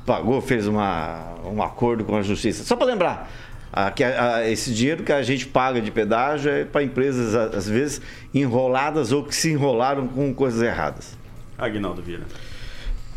pagou, 0.05 0.39
fez 0.39 0.67
uma, 0.67 1.33
um 1.43 1.61
acordo 1.61 2.05
com 2.05 2.15
a 2.15 2.21
justiça. 2.21 2.63
Só 2.63 2.77
para 2.77 2.87
lembrar, 2.87 3.29
a, 3.73 3.91
que 3.91 4.05
a, 4.05 4.49
esse 4.49 4.73
dinheiro 4.73 5.03
que 5.03 5.11
a 5.11 5.21
gente 5.21 5.45
paga 5.47 5.81
de 5.81 5.91
pedágio 5.91 6.49
é 6.49 6.63
para 6.63 6.81
empresas, 6.81 7.35
às 7.35 7.67
vezes, 7.67 8.01
enroladas 8.33 9.11
ou 9.11 9.21
que 9.21 9.35
se 9.35 9.51
enrolaram 9.51 10.07
com 10.07 10.33
coisas 10.33 10.61
erradas. 10.61 11.17
Aguinaldo 11.57 12.01
Vieira. 12.01 12.23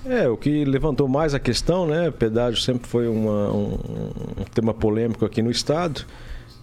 É, 0.05 0.29
o 0.29 0.37
que 0.37 0.65
levantou 0.65 1.09
mais 1.09 1.35
a 1.35 1.41
questão, 1.41 1.87
né? 1.87 2.11
Pedágio 2.11 2.61
sempre 2.61 2.89
foi 2.89 3.09
uma, 3.09 3.53
um, 3.53 3.75
um, 4.39 4.45
tema 4.55 4.73
polêmico 4.73 5.25
aqui 5.25 5.43
no 5.43 5.51
estado, 5.51 6.05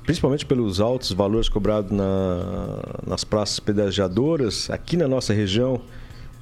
principalmente 0.03 0.45
pelos 0.45 0.79
altos 0.79 1.11
valores 1.11 1.49
cobrados 1.49 1.91
na, 1.91 2.79
nas 3.05 3.23
praças 3.23 3.59
pedagiadoras. 3.59 4.69
Aqui 4.69 4.95
na 4.95 5.07
nossa 5.07 5.33
região, 5.33 5.81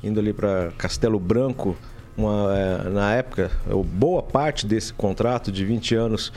indo 0.03 0.19
ali 0.19 0.31
para 0.31 0.71
Castelo 0.77 1.19
Branco, 1.19 1.75
uma, 2.15 2.55
é, 2.55 2.89
na 2.89 3.13
época, 3.15 3.49
boa 3.85 4.21
parte 4.21 4.67
desse 4.67 4.93
contrato 4.93 5.51
de 5.51 5.65
20 5.65 5.95
anos 5.95 6.31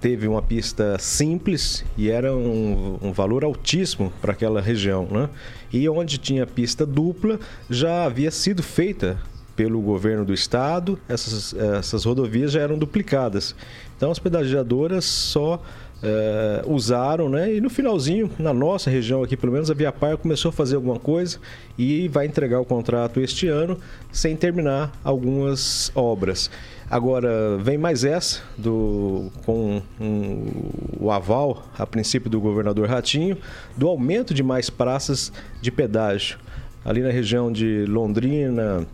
teve 0.00 0.26
uma 0.28 0.40
pista 0.40 0.96
simples 0.98 1.84
e 1.96 2.10
era 2.10 2.34
um, 2.34 2.98
um 3.02 3.12
valor 3.12 3.44
altíssimo 3.44 4.12
para 4.20 4.32
aquela 4.32 4.60
região, 4.60 5.06
né? 5.10 5.28
E 5.72 5.88
onde 5.88 6.18
tinha 6.18 6.46
pista 6.46 6.86
dupla 6.86 7.38
já 7.68 8.04
havia 8.04 8.30
sido 8.30 8.62
feita 8.62 9.18
pelo 9.58 9.80
governo 9.80 10.24
do 10.24 10.32
estado, 10.32 11.00
essas, 11.08 11.52
essas 11.52 12.04
rodovias 12.04 12.52
já 12.52 12.60
eram 12.60 12.78
duplicadas. 12.78 13.56
Então 13.96 14.08
as 14.08 14.20
pedagiadoras 14.20 15.04
só 15.04 15.60
é, 16.00 16.62
usaram, 16.64 17.28
né? 17.28 17.52
E 17.52 17.60
no 17.60 17.68
finalzinho, 17.68 18.30
na 18.38 18.54
nossa 18.54 18.88
região 18.88 19.20
aqui, 19.20 19.36
pelo 19.36 19.52
menos, 19.52 19.68
a 19.68 19.74
Via 19.74 19.90
Par 19.90 20.16
começou 20.16 20.50
a 20.50 20.52
fazer 20.52 20.76
alguma 20.76 21.00
coisa 21.00 21.38
e 21.76 22.06
vai 22.06 22.24
entregar 22.24 22.60
o 22.60 22.64
contrato 22.64 23.18
este 23.18 23.48
ano 23.48 23.76
sem 24.12 24.36
terminar 24.36 24.92
algumas 25.02 25.90
obras. 25.92 26.48
Agora, 26.88 27.58
vem 27.58 27.76
mais 27.76 28.04
essa, 28.04 28.40
do, 28.56 29.28
com 29.44 29.82
um, 30.00 30.46
o 31.00 31.10
aval, 31.10 31.64
a 31.76 31.84
princípio, 31.84 32.30
do 32.30 32.40
governador 32.40 32.88
Ratinho, 32.88 33.36
do 33.76 33.88
aumento 33.88 34.32
de 34.32 34.44
mais 34.44 34.70
praças 34.70 35.32
de 35.60 35.72
pedágio. 35.72 36.38
Ali 36.84 37.02
na 37.02 37.10
região 37.10 37.50
de 37.50 37.84
Londrina, 37.86 38.86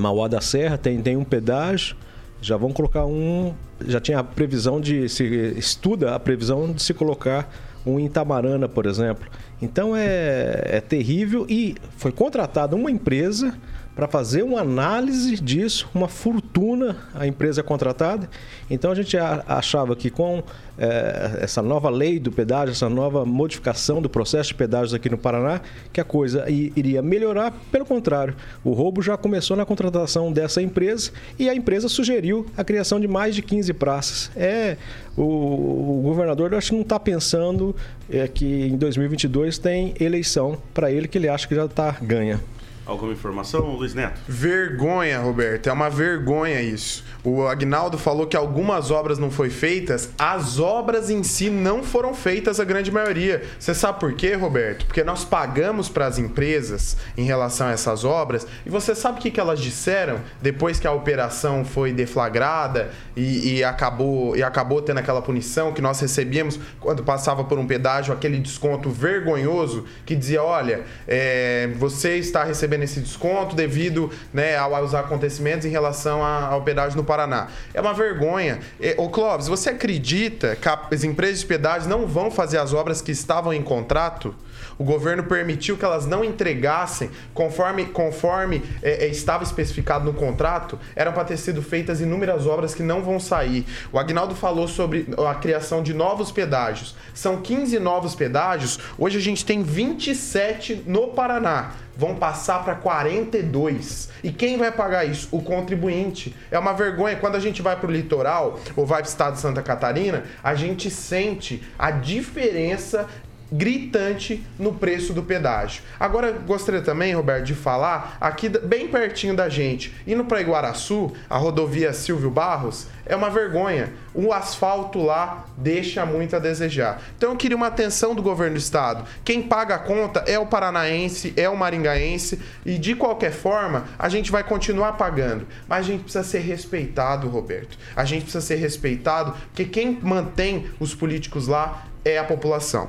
Mauá 0.00 0.28
da 0.28 0.40
Serra 0.40 0.76
tem, 0.76 1.00
tem 1.00 1.16
um 1.16 1.24
pedágio, 1.24 1.96
já 2.40 2.56
vão 2.56 2.72
colocar 2.72 3.06
um. 3.06 3.54
Já 3.86 4.00
tinha 4.00 4.18
a 4.18 4.24
previsão 4.24 4.80
de. 4.80 5.08
Se 5.08 5.24
estuda 5.56 6.14
a 6.14 6.20
previsão 6.20 6.72
de 6.72 6.82
se 6.82 6.92
colocar 6.92 7.50
um 7.86 7.98
em 7.98 8.08
Tamarana, 8.08 8.68
por 8.68 8.86
exemplo. 8.86 9.26
Então 9.60 9.96
é, 9.96 10.62
é 10.64 10.80
terrível 10.80 11.46
e 11.48 11.76
foi 11.96 12.12
contratada 12.12 12.76
uma 12.76 12.90
empresa 12.90 13.54
para 13.94 14.08
fazer 14.08 14.42
uma 14.42 14.60
análise 14.60 15.36
disso, 15.36 15.88
uma 15.94 16.08
fortuna 16.08 16.96
a 17.14 17.26
empresa 17.26 17.62
contratada. 17.62 18.28
Então 18.68 18.90
a 18.90 18.94
gente 18.94 19.16
achava 19.16 19.94
que 19.94 20.10
com 20.10 20.42
é, 20.76 21.38
essa 21.42 21.62
nova 21.62 21.88
lei 21.88 22.18
do 22.18 22.32
pedágio, 22.32 22.72
essa 22.72 22.88
nova 22.88 23.24
modificação 23.24 24.02
do 24.02 24.08
processo 24.08 24.48
de 24.48 24.54
pedágios 24.56 24.94
aqui 24.94 25.08
no 25.08 25.16
Paraná, 25.16 25.60
que 25.92 26.00
a 26.00 26.04
coisa 26.04 26.44
iria 26.50 27.00
melhorar. 27.00 27.52
Pelo 27.70 27.84
contrário, 27.84 28.34
o 28.64 28.72
roubo 28.72 29.00
já 29.00 29.16
começou 29.16 29.56
na 29.56 29.64
contratação 29.64 30.32
dessa 30.32 30.60
empresa 30.60 31.12
e 31.38 31.48
a 31.48 31.54
empresa 31.54 31.88
sugeriu 31.88 32.46
a 32.56 32.64
criação 32.64 32.98
de 32.98 33.06
mais 33.06 33.34
de 33.34 33.42
15 33.42 33.72
praças. 33.74 34.30
É 34.36 34.76
o, 35.16 35.22
o 35.22 36.02
governador 36.02 36.52
acho 36.54 36.70
que 36.70 36.74
não 36.74 36.82
está 36.82 36.98
pensando 36.98 37.74
é, 38.10 38.26
que 38.26 38.66
em 38.66 38.76
2022 38.76 39.58
tem 39.58 39.94
eleição 40.00 40.58
para 40.72 40.90
ele 40.90 41.06
que 41.06 41.16
ele 41.16 41.28
acha 41.28 41.46
que 41.46 41.54
já 41.54 41.66
está 41.66 41.92
ganha. 42.02 42.40
Alguma 42.86 43.12
informação, 43.12 43.62
Luiz 43.76 43.94
Neto? 43.94 44.20
Vergonha, 44.28 45.18
Roberto. 45.18 45.68
É 45.68 45.72
uma 45.72 45.88
vergonha 45.88 46.60
isso. 46.60 47.02
O 47.24 47.46
Agnaldo 47.46 47.96
falou 47.96 48.26
que 48.26 48.36
algumas 48.36 48.90
obras 48.90 49.18
não 49.18 49.30
foram 49.30 49.50
feitas. 49.50 50.10
As 50.18 50.58
obras 50.58 51.08
em 51.08 51.22
si 51.22 51.48
não 51.48 51.82
foram 51.82 52.12
feitas, 52.14 52.60
a 52.60 52.64
grande 52.64 52.90
maioria. 52.90 53.42
Você 53.58 53.74
sabe 53.74 54.00
por 54.00 54.12
quê, 54.12 54.34
Roberto? 54.34 54.84
Porque 54.84 55.02
nós 55.02 55.24
pagamos 55.24 55.88
para 55.88 56.06
as 56.06 56.18
empresas 56.18 56.96
em 57.16 57.24
relação 57.24 57.68
a 57.68 57.70
essas 57.70 58.04
obras. 58.04 58.46
E 58.66 58.70
você 58.70 58.94
sabe 58.94 59.18
o 59.18 59.22
que, 59.22 59.30
que 59.30 59.40
elas 59.40 59.60
disseram 59.60 60.20
depois 60.42 60.78
que 60.78 60.86
a 60.86 60.92
operação 60.92 61.64
foi 61.64 61.92
deflagrada 61.92 62.90
e, 63.16 63.54
e, 63.54 63.64
acabou, 63.64 64.36
e 64.36 64.42
acabou 64.42 64.82
tendo 64.82 64.98
aquela 64.98 65.22
punição 65.22 65.72
que 65.72 65.80
nós 65.80 65.98
recebíamos 66.00 66.60
quando 66.80 67.02
passava 67.02 67.44
por 67.44 67.58
um 67.58 67.66
pedágio, 67.66 68.12
aquele 68.12 68.38
desconto 68.38 68.90
vergonhoso 68.90 69.86
que 70.04 70.14
dizia: 70.14 70.42
olha, 70.42 70.82
é, 71.08 71.70
você 71.78 72.18
está 72.18 72.44
recebendo 72.44 72.73
esse 72.82 73.00
desconto 73.00 73.54
devido 73.54 74.10
né, 74.32 74.56
aos 74.56 74.94
acontecimentos 74.94 75.64
em 75.64 75.70
relação 75.70 76.24
ao 76.24 76.62
pedágio 76.62 76.96
no 76.96 77.04
Paraná. 77.04 77.48
É 77.72 77.80
uma 77.80 77.94
vergonha. 77.94 78.58
Ô 78.96 79.08
Clóvis, 79.08 79.46
você 79.46 79.70
acredita 79.70 80.56
que 80.56 80.68
as 80.68 81.04
empresas 81.04 81.40
de 81.40 81.46
pedágio 81.46 81.88
não 81.88 82.06
vão 82.06 82.30
fazer 82.30 82.58
as 82.58 82.72
obras 82.72 83.00
que 83.00 83.12
estavam 83.12 83.52
em 83.52 83.62
contrato? 83.62 84.34
O 84.78 84.84
governo 84.84 85.24
permitiu 85.24 85.76
que 85.76 85.84
elas 85.84 86.06
não 86.06 86.24
entregassem 86.24 87.10
conforme, 87.32 87.86
conforme 87.86 88.62
é, 88.82 89.04
é, 89.04 89.08
estava 89.08 89.44
especificado 89.44 90.04
no 90.04 90.14
contrato. 90.14 90.78
Eram 90.96 91.12
para 91.12 91.24
ter 91.24 91.36
sido 91.36 91.62
feitas 91.62 92.00
inúmeras 92.00 92.46
obras 92.46 92.74
que 92.74 92.82
não 92.82 93.02
vão 93.02 93.20
sair. 93.20 93.66
O 93.92 93.98
Agnaldo 93.98 94.34
falou 94.34 94.68
sobre 94.68 95.06
a 95.28 95.34
criação 95.34 95.82
de 95.82 95.94
novos 95.94 96.30
pedágios. 96.30 96.94
São 97.12 97.40
15 97.40 97.78
novos 97.78 98.14
pedágios. 98.14 98.78
Hoje 98.98 99.18
a 99.18 99.22
gente 99.22 99.44
tem 99.44 99.62
27 99.62 100.84
no 100.86 101.08
Paraná 101.08 101.72
vão 101.96 102.16
passar 102.16 102.64
para 102.64 102.74
42. 102.74 104.08
E 104.22 104.32
quem 104.32 104.56
vai 104.56 104.72
pagar 104.72 105.04
isso? 105.04 105.28
O 105.30 105.42
contribuinte. 105.42 106.34
É 106.50 106.58
uma 106.58 106.72
vergonha. 106.72 107.16
Quando 107.16 107.36
a 107.36 107.40
gente 107.40 107.62
vai 107.62 107.76
para 107.76 107.88
o 107.88 107.92
litoral 107.92 108.58
ou 108.76 108.84
vai 108.84 109.00
para 109.00 109.08
o 109.08 109.10
estado 109.10 109.34
de 109.34 109.40
Santa 109.40 109.62
Catarina, 109.62 110.24
a 110.42 110.54
gente 110.54 110.90
sente 110.90 111.62
a 111.78 111.90
diferença 111.90 113.06
gritante 113.52 114.44
no 114.58 114.74
preço 114.74 115.12
do 115.12 115.22
pedágio. 115.22 115.82
Agora, 115.98 116.32
gostaria 116.32 116.82
também, 116.82 117.14
Roberto, 117.14 117.44
de 117.44 117.54
falar 117.54 118.16
aqui 118.20 118.48
bem 118.48 118.88
pertinho 118.88 119.34
da 119.34 119.48
gente, 119.48 119.94
indo 120.06 120.24
para 120.24 120.40
Iguaraçu, 120.40 121.12
a 121.28 121.36
rodovia 121.36 121.92
Silvio 121.92 122.30
Barros, 122.30 122.86
é 123.06 123.14
uma 123.14 123.30
vergonha. 123.30 123.92
O 124.14 124.32
asfalto 124.32 125.02
lá 125.02 125.44
deixa 125.56 126.06
muito 126.06 126.34
a 126.36 126.38
desejar. 126.38 127.02
Então 127.16 127.30
eu 127.30 127.36
queria 127.36 127.56
uma 127.56 127.66
atenção 127.66 128.14
do 128.14 128.22
governo 128.22 128.54
do 128.54 128.58
estado. 128.58 129.04
Quem 129.24 129.42
paga 129.42 129.74
a 129.74 129.78
conta 129.78 130.24
é 130.26 130.38
o 130.38 130.46
paranaense, 130.46 131.34
é 131.36 131.48
o 131.48 131.56
maringaense 131.56 132.40
e 132.64 132.78
de 132.78 132.94
qualquer 132.94 133.32
forma 133.32 133.84
a 133.98 134.08
gente 134.08 134.30
vai 134.30 134.42
continuar 134.42 134.94
pagando. 134.94 135.46
Mas 135.68 135.80
a 135.80 135.82
gente 135.82 136.02
precisa 136.02 136.24
ser 136.24 136.40
respeitado, 136.40 137.28
Roberto. 137.28 137.76
A 137.94 138.04
gente 138.04 138.22
precisa 138.22 138.44
ser 138.44 138.56
respeitado 138.56 139.34
porque 139.48 139.64
quem 139.64 139.98
mantém 140.02 140.66
os 140.80 140.94
políticos 140.94 141.46
lá 141.46 141.86
é 142.04 142.18
a 142.18 142.24
população. 142.24 142.88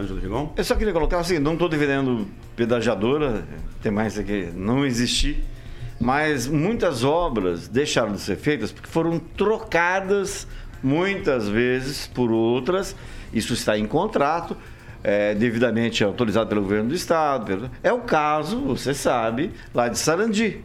Ângelo 0.00 0.20
Rigon? 0.20 0.52
Eu 0.56 0.64
só 0.64 0.74
queria 0.74 0.92
colocar 0.92 1.18
assim, 1.18 1.38
não 1.38 1.54
estou 1.54 1.68
defendendo 1.68 2.26
pedagiadora, 2.54 3.44
tem 3.82 3.90
mais 3.90 4.18
aqui, 4.18 4.50
não 4.54 4.84
existir, 4.84 5.44
mas 6.00 6.46
muitas 6.46 7.04
obras 7.04 7.68
deixaram 7.68 8.12
de 8.12 8.20
ser 8.20 8.36
feitas 8.36 8.70
porque 8.72 8.88
foram 8.88 9.18
trocadas 9.18 10.46
muitas 10.82 11.48
vezes 11.48 12.06
por 12.06 12.30
outras, 12.30 12.94
isso 13.32 13.54
está 13.54 13.78
em 13.78 13.86
contrato, 13.86 14.56
é, 15.02 15.34
devidamente 15.34 16.02
autorizado 16.02 16.48
pelo 16.48 16.62
governo 16.62 16.88
do 16.88 16.94
estado. 16.94 17.70
É 17.82 17.92
o 17.92 18.00
caso, 18.00 18.60
você 18.60 18.92
sabe, 18.92 19.52
lá 19.72 19.88
de 19.88 19.98
Sarandi. 19.98 20.60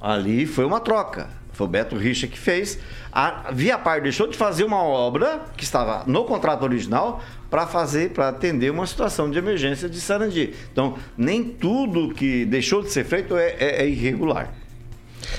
Ali 0.00 0.46
foi 0.46 0.64
uma 0.64 0.80
troca. 0.80 1.39
Foi 1.60 1.66
o 1.66 1.70
Beto 1.70 1.94
Richa 1.94 2.26
que 2.26 2.38
fez. 2.38 2.78
A 3.12 3.50
Via 3.52 3.76
Par 3.76 4.00
deixou 4.00 4.26
de 4.26 4.34
fazer 4.34 4.64
uma 4.64 4.82
obra 4.82 5.42
que 5.58 5.62
estava 5.62 6.04
no 6.06 6.24
contrato 6.24 6.62
original 6.62 7.22
para 7.50 7.66
fazer, 7.66 8.10
para 8.10 8.30
atender 8.30 8.70
uma 8.70 8.86
situação 8.86 9.30
de 9.30 9.36
emergência 9.36 9.86
de 9.86 10.00
Sarandi. 10.00 10.54
Então, 10.72 10.96
nem 11.18 11.44
tudo 11.44 12.14
que 12.14 12.46
deixou 12.46 12.80
de 12.80 12.90
ser 12.90 13.04
feito 13.04 13.36
é, 13.36 13.56
é, 13.58 13.82
é 13.82 13.88
irregular. 13.88 14.54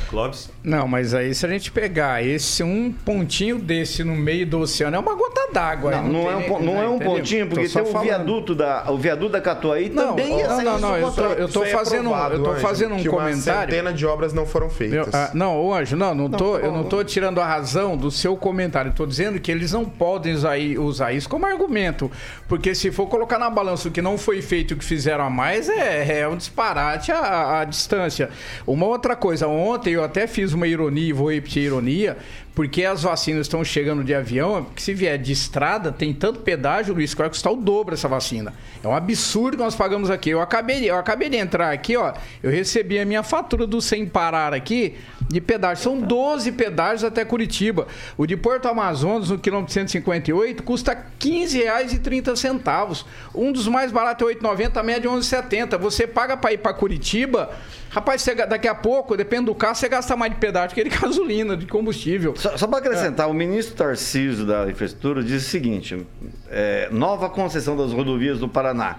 Clóvis? 0.10 0.52
Não, 0.64 0.88
mas 0.88 1.16
aí 1.16 1.34
se 1.34 1.44
a 1.44 1.50
gente 1.50 1.72
pegar 1.72 2.24
esse 2.24 2.62
um 2.62 2.92
pontinho 2.92 3.58
desse 3.58 4.04
no 4.04 4.16
meio 4.16 4.46
do 4.46 4.60
oceano, 4.60 4.98
é 4.98 5.00
uma 5.00 5.16
gota 5.16 5.41
d'água. 5.52 5.92
Não, 5.92 6.04
não, 6.04 6.12
não, 6.12 6.32
é 6.32 6.36
um, 6.36 6.60
não 6.60 6.74
né, 6.74 6.86
é 6.86 6.90
um 6.90 7.00
pontinho, 7.00 7.48
porque 7.48 7.68
tem 7.68 7.82
o 7.82 8.00
viaduto, 8.00 8.56
da, 8.56 8.86
o 8.90 8.98
viaduto 8.98 9.32
da 9.32 9.42
Catuaí 9.42 9.90
não, 9.90 10.10
também 10.10 10.42
é 10.42 10.48
Não, 10.48 10.64
não, 10.64 10.80
não, 10.80 10.98
eu 10.98 11.12
tô, 11.12 11.26
eu 11.26 11.50
tô 11.50 11.66
fazendo, 11.66 12.14
é 12.14 12.34
eu 12.34 12.44
tô 12.44 12.56
fazendo 12.56 12.96
um 12.96 13.04
comentário. 13.04 13.72
centena 13.72 13.94
de 13.94 14.06
obras 14.06 14.34
não 14.34 14.46
foram 14.46 14.70
feitas. 14.70 15.08
Eu, 15.08 15.14
ah, 15.14 15.32
não, 15.34 15.60
ô 15.60 15.74
Anjo, 15.74 15.96
não, 15.96 16.14
não, 16.14 16.30
tô, 16.30 16.58
eu 16.58 16.72
não 16.72 16.84
tô 16.84 17.04
tirando 17.04 17.40
a 17.40 17.46
razão 17.46 17.98
do 17.98 18.12
seu 18.12 18.36
comentário. 18.36 18.90
Estou 18.90 19.06
dizendo 19.06 19.40
que 19.40 19.52
eles 19.52 19.72
não 19.72 19.86
podem 19.86 20.34
usar, 20.34 20.58
usar 20.80 21.14
isso 21.14 21.28
como 21.30 21.46
argumento. 21.46 22.12
Porque 22.48 22.74
se 22.76 22.92
for 22.92 23.08
colocar 23.08 23.40
na 23.40 23.50
balança 23.50 23.88
o 23.88 23.92
que 23.92 24.02
não 24.02 24.18
foi 24.18 24.42
feito 24.42 24.72
e 24.72 24.76
o 24.76 24.78
que 24.78 24.86
fizeram 24.86 25.26
a 25.26 25.30
mais, 25.30 25.70
é, 25.70 26.22
é 26.22 26.28
um 26.28 26.36
disparate 26.36 27.12
a, 27.12 27.62
a 27.62 27.66
distância. 27.66 28.30
Uma 28.66 28.86
outra 28.86 29.16
coisa, 29.16 29.48
ontem 29.48 29.94
eu 29.94 30.04
até 30.04 30.28
fiz 30.28 30.54
uma 30.54 30.68
ironia 30.68 31.10
e 31.10 31.14
vou 31.14 31.32
repetir 31.32 31.64
a 31.64 31.66
ironia, 31.66 32.18
porque 32.54 32.84
as 32.84 33.04
vacinas 33.04 33.42
estão 33.42 33.64
chegando 33.64 34.04
de 34.04 34.14
avião, 34.14 34.64
porque 34.64 34.82
se 34.82 34.94
vier 34.94 35.18
de 35.18 35.32
estrada, 35.32 35.92
tem 35.92 36.14
tanto 36.14 36.42
pedágio, 36.42 36.94
Luiz, 36.94 37.14
que 37.14 37.22
vai 37.22 37.30
custar 37.30 37.52
o 37.52 37.56
dobro 37.56 37.94
essa 37.94 38.08
vacina. 38.08 38.54
É 38.84 38.88
um 38.88 38.96
absurdo 38.96 39.58
que 39.58 39.64
nós 39.64 39.76
pagamos 39.76 40.10
aqui. 40.10 40.32
Eu 40.32 40.42
acabei, 40.42 40.90
eu 40.90 40.98
acabei 40.98 41.30
de 41.30 41.38
entrar 41.38 41.72
aqui, 41.72 41.96
ó, 41.96 42.14
eu 42.44 42.52
recebi 42.52 43.00
a 43.00 43.06
minha 43.06 43.24
fatura 43.24 43.66
do 43.66 43.82
Sem 43.82 44.06
Parar 44.06 44.54
aqui 44.54 44.96
de 45.30 45.40
pedágio. 45.40 45.84
São 45.84 46.00
12 46.00 46.52
pedágios 46.52 47.04
até 47.04 47.24
Curitiba. 47.24 47.88
O 48.18 48.26
de 48.26 48.36
Porto 48.36 48.68
Amazonas, 48.68 49.30
no 49.30 49.40
quilômetro 49.40 49.74
158, 49.74 50.62
custa 50.64 50.92
R$ 50.92 51.00
15,30. 51.20 53.06
Um 53.34 53.52
dos 53.52 53.68
mais 53.68 53.92
baratos 53.92 54.28
é 54.28 54.34
R$ 54.34 54.40
8,90, 54.40 54.78
a 54.78 54.84
média 54.84 55.08
é 55.08 55.12
R$ 55.12 55.18
11,70. 55.18 55.78
Você 55.78 56.06
paga 56.06 56.36
para 56.36 56.52
ir 56.52 56.58
para 56.58 56.74
Curitiba 56.74 57.50
Rapaz, 57.92 58.22
você, 58.22 58.34
daqui 58.34 58.70
a 58.70 58.74
pouco, 58.74 59.18
depende 59.18 59.46
do 59.46 59.56
carro, 59.56 59.76
você 59.76 59.90
gasta 59.90 60.16
mais 60.16 60.32
de 60.32 60.40
pedágio 60.40 60.74
que 60.74 60.82
de 60.82 60.90
gasolina, 60.98 61.58
de 61.58 61.66
combustível. 61.66 62.34
Só, 62.38 62.58
só 62.58 62.66
para 62.66 62.80
acrescentar, 62.80 63.28
é. 63.28 63.30
o 63.30 63.34
ministro 63.34 63.76
Tarcísio 63.76 64.46
da 64.46 64.70
Infraestrutura 64.72 65.22
diz 65.22 65.46
o 65.46 65.50
seguinte: 65.50 66.08
é, 66.50 66.88
nova 66.90 67.30
concessão 67.30 67.76
das 67.76 67.92
rodovias 67.92 68.40
do 68.40 68.48
Paraná. 68.48 68.98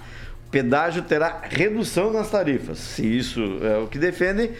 Pedágio 0.50 1.02
terá 1.02 1.40
redução 1.42 2.12
nas 2.12 2.30
tarifas. 2.30 2.76
Se 2.76 3.06
isso 3.06 3.40
é 3.62 3.78
o 3.78 3.86
que 3.86 3.98
defendem, 3.98 4.50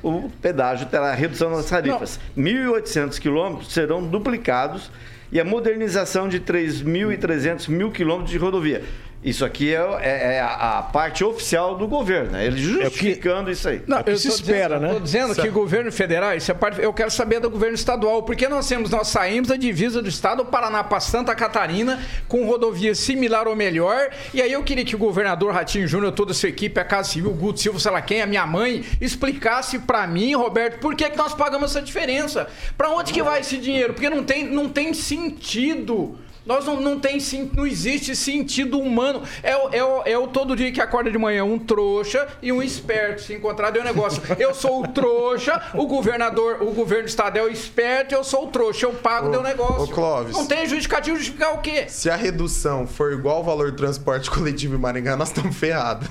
o 0.00 0.30
pedágio 0.40 0.86
terá 0.86 1.12
redução 1.12 1.50
nas 1.50 1.66
tarifas. 1.66 2.20
1.800 2.38 3.18
quilômetros 3.18 3.72
serão 3.72 4.06
duplicados 4.06 4.92
e 5.32 5.40
a 5.40 5.44
modernização 5.44 6.28
de 6.28 6.40
3.300 6.40 7.68
mil 7.68 7.90
quilômetros 7.90 8.30
de 8.30 8.38
rodovia. 8.38 8.84
Isso 9.22 9.44
aqui 9.44 9.74
é, 9.74 9.78
é, 10.00 10.34
é, 10.36 10.40
a 10.40 10.80
parte 10.80 11.22
oficial 11.22 11.76
do 11.76 11.86
governo, 11.86 12.32
né? 12.32 12.46
ele 12.46 12.56
justificando 12.56 13.42
é 13.42 13.44
que, 13.44 13.50
isso 13.50 13.68
aí. 13.68 13.82
Não, 13.86 13.98
é 13.98 14.04
eu 14.06 14.16
se 14.16 14.28
espera, 14.28 14.76
dizendo, 14.76 14.80
né? 14.80 14.86
Estou 14.86 15.00
dizendo 15.00 15.34
que 15.34 15.48
o 15.48 15.52
governo 15.52 15.92
federal, 15.92 16.34
isso 16.34 16.50
é 16.50 16.54
parte, 16.54 16.80
eu 16.80 16.90
quero 16.90 17.10
saber 17.10 17.38
do 17.38 17.50
governo 17.50 17.74
estadual, 17.74 18.22
porque 18.22 18.48
nós 18.48 18.66
temos, 18.66 18.88
nós 18.88 19.08
saímos 19.08 19.50
da 19.50 19.56
divisa 19.56 20.00
do 20.00 20.08
estado 20.08 20.38
do 20.38 20.46
Paraná 20.46 20.82
para 20.82 21.00
Santa 21.00 21.34
Catarina 21.34 22.02
com 22.28 22.46
rodovia 22.46 22.94
similar 22.94 23.46
ou 23.46 23.54
melhor, 23.54 24.08
e 24.32 24.40
aí 24.40 24.52
eu 24.52 24.62
queria 24.62 24.86
que 24.86 24.96
o 24.96 24.98
governador 24.98 25.52
Ratinho 25.52 25.86
Júnior, 25.86 26.12
toda 26.12 26.30
a 26.30 26.34
sua 26.34 26.48
equipe, 26.48 26.80
a 26.80 26.84
Casa 26.84 27.10
Civil, 27.10 27.30
o 27.30 27.34
Guto 27.34 27.60
Silva, 27.60 27.78
sei 27.78 27.90
lá 27.90 28.00
quem, 28.00 28.22
a 28.22 28.26
minha 28.26 28.46
mãe, 28.46 28.86
explicasse 29.02 29.80
para 29.80 30.06
mim, 30.06 30.34
Roberto, 30.34 30.78
por 30.78 30.94
que, 30.94 31.10
que 31.10 31.18
nós 31.18 31.34
pagamos 31.34 31.72
essa 31.72 31.82
diferença? 31.82 32.48
Para 32.74 32.88
onde 32.88 33.12
que 33.12 33.22
vai 33.22 33.40
esse 33.40 33.58
dinheiro? 33.58 33.92
Porque 33.92 34.08
não 34.08 34.24
tem, 34.24 34.44
não 34.46 34.66
tem 34.66 34.94
sentido 34.94 36.18
nós 36.44 36.64
não, 36.64 36.80
não 36.80 36.98
tem 36.98 37.18
não 37.54 37.66
existe 37.66 38.16
sentido 38.16 38.78
humano. 38.78 39.22
É, 39.42 39.56
o, 39.56 39.68
é, 39.72 39.84
o, 39.84 40.02
é 40.06 40.18
o 40.18 40.26
todo 40.26 40.56
dia 40.56 40.72
que 40.72 40.80
acorda 40.80 41.10
de 41.10 41.18
manhã 41.18 41.44
um 41.44 41.58
trouxa 41.58 42.26
e 42.42 42.50
um 42.50 42.62
esperto 42.62 43.22
se 43.22 43.34
encontrar 43.34 43.70
deu 43.70 43.82
um 43.82 43.84
negócio. 43.84 44.22
Eu 44.38 44.54
sou 44.54 44.82
o 44.82 44.88
trouxa, 44.88 45.60
o 45.74 45.86
governador, 45.86 46.62
o 46.62 46.72
governo 46.72 47.04
do 47.04 47.08
estado 47.08 47.36
é 47.36 47.42
o 47.42 47.48
esperto, 47.48 48.14
eu 48.14 48.24
sou 48.24 48.44
o 48.44 48.46
trouxa, 48.48 48.86
eu 48.86 48.92
pago 48.92 49.28
ô, 49.28 49.30
deu 49.30 49.42
negócio. 49.42 49.84
Ô, 49.84 49.88
Clóvis, 49.88 50.36
não 50.36 50.46
tem 50.46 50.66
justificativo 50.66 51.16
justificar 51.16 51.54
o 51.54 51.58
quê? 51.58 51.84
Se 51.88 52.08
a 52.08 52.16
redução 52.16 52.86
for 52.86 53.12
igual 53.12 53.36
ao 53.36 53.44
valor 53.44 53.70
do 53.70 53.76
transporte 53.76 54.30
coletivo 54.30 54.74
em 54.74 54.78
Maringá, 54.78 55.16
nós 55.16 55.28
estamos 55.28 55.56
ferrados. 55.56 56.08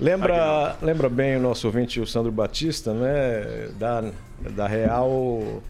Lembra, 0.00 0.76
lembra 0.80 1.08
bem 1.08 1.36
o 1.36 1.40
nosso 1.40 1.66
ouvinte, 1.66 2.00
o 2.00 2.06
Sandro 2.06 2.30
Batista, 2.30 2.94
né? 2.94 3.68
Da, 3.78 4.04
da 4.50 4.66
Real 4.68 5.60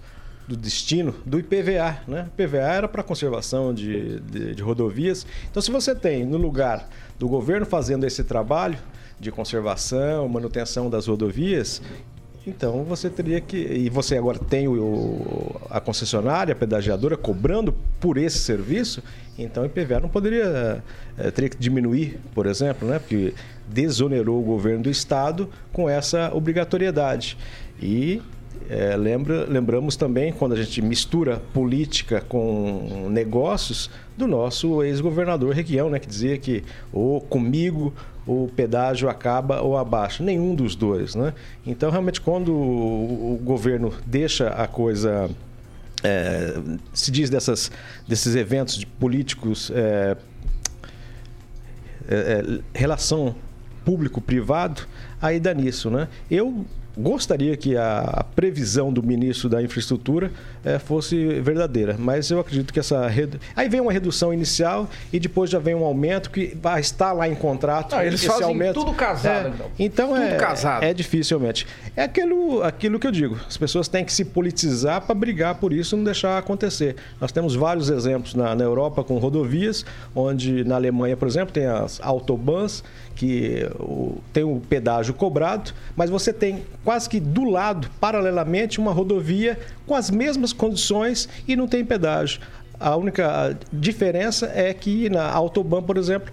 do 0.48 0.56
destino 0.56 1.14
do 1.26 1.38
IPVA. 1.38 2.00
Né? 2.08 2.22
O 2.22 2.42
IPVA 2.42 2.58
era 2.58 2.88
para 2.88 3.02
conservação 3.02 3.74
de, 3.74 4.18
de, 4.20 4.54
de, 4.54 4.62
rodovias. 4.62 5.26
Então, 5.50 5.60
se 5.60 5.70
você 5.70 5.94
tem 5.94 6.24
no 6.24 6.38
lugar 6.38 6.88
do 7.18 7.28
governo 7.28 7.66
fazendo 7.66 8.06
esse 8.06 8.24
trabalho 8.24 8.78
de 9.20 9.30
conservação, 9.30 10.26
manutenção 10.26 10.88
das 10.88 11.06
rodovias, 11.06 11.82
então 12.46 12.82
você 12.82 13.10
teria 13.10 13.42
que. 13.42 13.58
E 13.58 13.90
você 13.90 14.16
agora 14.16 14.38
tem 14.38 14.66
o, 14.66 15.60
a 15.68 15.80
concessionária, 15.80 16.52
a 16.52 16.56
pedagiadora, 16.56 17.14
cobrando 17.14 17.74
por 18.00 18.16
esse 18.16 18.38
serviço, 18.38 19.02
então 19.38 19.64
o 19.64 19.66
IPVA 19.66 20.00
não 20.00 20.08
poderia. 20.08 20.82
É, 21.18 21.30
teria 21.30 21.50
que 21.50 21.58
diminuir, 21.58 22.18
por 22.34 22.46
exemplo, 22.46 22.88
né? 22.88 22.98
porque 22.98 23.34
desonerou 23.68 24.40
o 24.40 24.42
governo 24.42 24.84
do 24.84 24.90
estado 24.90 25.50
com 25.74 25.90
essa 25.90 26.32
obrigatoriedade. 26.32 27.36
E 27.82 28.22
é, 28.68 28.94
lembra, 28.96 29.46
lembramos 29.48 29.96
também, 29.96 30.30
quando 30.30 30.52
a 30.52 30.62
gente 30.62 30.82
mistura 30.82 31.40
política 31.54 32.20
com 32.20 33.08
negócios, 33.10 33.90
do 34.16 34.26
nosso 34.26 34.82
ex-governador 34.82 35.54
Requião, 35.54 35.88
né, 35.88 35.98
que 35.98 36.06
dizia 36.06 36.36
que 36.36 36.64
ou 36.92 37.20
comigo 37.20 37.94
o 38.26 38.50
pedágio 38.54 39.08
acaba 39.08 39.62
ou 39.62 39.78
abaixa. 39.78 40.22
Nenhum 40.22 40.54
dos 40.54 40.76
dois. 40.76 41.14
Né? 41.14 41.32
Então, 41.66 41.90
realmente, 41.90 42.20
quando 42.20 42.52
o, 42.52 43.40
governo 43.42 43.92
deixa 44.04 44.50
a 44.50 44.66
coisa. 44.66 45.30
É, 46.04 46.60
se 46.92 47.10
diz 47.10 47.30
dessas, 47.30 47.72
desses 48.06 48.36
eventos 48.36 48.76
de 48.76 48.86
políticos, 48.86 49.72
é, 49.74 50.16
é, 52.08 52.16
é 52.16 52.60
relação 52.74 53.34
público-privado, 53.84 54.82
aí 55.22 55.40
dá 55.40 55.54
nisso. 55.54 55.90
Né? 55.90 56.06
Eu 56.30 56.66
gostaria 56.98 57.56
que 57.56 57.76
a, 57.76 58.24
previsão 58.34 58.92
do 58.92 59.02
ministro 59.02 59.48
da 59.48 59.62
Infraestrutura 59.62 60.30
é, 60.64 60.78
fosse 60.78 61.40
verdadeira, 61.40 61.96
mas 61.98 62.30
eu 62.30 62.40
acredito 62.40 62.72
que 62.72 62.80
essa. 62.80 63.06
Redu... 63.06 63.38
Aí 63.54 63.68
vem 63.68 63.80
uma 63.80 63.92
redução 63.92 64.34
inicial 64.34 64.88
e 65.12 65.20
depois 65.20 65.50
já 65.50 65.58
vem 65.58 65.74
um 65.74 65.84
aumento 65.84 66.30
que 66.30 66.56
vai 66.60 66.80
estar 66.80 67.12
lá 67.12 67.28
em 67.28 67.34
contrato. 67.34 67.94
Não, 67.94 68.02
eles 68.02 68.24
fazem 68.24 68.44
aumento... 68.44 68.74
tudo 68.74 68.92
casado, 68.92 69.46
é, 69.46 69.48
então. 69.48 69.70
Então 69.78 70.08
tudo 70.08 70.22
é, 70.22 70.36
casado. 70.36 70.84
é 70.84 70.92
dificilmente. 70.92 71.66
É 71.96 72.02
aquilo, 72.02 72.62
aquilo 72.62 72.98
que 72.98 73.06
eu 73.06 73.12
digo: 73.12 73.38
as 73.48 73.56
pessoas 73.56 73.88
têm 73.88 74.04
que 74.04 74.12
se 74.12 74.24
politizar 74.24 75.00
para 75.02 75.14
brigar 75.14 75.54
por 75.56 75.72
isso 75.72 75.94
e 75.94 75.96
não 75.96 76.04
deixar 76.04 76.36
acontecer. 76.38 76.96
Nós 77.20 77.30
temos 77.32 77.54
vários 77.54 77.90
exemplos 77.90 78.34
na, 78.34 78.54
na 78.54 78.64
Europa 78.64 79.04
com 79.04 79.18
rodovias, 79.18 79.84
onde 80.14 80.64
na 80.64 80.74
Alemanha, 80.74 81.16
por 81.16 81.28
exemplo, 81.28 81.52
tem 81.52 81.66
as 81.66 82.00
autobans 82.00 82.82
que 83.18 83.68
o, 83.80 84.18
tem 84.32 84.44
o 84.44 84.60
pedágio 84.68 85.12
cobrado, 85.12 85.72
mas 85.96 86.08
você 86.08 86.32
tem 86.32 86.62
quase 86.88 87.06
que 87.06 87.20
do 87.20 87.44
lado, 87.44 87.90
paralelamente, 88.00 88.80
uma 88.80 88.92
rodovia 88.92 89.58
com 89.86 89.94
as 89.94 90.10
mesmas 90.10 90.54
condições 90.54 91.28
e 91.46 91.54
não 91.54 91.68
tem 91.68 91.84
pedágio. 91.84 92.40
A 92.80 92.96
única 92.96 93.58
diferença 93.70 94.50
é 94.54 94.72
que 94.72 95.10
na 95.10 95.30
Autobahn, 95.30 95.82
por 95.82 95.98
exemplo, 95.98 96.32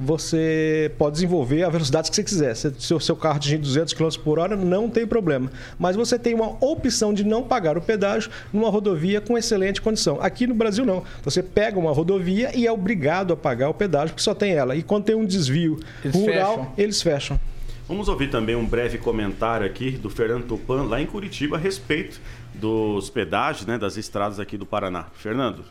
você 0.00 0.90
pode 0.98 1.14
desenvolver 1.14 1.62
a 1.62 1.68
velocidade 1.68 2.10
que 2.10 2.16
você 2.16 2.24
quiser. 2.24 2.56
Se 2.56 2.92
o 2.92 2.98
seu 2.98 3.14
carro 3.14 3.36
atingir 3.36 3.58
200 3.58 3.94
km 3.94 4.08
por 4.24 4.40
hora, 4.40 4.56
não 4.56 4.90
tem 4.90 5.06
problema. 5.06 5.48
Mas 5.78 5.94
você 5.94 6.18
tem 6.18 6.34
uma 6.34 6.56
opção 6.60 7.14
de 7.14 7.22
não 7.22 7.44
pagar 7.44 7.78
o 7.78 7.80
pedágio 7.80 8.32
numa 8.52 8.70
rodovia 8.70 9.20
com 9.20 9.38
excelente 9.38 9.80
condição. 9.80 10.18
Aqui 10.20 10.44
no 10.44 10.56
Brasil, 10.56 10.84
não. 10.84 11.04
Você 11.22 11.40
pega 11.40 11.78
uma 11.78 11.92
rodovia 11.92 12.50
e 12.52 12.66
é 12.66 12.72
obrigado 12.72 13.32
a 13.32 13.36
pagar 13.36 13.68
o 13.68 13.74
pedágio, 13.74 14.08
porque 14.08 14.24
só 14.24 14.34
tem 14.34 14.54
ela. 14.54 14.74
E 14.74 14.82
quando 14.82 15.04
tem 15.04 15.14
um 15.14 15.24
desvio 15.24 15.78
eles 16.04 16.16
rural, 16.16 16.56
fecham. 16.56 16.72
eles 16.76 17.00
fecham. 17.00 17.40
Vamos 17.86 18.08
ouvir 18.08 18.30
também 18.30 18.56
um 18.56 18.64
breve 18.64 18.96
comentário 18.96 19.66
aqui 19.66 19.90
do 19.90 20.08
Fernando 20.08 20.46
Tupan, 20.46 20.84
lá 20.84 21.02
em 21.02 21.06
Curitiba, 21.06 21.56
a 21.56 21.58
respeito 21.58 22.18
dos 22.54 23.10
pedágios 23.10 23.66
né, 23.66 23.76
das 23.76 23.98
estradas 23.98 24.40
aqui 24.40 24.56
do 24.56 24.64
Paraná. 24.64 25.08
Fernando. 25.12 25.66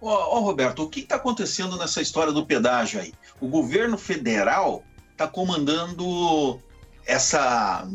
Ó, 0.00 0.12
oh, 0.12 0.38
oh, 0.38 0.40
Roberto, 0.40 0.82
o 0.82 0.88
que 0.88 1.00
está 1.00 1.14
acontecendo 1.14 1.76
nessa 1.76 2.02
história 2.02 2.32
do 2.32 2.44
pedágio 2.44 3.00
aí? 3.00 3.14
O 3.40 3.46
governo 3.46 3.96
federal 3.96 4.82
está 5.12 5.28
comandando 5.28 6.60
essa 7.06 7.88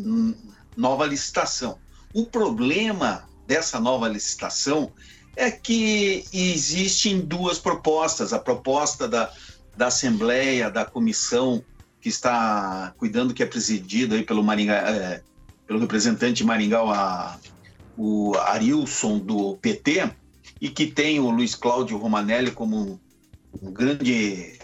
nova 0.78 1.06
licitação. 1.06 1.78
O 2.14 2.26
problema 2.26 3.28
dessa 3.46 3.82
nova 3.82 4.08
licitação 4.08 4.94
é 5.36 5.52
que 5.52 6.24
existem 6.32 7.20
duas 7.20 7.60
propostas. 7.60 8.32
A 8.32 8.40
proposta 8.40 9.10
da, 9.10 9.30
da 9.76 9.88
Assembleia, 9.88 10.72
da 10.72 10.86
comissão 10.86 11.62
que 12.08 12.10
está 12.10 12.94
cuidando, 12.98 13.34
que 13.34 13.44
é 13.44 13.46
presidida 13.46 14.16
aí 14.16 14.24
pelo 14.24 14.42
Maringá, 14.42 14.76
é, 14.76 15.22
pelo 15.68 15.80
representante 15.80 16.36
de 16.36 16.46
Maringá, 16.46 16.80
a, 16.80 17.38
o 17.98 18.34
Arilson 18.38 19.20
do 19.20 19.58
PT, 19.58 20.10
e 20.62 20.70
que 20.70 20.88
tem 20.88 21.20
o 21.20 21.30
Luiz 21.30 21.54
Cláudio 21.54 21.98
Romanelli 21.98 22.52
como 22.52 22.98
um, 23.62 23.72
grande 23.74 24.58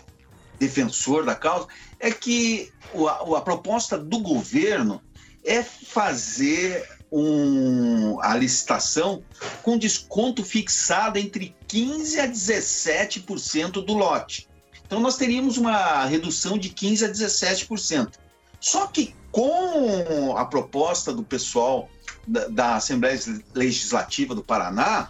defensor 0.58 1.26
da 1.26 1.36
causa, 1.36 1.68
é 2.00 2.12
que 2.12 2.72
a, 2.96 3.38
a 3.38 3.42
proposta 3.42 3.98
do 3.98 4.20
governo 4.20 5.02
é 5.44 5.62
fazer 5.62 6.88
um, 7.12 8.22
a 8.22 8.38
licitação 8.38 9.22
com 9.62 9.78
desconto 9.78 10.46
fixado 10.46 11.20
entre 11.20 11.54
15% 11.68 12.20
a 12.20 12.28
17% 12.30 13.86
do 13.86 13.94
lote. 13.96 14.48
Então 14.94 15.02
nós 15.02 15.18
teríamos 15.18 15.58
uma 15.58 16.06
redução 16.06 16.56
de 16.56 16.70
15% 16.70 17.06
a 17.06 17.12
17%. 17.12 18.12
Só 18.60 18.86
que 18.86 19.16
com 19.32 20.38
a 20.38 20.46
proposta 20.46 21.12
do 21.12 21.24
pessoal 21.24 21.90
da, 22.28 22.48
da 22.48 22.76
Assembleia 22.76 23.20
Legislativa 23.56 24.36
do 24.36 24.44
Paraná, 24.44 25.10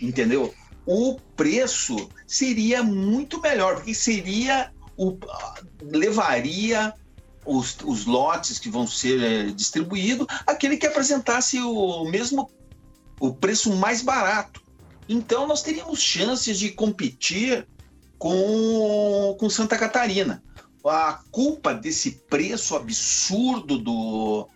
entendeu? 0.00 0.54
O 0.86 1.18
preço 1.34 2.08
seria 2.24 2.84
muito 2.84 3.40
melhor, 3.40 3.74
porque 3.74 3.94
seria 3.94 4.70
o 4.96 5.18
levaria 5.82 6.94
os, 7.44 7.76
os 7.82 8.06
lotes 8.06 8.60
que 8.60 8.70
vão 8.70 8.86
ser 8.86 9.20
é, 9.20 9.46
distribuídos 9.50 10.28
aquele 10.46 10.76
que 10.76 10.86
apresentasse 10.86 11.58
o 11.58 12.04
mesmo 12.04 12.48
o 13.18 13.34
preço 13.34 13.74
mais 13.74 14.02
barato. 14.02 14.62
Então 15.08 15.48
nós 15.48 15.62
teríamos 15.62 16.00
chances 16.00 16.60
de 16.60 16.70
competir 16.70 17.66
com, 18.18 19.36
com 19.38 19.50
Santa 19.50 19.76
Catarina 19.76 20.42
a 20.88 21.20
culpa 21.30 21.74
desse 21.74 22.12
preço 22.28 22.76
absurdo 22.76 23.78
do, 23.78 24.48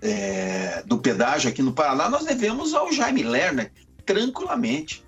é, 0.00 0.82
do 0.86 0.98
pedágio 0.98 1.50
aqui 1.50 1.62
no 1.62 1.72
Paraná, 1.72 2.08
nós 2.08 2.24
devemos 2.24 2.74
ao 2.74 2.92
Jaime 2.92 3.22
Lerner, 3.22 3.72
tranquilamente. 4.04 5.04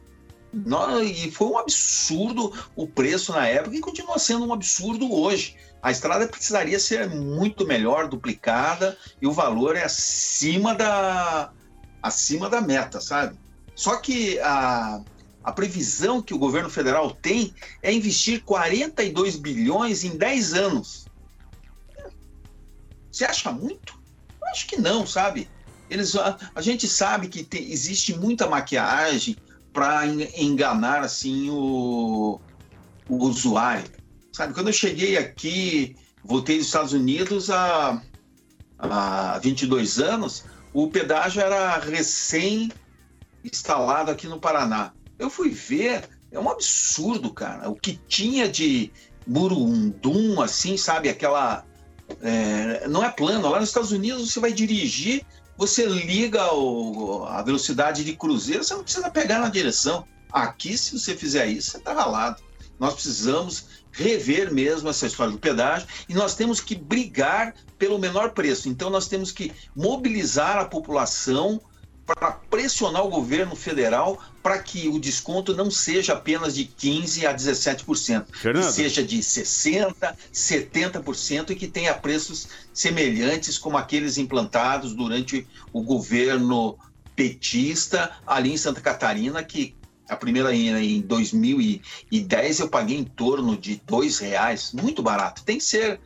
Nós, 0.52 1.24
e 1.24 1.30
foi 1.30 1.48
um 1.48 1.58
absurdo 1.58 2.52
o 2.76 2.86
preço 2.86 3.32
na 3.32 3.46
época 3.46 3.76
e 3.76 3.80
continua 3.80 4.18
sendo 4.18 4.46
um 4.46 4.52
absurdo 4.52 5.12
hoje. 5.12 5.56
A 5.82 5.90
estrada 5.90 6.28
precisaria 6.28 6.78
ser 6.78 7.10
muito 7.10 7.66
melhor, 7.66 8.08
duplicada, 8.08 8.96
e 9.20 9.26
o 9.26 9.32
valor 9.32 9.76
é 9.76 9.82
acima 9.82 10.74
da, 10.74 11.50
acima 12.00 12.48
da 12.48 12.60
meta, 12.60 13.00
sabe? 13.00 13.36
Só 13.74 13.96
que 13.96 14.38
a, 14.38 15.02
a 15.44 15.52
previsão 15.52 16.22
que 16.22 16.32
o 16.32 16.38
governo 16.38 16.70
federal 16.70 17.10
tem 17.10 17.54
é 17.82 17.92
investir 17.92 18.42
42 18.42 19.36
bilhões 19.36 20.02
em 20.02 20.16
10 20.16 20.54
anos. 20.54 21.04
Você 23.12 23.26
acha 23.26 23.52
muito? 23.52 24.00
Eu 24.40 24.48
acho 24.48 24.66
que 24.66 24.78
não, 24.78 25.06
sabe? 25.06 25.48
Eles, 25.90 26.16
a, 26.16 26.38
a 26.54 26.62
gente 26.62 26.88
sabe 26.88 27.28
que 27.28 27.46
existe 27.56 28.16
muita 28.16 28.48
maquiagem 28.48 29.36
para 29.72 30.06
enganar 30.06 31.02
assim 31.02 31.50
o, 31.50 32.40
o 33.08 33.16
usuário. 33.16 33.84
Sabe, 34.32 34.54
quando 34.54 34.68
eu 34.68 34.72
cheguei 34.72 35.18
aqui, 35.18 35.94
voltei 36.24 36.56
dos 36.56 36.66
Estados 36.66 36.92
Unidos 36.92 37.50
há, 37.50 38.02
há 38.78 39.38
22 39.40 39.98
anos, 39.98 40.44
o 40.72 40.88
pedágio 40.88 41.40
era 41.40 41.78
recém 41.78 42.72
instalado 43.44 44.10
aqui 44.10 44.26
no 44.26 44.40
Paraná. 44.40 44.92
Eu 45.18 45.30
fui 45.30 45.50
ver, 45.50 46.08
é 46.30 46.38
um 46.38 46.50
absurdo, 46.50 47.32
cara. 47.32 47.70
O 47.70 47.74
que 47.74 47.98
tinha 48.08 48.48
de 48.48 48.92
burundum, 49.26 50.40
assim, 50.40 50.76
sabe? 50.76 51.08
Aquela. 51.08 51.64
É, 52.20 52.86
não 52.88 53.04
é 53.04 53.10
plano. 53.10 53.48
Lá 53.48 53.60
nos 53.60 53.68
Estados 53.68 53.92
Unidos 53.92 54.30
você 54.30 54.40
vai 54.40 54.52
dirigir, 54.52 55.24
você 55.56 55.86
liga 55.86 56.52
o, 56.52 57.24
a 57.24 57.42
velocidade 57.42 58.04
de 58.04 58.16
cruzeiro, 58.16 58.64
você 58.64 58.74
não 58.74 58.82
precisa 58.82 59.10
pegar 59.10 59.38
na 59.38 59.48
direção. 59.48 60.04
Aqui, 60.30 60.76
se 60.76 60.98
você 60.98 61.14
fizer 61.14 61.46
isso, 61.46 61.70
você 61.70 61.76
está 61.78 61.92
ralado. 61.92 62.42
Nós 62.78 62.94
precisamos 62.94 63.66
rever 63.92 64.52
mesmo 64.52 64.88
essa 64.88 65.06
história 65.06 65.32
do 65.32 65.38
pedágio 65.38 65.86
e 66.08 66.14
nós 66.14 66.34
temos 66.34 66.60
que 66.60 66.74
brigar 66.74 67.54
pelo 67.78 67.98
menor 67.98 68.30
preço. 68.30 68.68
Então, 68.68 68.90
nós 68.90 69.06
temos 69.06 69.30
que 69.30 69.52
mobilizar 69.76 70.58
a 70.58 70.64
população 70.64 71.60
para 72.06 72.32
pressionar 72.32 73.04
o 73.04 73.08
governo 73.08 73.56
federal 73.56 74.22
para 74.42 74.58
que 74.58 74.88
o 74.88 74.98
desconto 74.98 75.54
não 75.54 75.70
seja 75.70 76.12
apenas 76.12 76.54
de 76.54 76.66
15% 76.66 77.24
a 77.26 77.34
17%, 77.34 78.26
Fernando. 78.30 78.66
que 78.66 78.72
seja 78.72 79.02
de 79.02 79.18
60%, 79.18 80.14
70% 80.32 81.50
e 81.50 81.54
que 81.54 81.66
tenha 81.66 81.94
preços 81.94 82.48
semelhantes 82.72 83.56
como 83.58 83.78
aqueles 83.78 84.18
implantados 84.18 84.94
durante 84.94 85.46
o 85.72 85.82
governo 85.82 86.78
petista 87.16 88.10
ali 88.26 88.52
em 88.52 88.56
Santa 88.56 88.80
Catarina, 88.80 89.42
que 89.42 89.74
a 90.08 90.16
primeira 90.16 90.54
em 90.54 91.00
2010 91.00 92.60
eu 92.60 92.68
paguei 92.68 92.98
em 92.98 93.04
torno 93.04 93.56
de 93.56 93.80
dois 93.86 94.18
reais, 94.18 94.72
muito 94.74 95.02
barato. 95.02 95.42
Tem 95.42 95.56
que 95.56 95.64
ser 95.64 96.00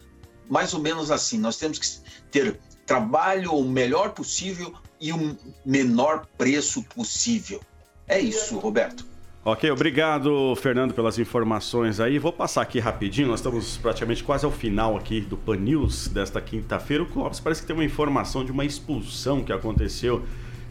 mais 0.49 0.72
ou 0.72 0.80
menos 0.80 1.11
assim. 1.11 1.38
Nós 1.38 1.57
temos 1.57 1.78
que 1.78 1.88
ter 2.30 2.61
trabalho 2.86 3.53
o 3.53 3.68
melhor 3.68 4.11
possível 4.11 4.72
e 5.01 5.12
o 5.12 5.36
menor 5.64 6.26
preço 6.36 6.82
possível. 6.82 7.61
É 8.07 8.18
isso, 8.18 8.59
Roberto. 8.59 9.07
Ok, 9.44 9.70
obrigado, 9.70 10.55
Fernando, 10.57 10.92
pelas 10.92 11.18
informações 11.18 12.01
aí. 12.01 12.18
Vou 12.18 12.32
passar 12.32 12.61
aqui 12.61 12.78
rapidinho, 12.78 13.28
nós 13.28 13.40
estamos 13.40 13.78
praticamente 13.78 14.22
quase 14.22 14.44
ao 14.44 14.51
final 14.51 14.96
aqui 14.96 15.20
do 15.20 15.36
Pan 15.36 15.57
News 15.57 16.09
desta 16.09 16.40
quinta-feira. 16.40 17.03
O 17.03 17.07
Clóvis 17.07 17.40
parece 17.40 17.62
que 17.62 17.66
tem 17.66 17.74
uma 17.74 17.84
informação 17.84 18.44
de 18.44 18.53
uma 18.53 18.64
expulsão 18.64 19.42
que 19.42 19.53
aconteceu 19.53 20.24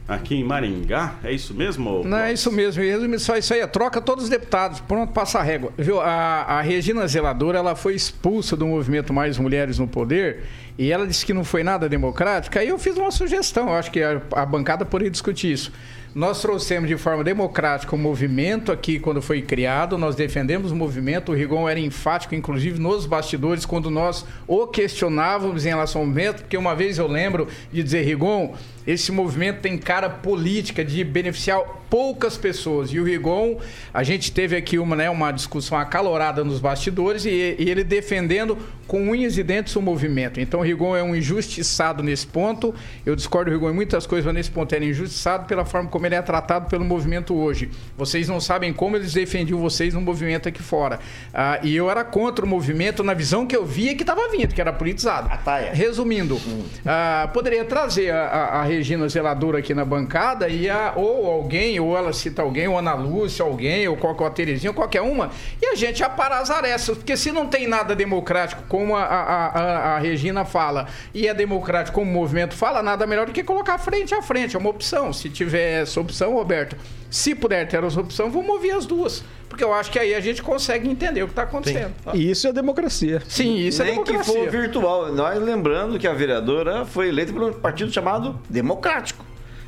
aqui 0.07 0.35
em 0.35 0.43
Maringá. 0.43 1.15
É 1.23 1.31
isso 1.31 1.53
mesmo? 1.53 1.89
Clóvis? 1.89 2.11
Não, 2.11 2.17
é 2.17 2.33
isso 2.33 2.51
mesmo. 2.51 2.83
Resume 2.83 3.17
só 3.17 3.35
isso 3.35 3.53
aí. 3.53 3.61
É 3.61 3.67
troca 3.67 3.99
todos 3.99 4.25
os 4.25 4.29
deputados. 4.29 4.79
Pronto, 4.81 5.11
passa 5.11 5.39
a 5.39 5.43
régua. 5.43 5.73
Viu? 5.77 5.99
A, 5.99 6.43
a 6.43 6.61
Regina 6.61 7.07
Zeladora 7.07 7.57
ela 7.57 7.75
foi 7.75 7.95
expulsa 7.95 8.55
do 8.55 8.67
movimento 8.67 9.11
Mais 9.11 9.37
Mulheres 9.37 9.79
no 9.79 9.87
Poder 9.87 10.43
e 10.77 10.91
ela 10.91 11.07
disse 11.07 11.25
que 11.25 11.33
não 11.33 11.43
foi 11.43 11.63
nada 11.63 11.89
democrática. 11.89 12.59
Aí 12.59 12.67
eu 12.67 12.77
fiz 12.77 12.95
uma 12.97 13.09
sugestão. 13.09 13.73
Acho 13.73 13.89
que 13.89 14.01
a, 14.01 14.21
a 14.33 14.45
bancada 14.45 14.85
poderia 14.85 15.09
discutir 15.09 15.51
isso. 15.51 15.71
Nós 16.17 16.41
trouxemos 16.41 16.89
de 16.89 16.97
forma 16.97 17.23
democrática 17.23 17.95
o 17.95 17.97
movimento 17.97 18.71
aqui 18.71 18.97
quando 18.97 19.21
foi 19.21 19.39
criado, 19.39 19.99
nós 19.99 20.15
defendemos 20.15 20.71
o 20.71 20.75
movimento, 20.75 21.31
o 21.31 21.35
Rigon 21.35 21.69
era 21.69 21.79
enfático, 21.79 22.33
inclusive 22.33 22.79
nos 22.79 23.05
bastidores, 23.05 23.67
quando 23.67 23.91
nós 23.91 24.25
o 24.47 24.65
questionávamos 24.65 25.63
em 25.63 25.69
relação 25.69 26.01
ao 26.01 26.07
movimento, 26.07 26.41
porque 26.41 26.57
uma 26.57 26.73
vez 26.73 26.97
eu 26.97 27.05
lembro 27.05 27.47
de 27.71 27.83
dizer, 27.83 28.01
Rigon, 28.01 28.55
esse 28.87 29.11
movimento 29.11 29.59
tem 29.59 29.77
cara 29.77 30.09
política 30.09 30.83
de 30.83 31.03
beneficiar 31.03 31.61
poucas 31.89 32.37
pessoas. 32.37 32.89
E 32.91 32.99
o 32.99 33.03
Rigon, 33.03 33.59
a 33.93 34.01
gente 34.01 34.31
teve 34.31 34.55
aqui 34.55 34.79
uma, 34.79 34.95
né, 34.95 35.09
uma 35.09 35.31
discussão 35.31 35.77
acalorada 35.77 36.41
nos 36.43 36.59
bastidores 36.59 37.25
e, 37.25 37.29
e, 37.29 37.69
ele 37.69 37.83
defendendo 37.83 38.57
com 38.87 39.09
unhas 39.09 39.37
e 39.37 39.43
dentes 39.43 39.75
o 39.75 39.81
movimento. 39.81 40.39
Então 40.39 40.61
o 40.61 40.63
Rigon 40.63 40.95
é 40.95 41.03
um 41.03 41.13
injustiçado 41.13 42.01
nesse 42.01 42.25
ponto. 42.25 42.73
Eu 43.05 43.13
discordo 43.13 43.51
do 43.51 43.53
Rigon 43.55 43.71
em 43.71 43.73
muitas 43.73 44.07
coisas, 44.07 44.25
mas 44.25 44.35
nesse 44.35 44.51
ponto 44.51 44.73
ele 44.73 44.85
é 44.85 44.89
injustiçado 44.89 45.45
pela 45.47 45.65
forma 45.65 45.89
como 45.89 46.05
ele 46.07 46.15
é 46.15 46.21
tratado 46.21 46.67
pelo 46.67 46.83
movimento 46.83 47.35
hoje. 47.35 47.69
Vocês 47.95 48.27
não 48.27 48.39
sabem 48.39 48.73
como 48.73 48.95
eles 48.95 49.13
defendiam 49.13 49.59
vocês 49.59 49.93
no 49.93 50.01
movimento 50.01 50.49
aqui 50.49 50.61
fora. 50.61 50.99
Ah, 51.33 51.59
e 51.61 51.75
eu 51.75 51.89
era 51.89 52.03
contra 52.03 52.45
o 52.45 52.47
movimento 52.47 53.03
na 53.03 53.13
visão 53.13 53.45
que 53.45 53.55
eu 53.55 53.65
via 53.65 53.95
que 53.95 54.03
estava 54.03 54.29
vindo, 54.29 54.53
que 54.53 54.61
era 54.61 54.73
politizado. 54.73 55.29
Resumindo, 55.73 56.35
hum. 56.35 56.63
ah, 56.85 57.29
poderia 57.33 57.65
trazer 57.65 58.11
a, 58.11 58.23
a, 58.25 58.59
a 58.59 58.63
Regina 58.63 59.07
Zeladora 59.07 59.59
aqui 59.59 59.73
na 59.73 59.85
bancada 59.85 60.47
e 60.49 60.69
a, 60.69 60.93
ou 60.95 61.29
alguém, 61.29 61.79
ou 61.79 61.97
ela 61.97 62.13
cita 62.13 62.41
alguém, 62.41 62.67
ou 62.67 62.77
Ana 62.77 62.93
Lúcia, 62.93 63.43
alguém, 63.43 63.87
ou 63.87 63.97
qualquer 63.97 64.31
Terezinha, 64.31 64.73
qualquer 64.73 65.01
uma, 65.01 65.31
e 65.61 65.65
a 65.67 65.75
gente 65.75 65.99
ia 65.99 66.09
parar 66.09 66.39
as 66.39 66.49
arestas, 66.49 66.97
porque 66.97 67.17
se 67.17 67.31
não 67.31 67.47
tem 67.47 67.67
nada 67.67 67.95
democrático, 67.95 68.63
como 68.67 68.95
a, 68.95 69.03
a, 69.03 69.45
a, 69.47 69.95
a 69.95 69.99
Regina 69.99 70.45
fala, 70.45 70.87
e 71.13 71.27
é 71.27 71.33
democrático 71.33 71.95
como 71.95 72.11
o 72.11 72.13
movimento 72.13 72.53
fala, 72.53 72.83
nada 72.83 73.07
melhor 73.07 73.25
do 73.25 73.31
que 73.31 73.43
colocar 73.43 73.77
frente 73.77 74.13
a 74.13 74.21
frente, 74.21 74.55
é 74.55 74.59
uma 74.59 74.69
opção. 74.69 75.11
Se 75.11 75.29
tiver 75.29 75.85
essa 75.97 76.01
opção, 76.01 76.33
Roberto, 76.33 76.75
se 77.09 77.33
puder 77.33 77.67
ter 77.67 77.83
essa 77.83 77.99
opção, 77.99 78.29
vamos 78.29 78.49
ouvir 78.49 78.71
as 78.71 78.85
duas. 78.85 79.23
Porque 79.49 79.63
eu 79.63 79.73
acho 79.73 79.89
que 79.89 79.97
aí 79.97 80.13
a 80.13 80.19
gente 80.19 80.43
consegue 80.43 80.87
entender 80.89 81.23
o 81.23 81.25
que 81.25 81.31
está 81.31 81.43
acontecendo. 81.43 81.93
E 82.13 82.29
isso 82.29 82.47
é 82.47 82.53
democracia. 82.53 83.21
Sim, 83.27 83.55
isso 83.57 83.81
é 83.81 83.85
Nem 83.85 83.93
é 83.93 84.03
democracia. 84.03 84.33
Nem 84.33 84.45
que 84.45 84.51
for 84.51 84.61
virtual. 84.61 85.13
Nós 85.13 85.41
lembrando 85.41 85.97
que 85.97 86.07
a 86.07 86.13
vereadora 86.13 86.85
foi 86.85 87.07
eleita 87.07 87.33
por 87.33 87.41
um 87.43 87.53
partido 87.53 87.91
chamado 87.91 88.39
Democrático. 88.49 89.25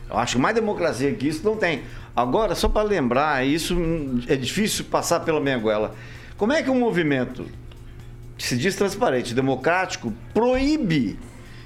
Eu 0.09 0.17
acho 0.17 0.35
que 0.35 0.41
mais 0.41 0.55
democracia 0.55 1.11
que 1.13 1.27
isso 1.27 1.43
não 1.43 1.55
tem. 1.55 1.83
Agora, 2.15 2.55
só 2.55 2.67
para 2.67 2.83
lembrar, 2.83 3.45
isso 3.45 3.75
é 4.27 4.35
difícil 4.35 4.85
passar 4.85 5.21
pela 5.21 5.39
minha 5.39 5.57
goela. 5.57 5.95
Como 6.35 6.51
é 6.51 6.61
que 6.61 6.69
um 6.69 6.79
movimento 6.79 7.45
que 8.37 8.43
se 8.43 8.57
diz 8.57 8.75
transparente, 8.75 9.33
democrático, 9.33 10.13
proíbe 10.33 11.17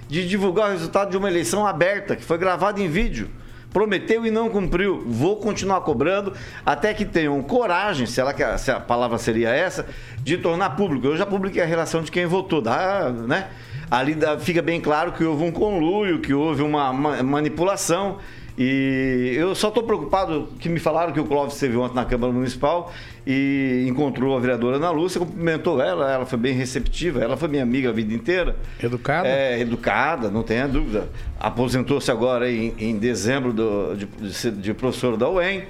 de 0.07 0.27
divulgar 0.27 0.69
o 0.69 0.71
resultado 0.73 1.09
de 1.11 1.17
uma 1.17 1.29
eleição 1.29 1.65
aberta, 1.65 2.15
que 2.15 2.23
foi 2.23 2.37
gravada 2.37 2.81
em 2.81 2.87
vídeo? 2.87 3.29
Prometeu 3.73 4.25
e 4.25 4.31
não 4.31 4.49
cumpriu. 4.49 5.03
Vou 5.05 5.37
continuar 5.37 5.81
cobrando 5.81 6.33
até 6.65 6.93
que 6.93 7.03
tenham 7.03 7.41
coragem, 7.41 8.05
se, 8.05 8.21
ela, 8.21 8.57
se 8.57 8.71
a 8.71 8.79
palavra 8.79 9.17
seria 9.17 9.49
essa, 9.49 9.87
de 10.19 10.37
tornar 10.37 10.71
público. 10.77 11.07
Eu 11.07 11.17
já 11.17 11.25
publiquei 11.25 11.61
a 11.61 11.65
relação 11.65 12.03
de 12.03 12.11
quem 12.11 12.25
votou, 12.25 12.61
dá, 12.61 13.09
né? 13.09 13.47
Ali 13.89 14.15
dá, 14.15 14.37
fica 14.39 14.61
bem 14.61 14.79
claro 14.79 15.11
que 15.11 15.23
houve 15.23 15.43
um 15.43 15.51
conluio, 15.51 16.19
que 16.19 16.33
houve 16.33 16.61
uma, 16.61 16.89
uma 16.91 17.23
manipulação. 17.23 18.19
E 18.57 19.33
eu 19.35 19.55
só 19.55 19.69
estou 19.69 19.81
preocupado 19.81 20.47
que 20.59 20.69
me 20.69 20.79
falaram 20.79 21.11
que 21.11 21.19
o 21.19 21.25
Clóvis 21.25 21.55
esteve 21.55 21.75
ontem 21.75 21.95
na 21.95 22.05
Câmara 22.05 22.31
Municipal 22.31 22.93
e 23.25 23.85
encontrou 23.87 24.37
a 24.37 24.39
vereadora 24.39 24.75
Ana 24.75 24.91
Lúcia, 24.91 25.19
cumprimentou 25.19 25.81
ela, 25.81 26.11
ela 26.11 26.25
foi 26.25 26.37
bem 26.37 26.53
receptiva, 26.53 27.23
ela 27.23 27.35
foi 27.35 27.47
minha 27.47 27.63
amiga 27.63 27.89
a 27.89 27.91
vida 27.91 28.13
inteira. 28.13 28.55
Educada? 28.81 29.27
É, 29.27 29.59
educada, 29.59 30.29
não 30.29 30.43
tenha 30.43 30.67
dúvida. 30.67 31.09
Aposentou-se 31.39 32.11
agora 32.11 32.51
em, 32.51 32.75
em 32.77 32.97
dezembro 32.97 33.51
do, 33.51 33.95
de, 33.95 34.05
de, 34.05 34.51
de, 34.51 34.73
professor 34.73 35.17
da 35.17 35.27
UEM. 35.27 35.63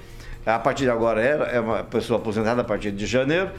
A 0.45 0.59
partir 0.59 0.83
de 0.83 0.89
agora 0.89 1.21
era, 1.21 1.45
é 1.45 1.61
uma 1.61 1.83
pessoa 1.83 2.19
aposentada 2.19 2.61
a 2.61 2.65
partir 2.65 2.91
de 2.91 3.05
janeiro. 3.05 3.49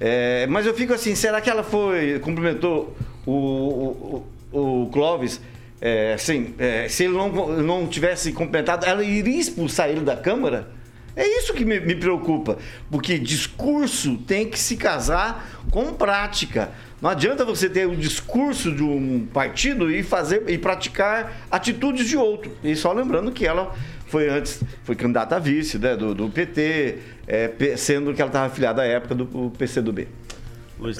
É, 0.00 0.44
mas 0.48 0.66
eu 0.66 0.74
fico 0.74 0.92
assim, 0.92 1.14
será 1.14 1.40
que 1.40 1.48
ela 1.48 1.62
foi, 1.62 2.18
cumprimentou 2.18 2.96
o, 3.24 4.24
o, 4.52 4.82
o 4.82 4.90
Clóvis 4.90 5.40
é, 5.84 6.12
assim, 6.12 6.54
é, 6.58 6.88
se 6.88 7.02
ele 7.02 7.14
não, 7.14 7.28
não 7.60 7.88
tivesse 7.88 8.32
completado, 8.32 8.86
ela 8.86 9.02
iria 9.02 9.40
expulsar 9.40 9.88
ele 9.88 10.02
da 10.02 10.16
Câmara? 10.16 10.70
É 11.16 11.26
isso 11.26 11.52
que 11.52 11.64
me, 11.64 11.80
me, 11.80 11.96
preocupa, 11.96 12.56
porque 12.88 13.18
discurso 13.18 14.16
tem 14.18 14.48
que 14.48 14.58
se 14.58 14.76
casar 14.76 15.60
com 15.72 15.92
prática. 15.92 16.70
Não 17.02 17.10
adianta 17.10 17.44
você 17.44 17.68
ter 17.68 17.86
o 17.86 17.96
discurso 17.96 18.72
de 18.72 18.82
um 18.82 19.26
partido 19.26 19.90
e 19.90 20.04
fazer 20.04 20.48
e 20.48 20.56
praticar 20.56 21.46
atitudes 21.50 22.08
de 22.08 22.16
outro. 22.16 22.52
E 22.62 22.76
só 22.76 22.92
lembrando 22.92 23.32
que 23.32 23.44
ela 23.44 23.74
foi 24.06 24.28
antes, 24.28 24.62
foi 24.84 24.94
candidata 24.94 25.34
a 25.34 25.38
vice 25.40 25.78
né, 25.78 25.96
do, 25.96 26.14
do 26.14 26.30
PT, 26.30 26.98
é, 27.26 27.76
sendo 27.76 28.14
que 28.14 28.22
ela 28.22 28.28
estava 28.28 28.46
afiliada 28.46 28.82
à 28.82 28.86
época 28.86 29.16
do 29.16 29.52
PCdoB. 29.58 30.06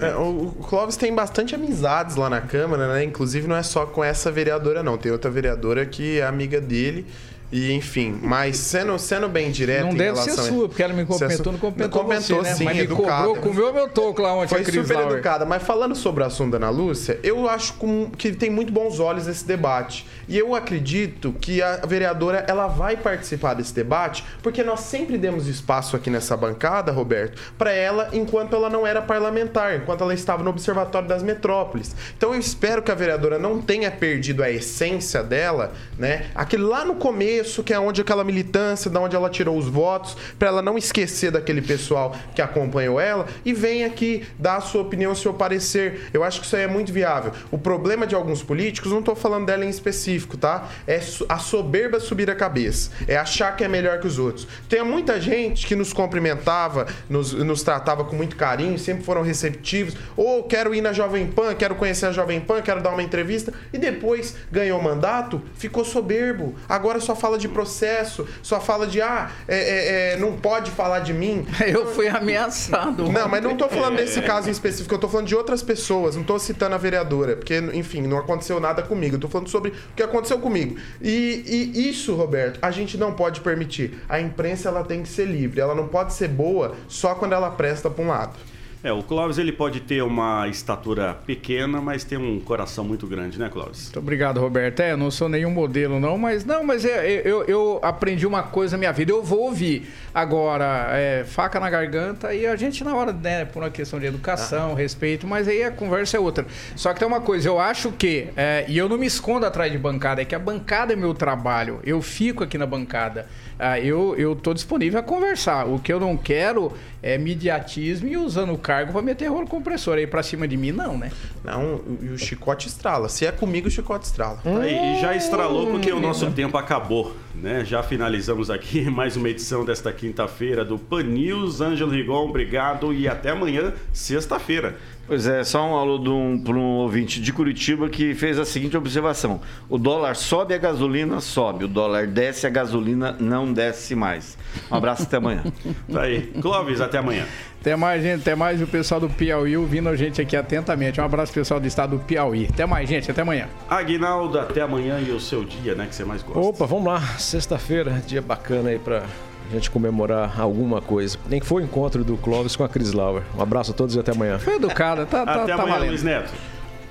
É, 0.00 0.14
o 0.14 0.52
Clóvis 0.68 0.96
tem 0.96 1.14
bastante 1.14 1.54
amizades 1.54 2.16
lá 2.16 2.30
na 2.30 2.40
Câmara, 2.40 2.92
né? 2.92 3.04
Inclusive 3.04 3.46
não 3.48 3.56
é 3.56 3.62
só 3.62 3.86
com 3.86 4.02
essa 4.02 4.30
vereadora, 4.30 4.82
não. 4.82 4.96
Tem 4.96 5.10
outra 5.10 5.30
vereadora 5.30 5.84
que 5.86 6.20
é 6.20 6.26
amiga 6.26 6.60
dele 6.60 7.06
e, 7.52 7.70
enfim, 7.72 8.18
mas 8.22 8.56
sendo, 8.56 8.98
sendo 8.98 9.28
bem 9.28 9.50
direto 9.50 9.84
Não 9.84 9.94
deve 9.94 10.18
ser 10.22 10.32
sua, 10.32 10.68
porque 10.68 10.82
ela 10.82 10.94
me 10.94 11.04
cumprimentou, 11.04 11.52
não 11.52 11.58
cumprimentou 11.58 12.02
comentou, 12.02 12.38
você, 12.38 12.48
né? 12.48 12.54
sim, 12.54 12.64
mas 12.64 12.76
me 12.76 12.82
educada. 12.84 13.26
cobrou, 13.26 13.42
comeu 13.42 13.74
meu 13.74 13.88
toco 13.90 14.22
lá 14.22 14.34
ontem, 14.34 14.48
Foi 14.48 14.64
super 14.64 14.94
Lauer. 14.94 15.12
educada. 15.12 15.44
Mas 15.44 15.62
falando 15.62 15.94
sobre 15.94 16.22
o 16.22 16.26
assunto 16.26 16.52
da 16.52 16.56
Ana 16.56 16.70
Lúcia, 16.70 17.20
eu 17.22 17.46
acho 17.46 17.74
que 18.16 18.32
tem 18.32 18.48
muito 18.48 18.72
bons 18.72 18.98
olhos 18.98 19.26
esse 19.26 19.44
debate. 19.44 20.06
E 20.26 20.38
eu 20.38 20.54
acredito 20.54 21.34
que 21.38 21.60
a 21.60 21.76
vereadora, 21.84 22.42
ela 22.48 22.68
vai 22.68 22.96
participar 22.96 23.52
desse 23.52 23.74
debate, 23.74 24.24
porque 24.42 24.62
nós 24.62 24.80
sempre 24.80 25.18
demos 25.18 25.46
espaço 25.46 25.94
aqui 25.94 26.08
nessa 26.08 26.34
bancada, 26.34 26.90
Roberto, 26.90 27.38
para 27.58 27.70
ela 27.70 28.08
enquanto 28.14 28.56
ela 28.56 28.70
não 28.70 28.86
era 28.86 29.02
parlamentar, 29.02 29.76
enquanto 29.76 30.00
ela 30.02 30.14
estava 30.14 30.42
no 30.42 30.48
Observatório 30.48 31.06
das 31.06 31.22
Metrópoles. 31.22 31.94
Então 32.16 32.32
eu 32.32 32.40
espero 32.40 32.80
que 32.80 32.90
a 32.90 32.94
vereadora 32.94 33.38
não 33.38 33.60
tenha 33.60 33.90
perdido 33.90 34.42
a 34.42 34.50
essência 34.50 35.22
dela, 35.22 35.72
né? 35.98 36.30
Aquele 36.34 36.62
lá 36.62 36.82
no 36.82 36.94
começo 36.94 37.41
que 37.64 37.72
é 37.72 37.78
onde 37.78 38.00
aquela 38.00 38.24
militância, 38.24 38.90
da 38.90 39.00
onde 39.00 39.16
ela 39.16 39.28
tirou 39.30 39.56
os 39.56 39.66
votos, 39.66 40.16
para 40.38 40.48
ela 40.48 40.62
não 40.62 40.78
esquecer 40.78 41.30
daquele 41.30 41.62
pessoal 41.62 42.14
que 42.34 42.42
acompanhou 42.42 43.00
ela 43.00 43.26
e 43.44 43.52
vem 43.52 43.84
aqui 43.84 44.26
dar 44.38 44.56
a 44.56 44.60
sua 44.60 44.82
opinião, 44.82 45.12
o 45.12 45.16
seu 45.16 45.34
parecer. 45.34 46.08
Eu 46.12 46.22
acho 46.24 46.40
que 46.40 46.46
isso 46.46 46.56
aí 46.56 46.62
é 46.62 46.68
muito 46.68 46.92
viável. 46.92 47.32
O 47.50 47.58
problema 47.58 48.06
de 48.06 48.14
alguns 48.14 48.42
políticos, 48.42 48.90
não 48.90 49.00
estou 49.00 49.14
falando 49.14 49.46
dela 49.46 49.64
em 49.64 49.68
específico, 49.68 50.36
tá? 50.36 50.68
É 50.86 51.00
a 51.28 51.38
soberba 51.38 52.00
subir 52.00 52.30
a 52.30 52.34
cabeça, 52.34 52.90
é 53.06 53.16
achar 53.16 53.56
que 53.56 53.64
é 53.64 53.68
melhor 53.68 54.00
que 54.00 54.06
os 54.06 54.18
outros. 54.18 54.46
Tem 54.68 54.82
muita 54.84 55.20
gente 55.20 55.66
que 55.66 55.74
nos 55.74 55.92
cumprimentava, 55.92 56.86
nos, 57.08 57.32
nos 57.32 57.62
tratava 57.62 58.04
com 58.04 58.16
muito 58.16 58.36
carinho, 58.36 58.78
sempre 58.78 59.04
foram 59.04 59.22
receptivos. 59.22 59.96
Ou 60.16 60.40
oh, 60.40 60.42
quero 60.44 60.74
ir 60.74 60.80
na 60.80 60.92
Jovem 60.92 61.26
Pan, 61.26 61.54
quero 61.54 61.74
conhecer 61.74 62.06
a 62.06 62.12
Jovem 62.12 62.40
Pan, 62.40 62.62
quero 62.62 62.82
dar 62.82 62.90
uma 62.90 63.02
entrevista 63.02 63.52
e 63.72 63.78
depois 63.78 64.36
ganhou 64.50 64.78
o 64.78 64.82
mandato, 64.82 65.40
ficou 65.54 65.84
soberbo. 65.84 66.54
Agora 66.68 67.00
só 67.00 67.14
fala 67.14 67.31
fala 67.32 67.38
de 67.38 67.48
processo, 67.48 68.26
só 68.42 68.60
fala 68.60 68.86
de, 68.86 69.00
ah, 69.00 69.30
é, 69.48 69.56
é, 69.56 70.12
é, 70.12 70.16
não 70.16 70.36
pode 70.36 70.70
falar 70.70 71.00
de 71.00 71.14
mim. 71.14 71.46
Eu 71.66 71.86
fui 71.86 72.08
ameaçado. 72.08 73.10
Não, 73.10 73.28
mas 73.28 73.42
não 73.42 73.56
tô 73.56 73.68
falando 73.68 73.96
desse 73.96 74.20
caso 74.22 74.48
em 74.48 74.52
específico, 74.52 74.94
eu 74.94 74.98
tô 74.98 75.08
falando 75.08 75.26
de 75.26 75.34
outras 75.34 75.62
pessoas, 75.62 76.16
não 76.16 76.22
tô 76.22 76.38
citando 76.38 76.74
a 76.74 76.78
vereadora, 76.78 77.36
porque, 77.36 77.58
enfim, 77.72 78.02
não 78.02 78.18
aconteceu 78.18 78.60
nada 78.60 78.82
comigo. 78.82 79.16
Eu 79.16 79.20
tô 79.20 79.28
falando 79.28 79.48
sobre 79.48 79.70
o 79.70 79.94
que 79.94 80.02
aconteceu 80.02 80.38
comigo. 80.38 80.76
E, 81.00 81.70
e 81.74 81.88
isso, 81.88 82.14
Roberto, 82.14 82.58
a 82.60 82.70
gente 82.70 82.98
não 82.98 83.12
pode 83.12 83.40
permitir. 83.40 83.98
A 84.08 84.20
imprensa, 84.20 84.68
ela 84.68 84.84
tem 84.84 85.02
que 85.02 85.08
ser 85.08 85.26
livre, 85.26 85.60
ela 85.60 85.74
não 85.74 85.88
pode 85.88 86.12
ser 86.12 86.28
boa 86.28 86.74
só 86.88 87.14
quando 87.14 87.32
ela 87.32 87.50
presta 87.50 87.88
para 87.88 88.04
um 88.04 88.08
lado. 88.08 88.36
É, 88.84 88.92
o 88.92 89.00
Clóvis 89.00 89.38
ele 89.38 89.52
pode 89.52 89.78
ter 89.78 90.02
uma 90.02 90.48
estatura 90.48 91.14
pequena, 91.14 91.80
mas 91.80 92.02
tem 92.02 92.18
um 92.18 92.40
coração 92.40 92.84
muito 92.84 93.06
grande, 93.06 93.38
né, 93.38 93.48
Clóvis? 93.48 93.84
Muito 93.84 93.98
obrigado, 94.00 94.40
Roberto. 94.40 94.80
É, 94.80 94.90
eu 94.90 94.96
não 94.96 95.08
sou 95.08 95.28
nenhum 95.28 95.52
modelo, 95.52 96.00
não, 96.00 96.18
mas 96.18 96.44
não, 96.44 96.64
mas 96.64 96.84
é, 96.84 97.22
eu, 97.24 97.44
eu 97.44 97.78
aprendi 97.80 98.26
uma 98.26 98.42
coisa 98.42 98.76
na 98.76 98.78
minha 98.78 98.92
vida, 98.92 99.12
eu 99.12 99.22
vou 99.22 99.42
ouvir. 99.42 99.88
Agora, 100.12 100.88
é, 100.90 101.22
faca 101.24 101.60
na 101.60 101.70
garganta 101.70 102.34
e 102.34 102.44
a 102.44 102.56
gente 102.56 102.82
na 102.82 102.92
hora, 102.96 103.12
né, 103.12 103.44
por 103.44 103.62
uma 103.62 103.70
questão 103.70 104.00
de 104.00 104.06
educação, 104.06 104.72
ah. 104.72 104.76
respeito, 104.76 105.28
mas 105.28 105.46
aí 105.46 105.62
a 105.62 105.70
conversa 105.70 106.16
é 106.16 106.20
outra. 106.20 106.44
Só 106.74 106.92
que 106.92 106.98
tem 106.98 107.06
uma 107.06 107.20
coisa, 107.20 107.48
eu 107.48 107.60
acho 107.60 107.92
que, 107.92 108.30
é, 108.36 108.64
e 108.66 108.76
eu 108.76 108.88
não 108.88 108.98
me 108.98 109.06
escondo 109.06 109.46
atrás 109.46 109.70
de 109.70 109.78
bancada, 109.78 110.22
é 110.22 110.24
que 110.24 110.34
a 110.34 110.40
bancada 110.40 110.92
é 110.92 110.96
meu 110.96 111.14
trabalho, 111.14 111.78
eu 111.84 112.02
fico 112.02 112.42
aqui 112.42 112.58
na 112.58 112.66
bancada. 112.66 113.28
Ah, 113.58 113.78
eu, 113.78 114.14
eu 114.16 114.34
tô 114.34 114.52
disponível 114.52 114.98
a 114.98 115.02
conversar. 115.02 115.66
O 115.66 115.78
que 115.78 115.92
eu 115.92 116.00
não 116.00 116.16
quero 116.16 116.72
é 117.02 117.18
mediatismo 117.18 118.08
e 118.08 118.16
usando 118.16 118.52
o 118.52 118.58
cargo 118.58 118.92
para 118.92 119.02
meter 119.02 119.26
rolo 119.26 119.46
compressor 119.46 119.98
aí 119.98 120.06
para 120.06 120.22
cima 120.22 120.46
de 120.46 120.56
mim, 120.56 120.70
não, 120.70 120.96
né? 120.96 121.10
Não, 121.44 121.80
e 122.00 122.08
o 122.08 122.18
chicote 122.18 122.68
estrala. 122.68 123.08
Se 123.08 123.26
é 123.26 123.32
comigo, 123.32 123.66
o 123.66 123.70
chicote 123.70 124.06
estrala. 124.06 124.38
Hum, 124.44 124.62
e 124.62 125.00
já 125.00 125.16
estralou 125.16 125.66
porque 125.66 125.90
o 125.90 125.98
nosso 125.98 126.30
tempo 126.30 126.56
acabou, 126.56 127.16
né? 127.34 127.64
Já 127.64 127.82
finalizamos 127.82 128.50
aqui 128.50 128.82
mais 128.90 129.16
uma 129.16 129.28
edição 129.28 129.64
desta 129.64 129.92
quinta-feira 129.92 130.64
do 130.64 130.78
Pan 130.78 131.02
News. 131.02 131.60
Ângelo 131.60 131.90
Rigon, 131.90 132.28
obrigado 132.28 132.92
e 132.92 133.08
até 133.08 133.30
amanhã, 133.30 133.72
sexta-feira. 133.92 134.76
Pois 135.06 135.26
é, 135.26 135.42
só 135.42 135.66
um 135.66 135.76
alô 135.76 136.00
para 136.00 136.54
um, 136.54 136.60
um 136.60 136.76
ouvinte 136.78 137.20
de 137.20 137.32
Curitiba 137.32 137.88
que 137.88 138.14
fez 138.14 138.38
a 138.38 138.44
seguinte 138.44 138.76
observação: 138.76 139.40
o 139.68 139.76
dólar 139.76 140.14
sobe, 140.14 140.54
a 140.54 140.58
gasolina 140.58 141.20
sobe, 141.20 141.64
o 141.64 141.68
dólar 141.68 142.06
desce, 142.06 142.46
a 142.46 142.50
gasolina 142.50 143.16
não 143.18 143.52
desce 143.52 143.94
mais. 143.94 144.38
Um 144.70 144.76
abraço 144.76 145.02
até 145.02 145.16
amanhã. 145.16 145.42
tá 145.92 146.02
aí. 146.02 146.32
Clóvis, 146.40 146.80
até 146.80 146.98
amanhã. 146.98 147.26
Até 147.60 147.76
mais, 147.76 148.02
gente. 148.02 148.22
Até 148.22 148.34
mais 148.34 148.60
o 148.60 148.66
pessoal 148.66 149.00
do 149.00 149.08
Piauí 149.08 149.56
ouvindo 149.56 149.88
a 149.88 149.96
gente 149.96 150.20
aqui 150.20 150.36
atentamente. 150.36 151.00
Um 151.00 151.04
abraço 151.04 151.32
pessoal 151.32 151.60
do 151.60 151.66
estado 151.66 151.96
do 151.96 152.04
Piauí. 152.04 152.48
Até 152.50 152.66
mais, 152.66 152.88
gente. 152.88 153.10
Até 153.10 153.22
amanhã. 153.22 153.48
Aguinaldo, 153.68 154.38
até 154.38 154.62
amanhã 154.62 155.00
e 155.00 155.10
o 155.10 155.20
seu 155.20 155.44
dia, 155.44 155.74
né? 155.74 155.86
Que 155.86 155.94
você 155.94 156.04
mais 156.04 156.22
gosta. 156.22 156.40
Opa, 156.40 156.66
vamos 156.66 156.86
lá. 156.86 157.00
Sexta-feira, 157.18 158.02
dia 158.06 158.20
bacana 158.20 158.70
aí 158.70 158.78
para 158.78 159.04
a 159.52 159.58
gente 159.58 159.70
comemorar 159.70 160.40
alguma 160.40 160.80
coisa. 160.80 161.18
Nem 161.28 161.38
que 161.38 161.46
for 161.46 161.60
o 161.60 161.64
encontro 161.64 162.02
do 162.02 162.16
Clóvis 162.16 162.56
com 162.56 162.64
a 162.64 162.68
Cris 162.68 162.92
Lauer. 162.92 163.22
Um 163.36 163.42
abraço 163.42 163.72
a 163.72 163.74
todos 163.74 163.94
e 163.94 164.00
até 164.00 164.12
amanhã. 164.12 164.38
Foi 164.38 164.54
educada, 164.54 165.04
tá, 165.04 165.24
tá, 165.24 165.42
até 165.42 165.54
tá 165.54 165.62
amanhã, 165.62 165.74
valendo. 165.74 165.90
Luiz 165.90 166.02
Neto. 166.02 166.32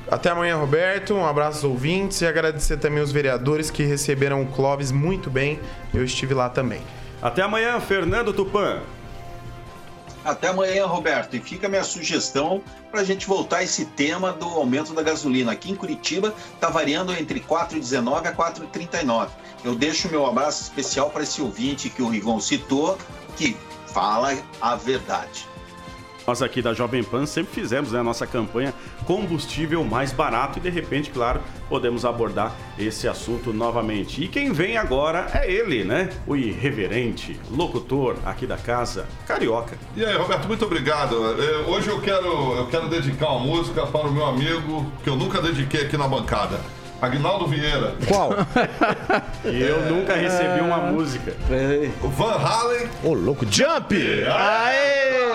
Até 0.10 0.30
amanhã, 0.30 0.58
Roberto. 0.58 1.14
Um 1.16 1.26
abraço 1.26 1.66
aos 1.66 1.74
ouvintes 1.74 2.22
e 2.22 2.28
agradecer 2.28 2.78
também 2.78 3.02
os 3.02 3.12
vereadores 3.12 3.72
que 3.72 3.84
receberam 3.84 4.42
o 4.42 4.46
Clóvis 4.46 4.92
muito 4.92 5.30
bem. 5.30 5.60
Eu 5.94 6.04
estive 6.04 6.34
lá 6.34 6.50
também. 6.50 6.82
Até 7.22 7.42
amanhã, 7.42 7.80
Fernando 7.80 8.34
Tupan. 8.34 8.80
Até 10.24 10.50
amanhã, 10.50 10.86
Roberto. 10.86 11.36
E 11.36 11.40
fica 11.40 11.68
a 11.68 11.70
minha 11.70 11.84
sugestão 11.84 12.62
para 12.92 13.02
a 13.02 13.04
gente 13.04 13.26
voltar 13.26 13.58
a 13.58 13.64
esse 13.64 13.86
tema 13.86 14.34
do 14.34 14.46
aumento 14.46 14.94
da 14.94 15.02
gasolina. 15.02 15.54
Aqui 15.54 15.72
em 15.72 15.76
Curitiba 15.76 16.36
está 16.54 16.70
variando 16.70 17.14
entre 17.14 17.40
4,19 17.40 18.28
a 18.28 18.34
4,39. 18.34 19.30
Eu 19.64 19.74
deixo 19.74 20.10
meu 20.10 20.26
abraço 20.26 20.64
especial 20.64 21.10
para 21.10 21.24
esse 21.24 21.42
ouvinte 21.42 21.90
que 21.90 22.02
o 22.02 22.10
Rigon 22.10 22.40
citou, 22.40 22.98
que 23.38 23.56
fala 23.88 24.38
a 24.60 24.76
verdade. 24.76 25.51
Nós 26.32 26.42
aqui 26.42 26.62
da 26.62 26.74
Jovem 26.74 27.04
Pan 27.04 27.26
sempre 27.26 27.54
fizemos 27.54 27.92
né, 27.92 28.00
a 28.00 28.04
nossa 28.04 28.26
campanha 28.26 28.74
combustível 29.04 29.84
mais 29.84 30.14
barato 30.14 30.60
e 30.60 30.62
de 30.62 30.70
repente, 30.70 31.10
claro, 31.10 31.42
podemos 31.68 32.06
abordar 32.06 32.56
esse 32.80 33.06
assunto 33.06 33.52
novamente. 33.52 34.24
E 34.24 34.30
quem 34.30 34.54
vem 34.54 34.78
agora 34.78 35.30
é 35.34 35.52
ele, 35.52 35.84
né? 35.84 36.10
O 36.26 36.38
irreverente, 36.38 37.38
locutor 37.52 38.16
aqui 38.24 38.48
da 38.48 38.56
casa, 38.56 39.10
Carioca. 39.28 39.78
E 39.94 40.06
aí, 40.06 40.16
Roberto, 40.16 40.48
muito 40.48 40.64
obrigado. 40.64 41.18
É, 41.38 41.70
hoje 41.70 41.90
eu 41.90 42.00
quero, 42.00 42.54
eu 42.56 42.68
quero 42.68 42.88
dedicar 42.88 43.32
uma 43.32 43.46
música 43.46 43.86
para 43.86 44.08
o 44.08 44.14
meu 44.14 44.26
amigo 44.26 44.90
que 45.04 45.10
eu 45.10 45.18
nunca 45.18 45.42
dediquei 45.42 45.82
aqui 45.82 45.98
na 45.98 46.08
bancada. 46.08 46.62
Agnaldo 47.02 47.48
Vieira. 47.48 47.96
Qual? 48.08 48.32
Eu 49.44 49.82
nunca 49.92 50.14
recebi 50.16 50.62
uma 50.62 50.78
música. 50.78 51.34
Van 52.04 52.34
Halen. 52.34 52.88
Ô, 53.04 53.14
louco, 53.14 53.46
Jump! 53.50 53.94
Aê! 54.30 55.32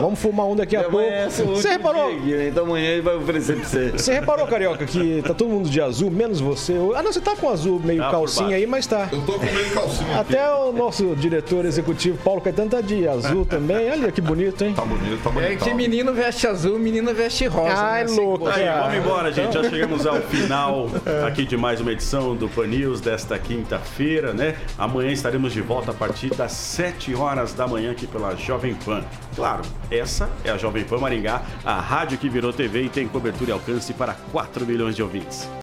Vamos 0.00 0.18
fumar 0.18 0.46
um 0.46 0.56
daqui 0.56 0.76
a 0.76 0.84
pouco. 0.84 1.06
Você 1.30 1.68
reparou? 1.70 2.18
Dia, 2.20 2.48
então 2.48 2.64
amanhã 2.64 2.90
ele 2.90 3.02
vai 3.02 3.16
oferecer 3.16 3.56
pra 3.56 3.64
você. 3.68 3.90
Você 3.90 4.14
reparou, 4.14 4.46
Carioca, 4.46 4.86
que 4.86 5.22
tá 5.22 5.34
todo 5.34 5.48
mundo 5.48 5.68
de 5.68 5.80
azul, 5.80 6.10
menos 6.10 6.40
você? 6.40 6.74
Ah, 6.94 7.02
não, 7.02 7.12
você 7.12 7.20
tá 7.20 7.34
com 7.36 7.50
azul 7.50 7.80
meio 7.84 8.02
Tá, 8.02 8.10
calcinha 8.10 8.56
aí, 8.56 8.66
mas 8.66 8.86
tá. 8.86 9.08
Eu 9.12 9.20
tô 9.22 9.32
com 9.34 9.44
meio 9.44 9.70
calcinha 9.70 10.20
Até 10.20 10.42
aqui. 10.44 10.60
o 10.68 10.72
nosso 10.72 11.14
diretor 11.16 11.64
executivo, 11.64 12.18
Paulo 12.22 12.40
Caetano, 12.40 12.70
tá 12.70 12.80
de 12.80 13.06
azul 13.08 13.44
também. 13.44 13.90
Olha 13.90 14.10
que 14.12 14.20
bonito, 14.20 14.62
hein? 14.64 14.72
Tá 14.74 14.82
bonito, 14.84 15.22
tá 15.22 15.30
bonito. 15.30 15.52
É 15.52 15.56
que 15.56 15.74
menino 15.74 16.12
veste 16.14 16.46
azul, 16.46 16.78
menina 16.78 17.12
veste 17.12 17.46
rosa. 17.46 17.74
Ai, 17.76 18.04
né? 18.04 18.12
louco. 18.16 18.46
Aí, 18.48 18.66
Ah, 18.68 18.82
vamos 18.82 18.96
embora, 19.04 19.32
gente. 19.32 19.52
Já 19.52 19.62
chegamos 19.68 20.06
ao 20.06 20.16
final 20.22 20.85
aqui 21.26 21.44
de 21.44 21.56
mais 21.56 21.80
uma 21.80 21.92
edição 21.92 22.34
do 22.34 22.48
Pan 22.48 22.66
News 22.66 23.00
desta 23.00 23.38
quinta-feira, 23.38 24.32
né? 24.32 24.56
Amanhã 24.78 25.10
estaremos 25.10 25.52
de 25.52 25.60
volta 25.60 25.90
a 25.90 25.94
partir 25.94 26.34
das 26.34 26.52
7 26.52 27.14
horas 27.14 27.52
da 27.52 27.66
manhã 27.66 27.92
aqui 27.92 28.06
pela 28.06 28.34
Jovem 28.36 28.74
Pan. 28.74 29.04
Claro, 29.34 29.62
essa 29.90 30.28
é 30.44 30.50
a 30.50 30.56
Jovem 30.56 30.84
Pan 30.84 30.98
Maringá, 30.98 31.42
a 31.64 31.80
rádio 31.80 32.18
que 32.18 32.28
virou 32.28 32.52
TV 32.52 32.82
e 32.82 32.88
tem 32.88 33.06
cobertura 33.06 33.50
e 33.50 33.52
alcance 33.52 33.92
para 33.92 34.14
4 34.32 34.66
milhões 34.66 34.96
de 34.96 35.02
ouvintes. 35.02 35.48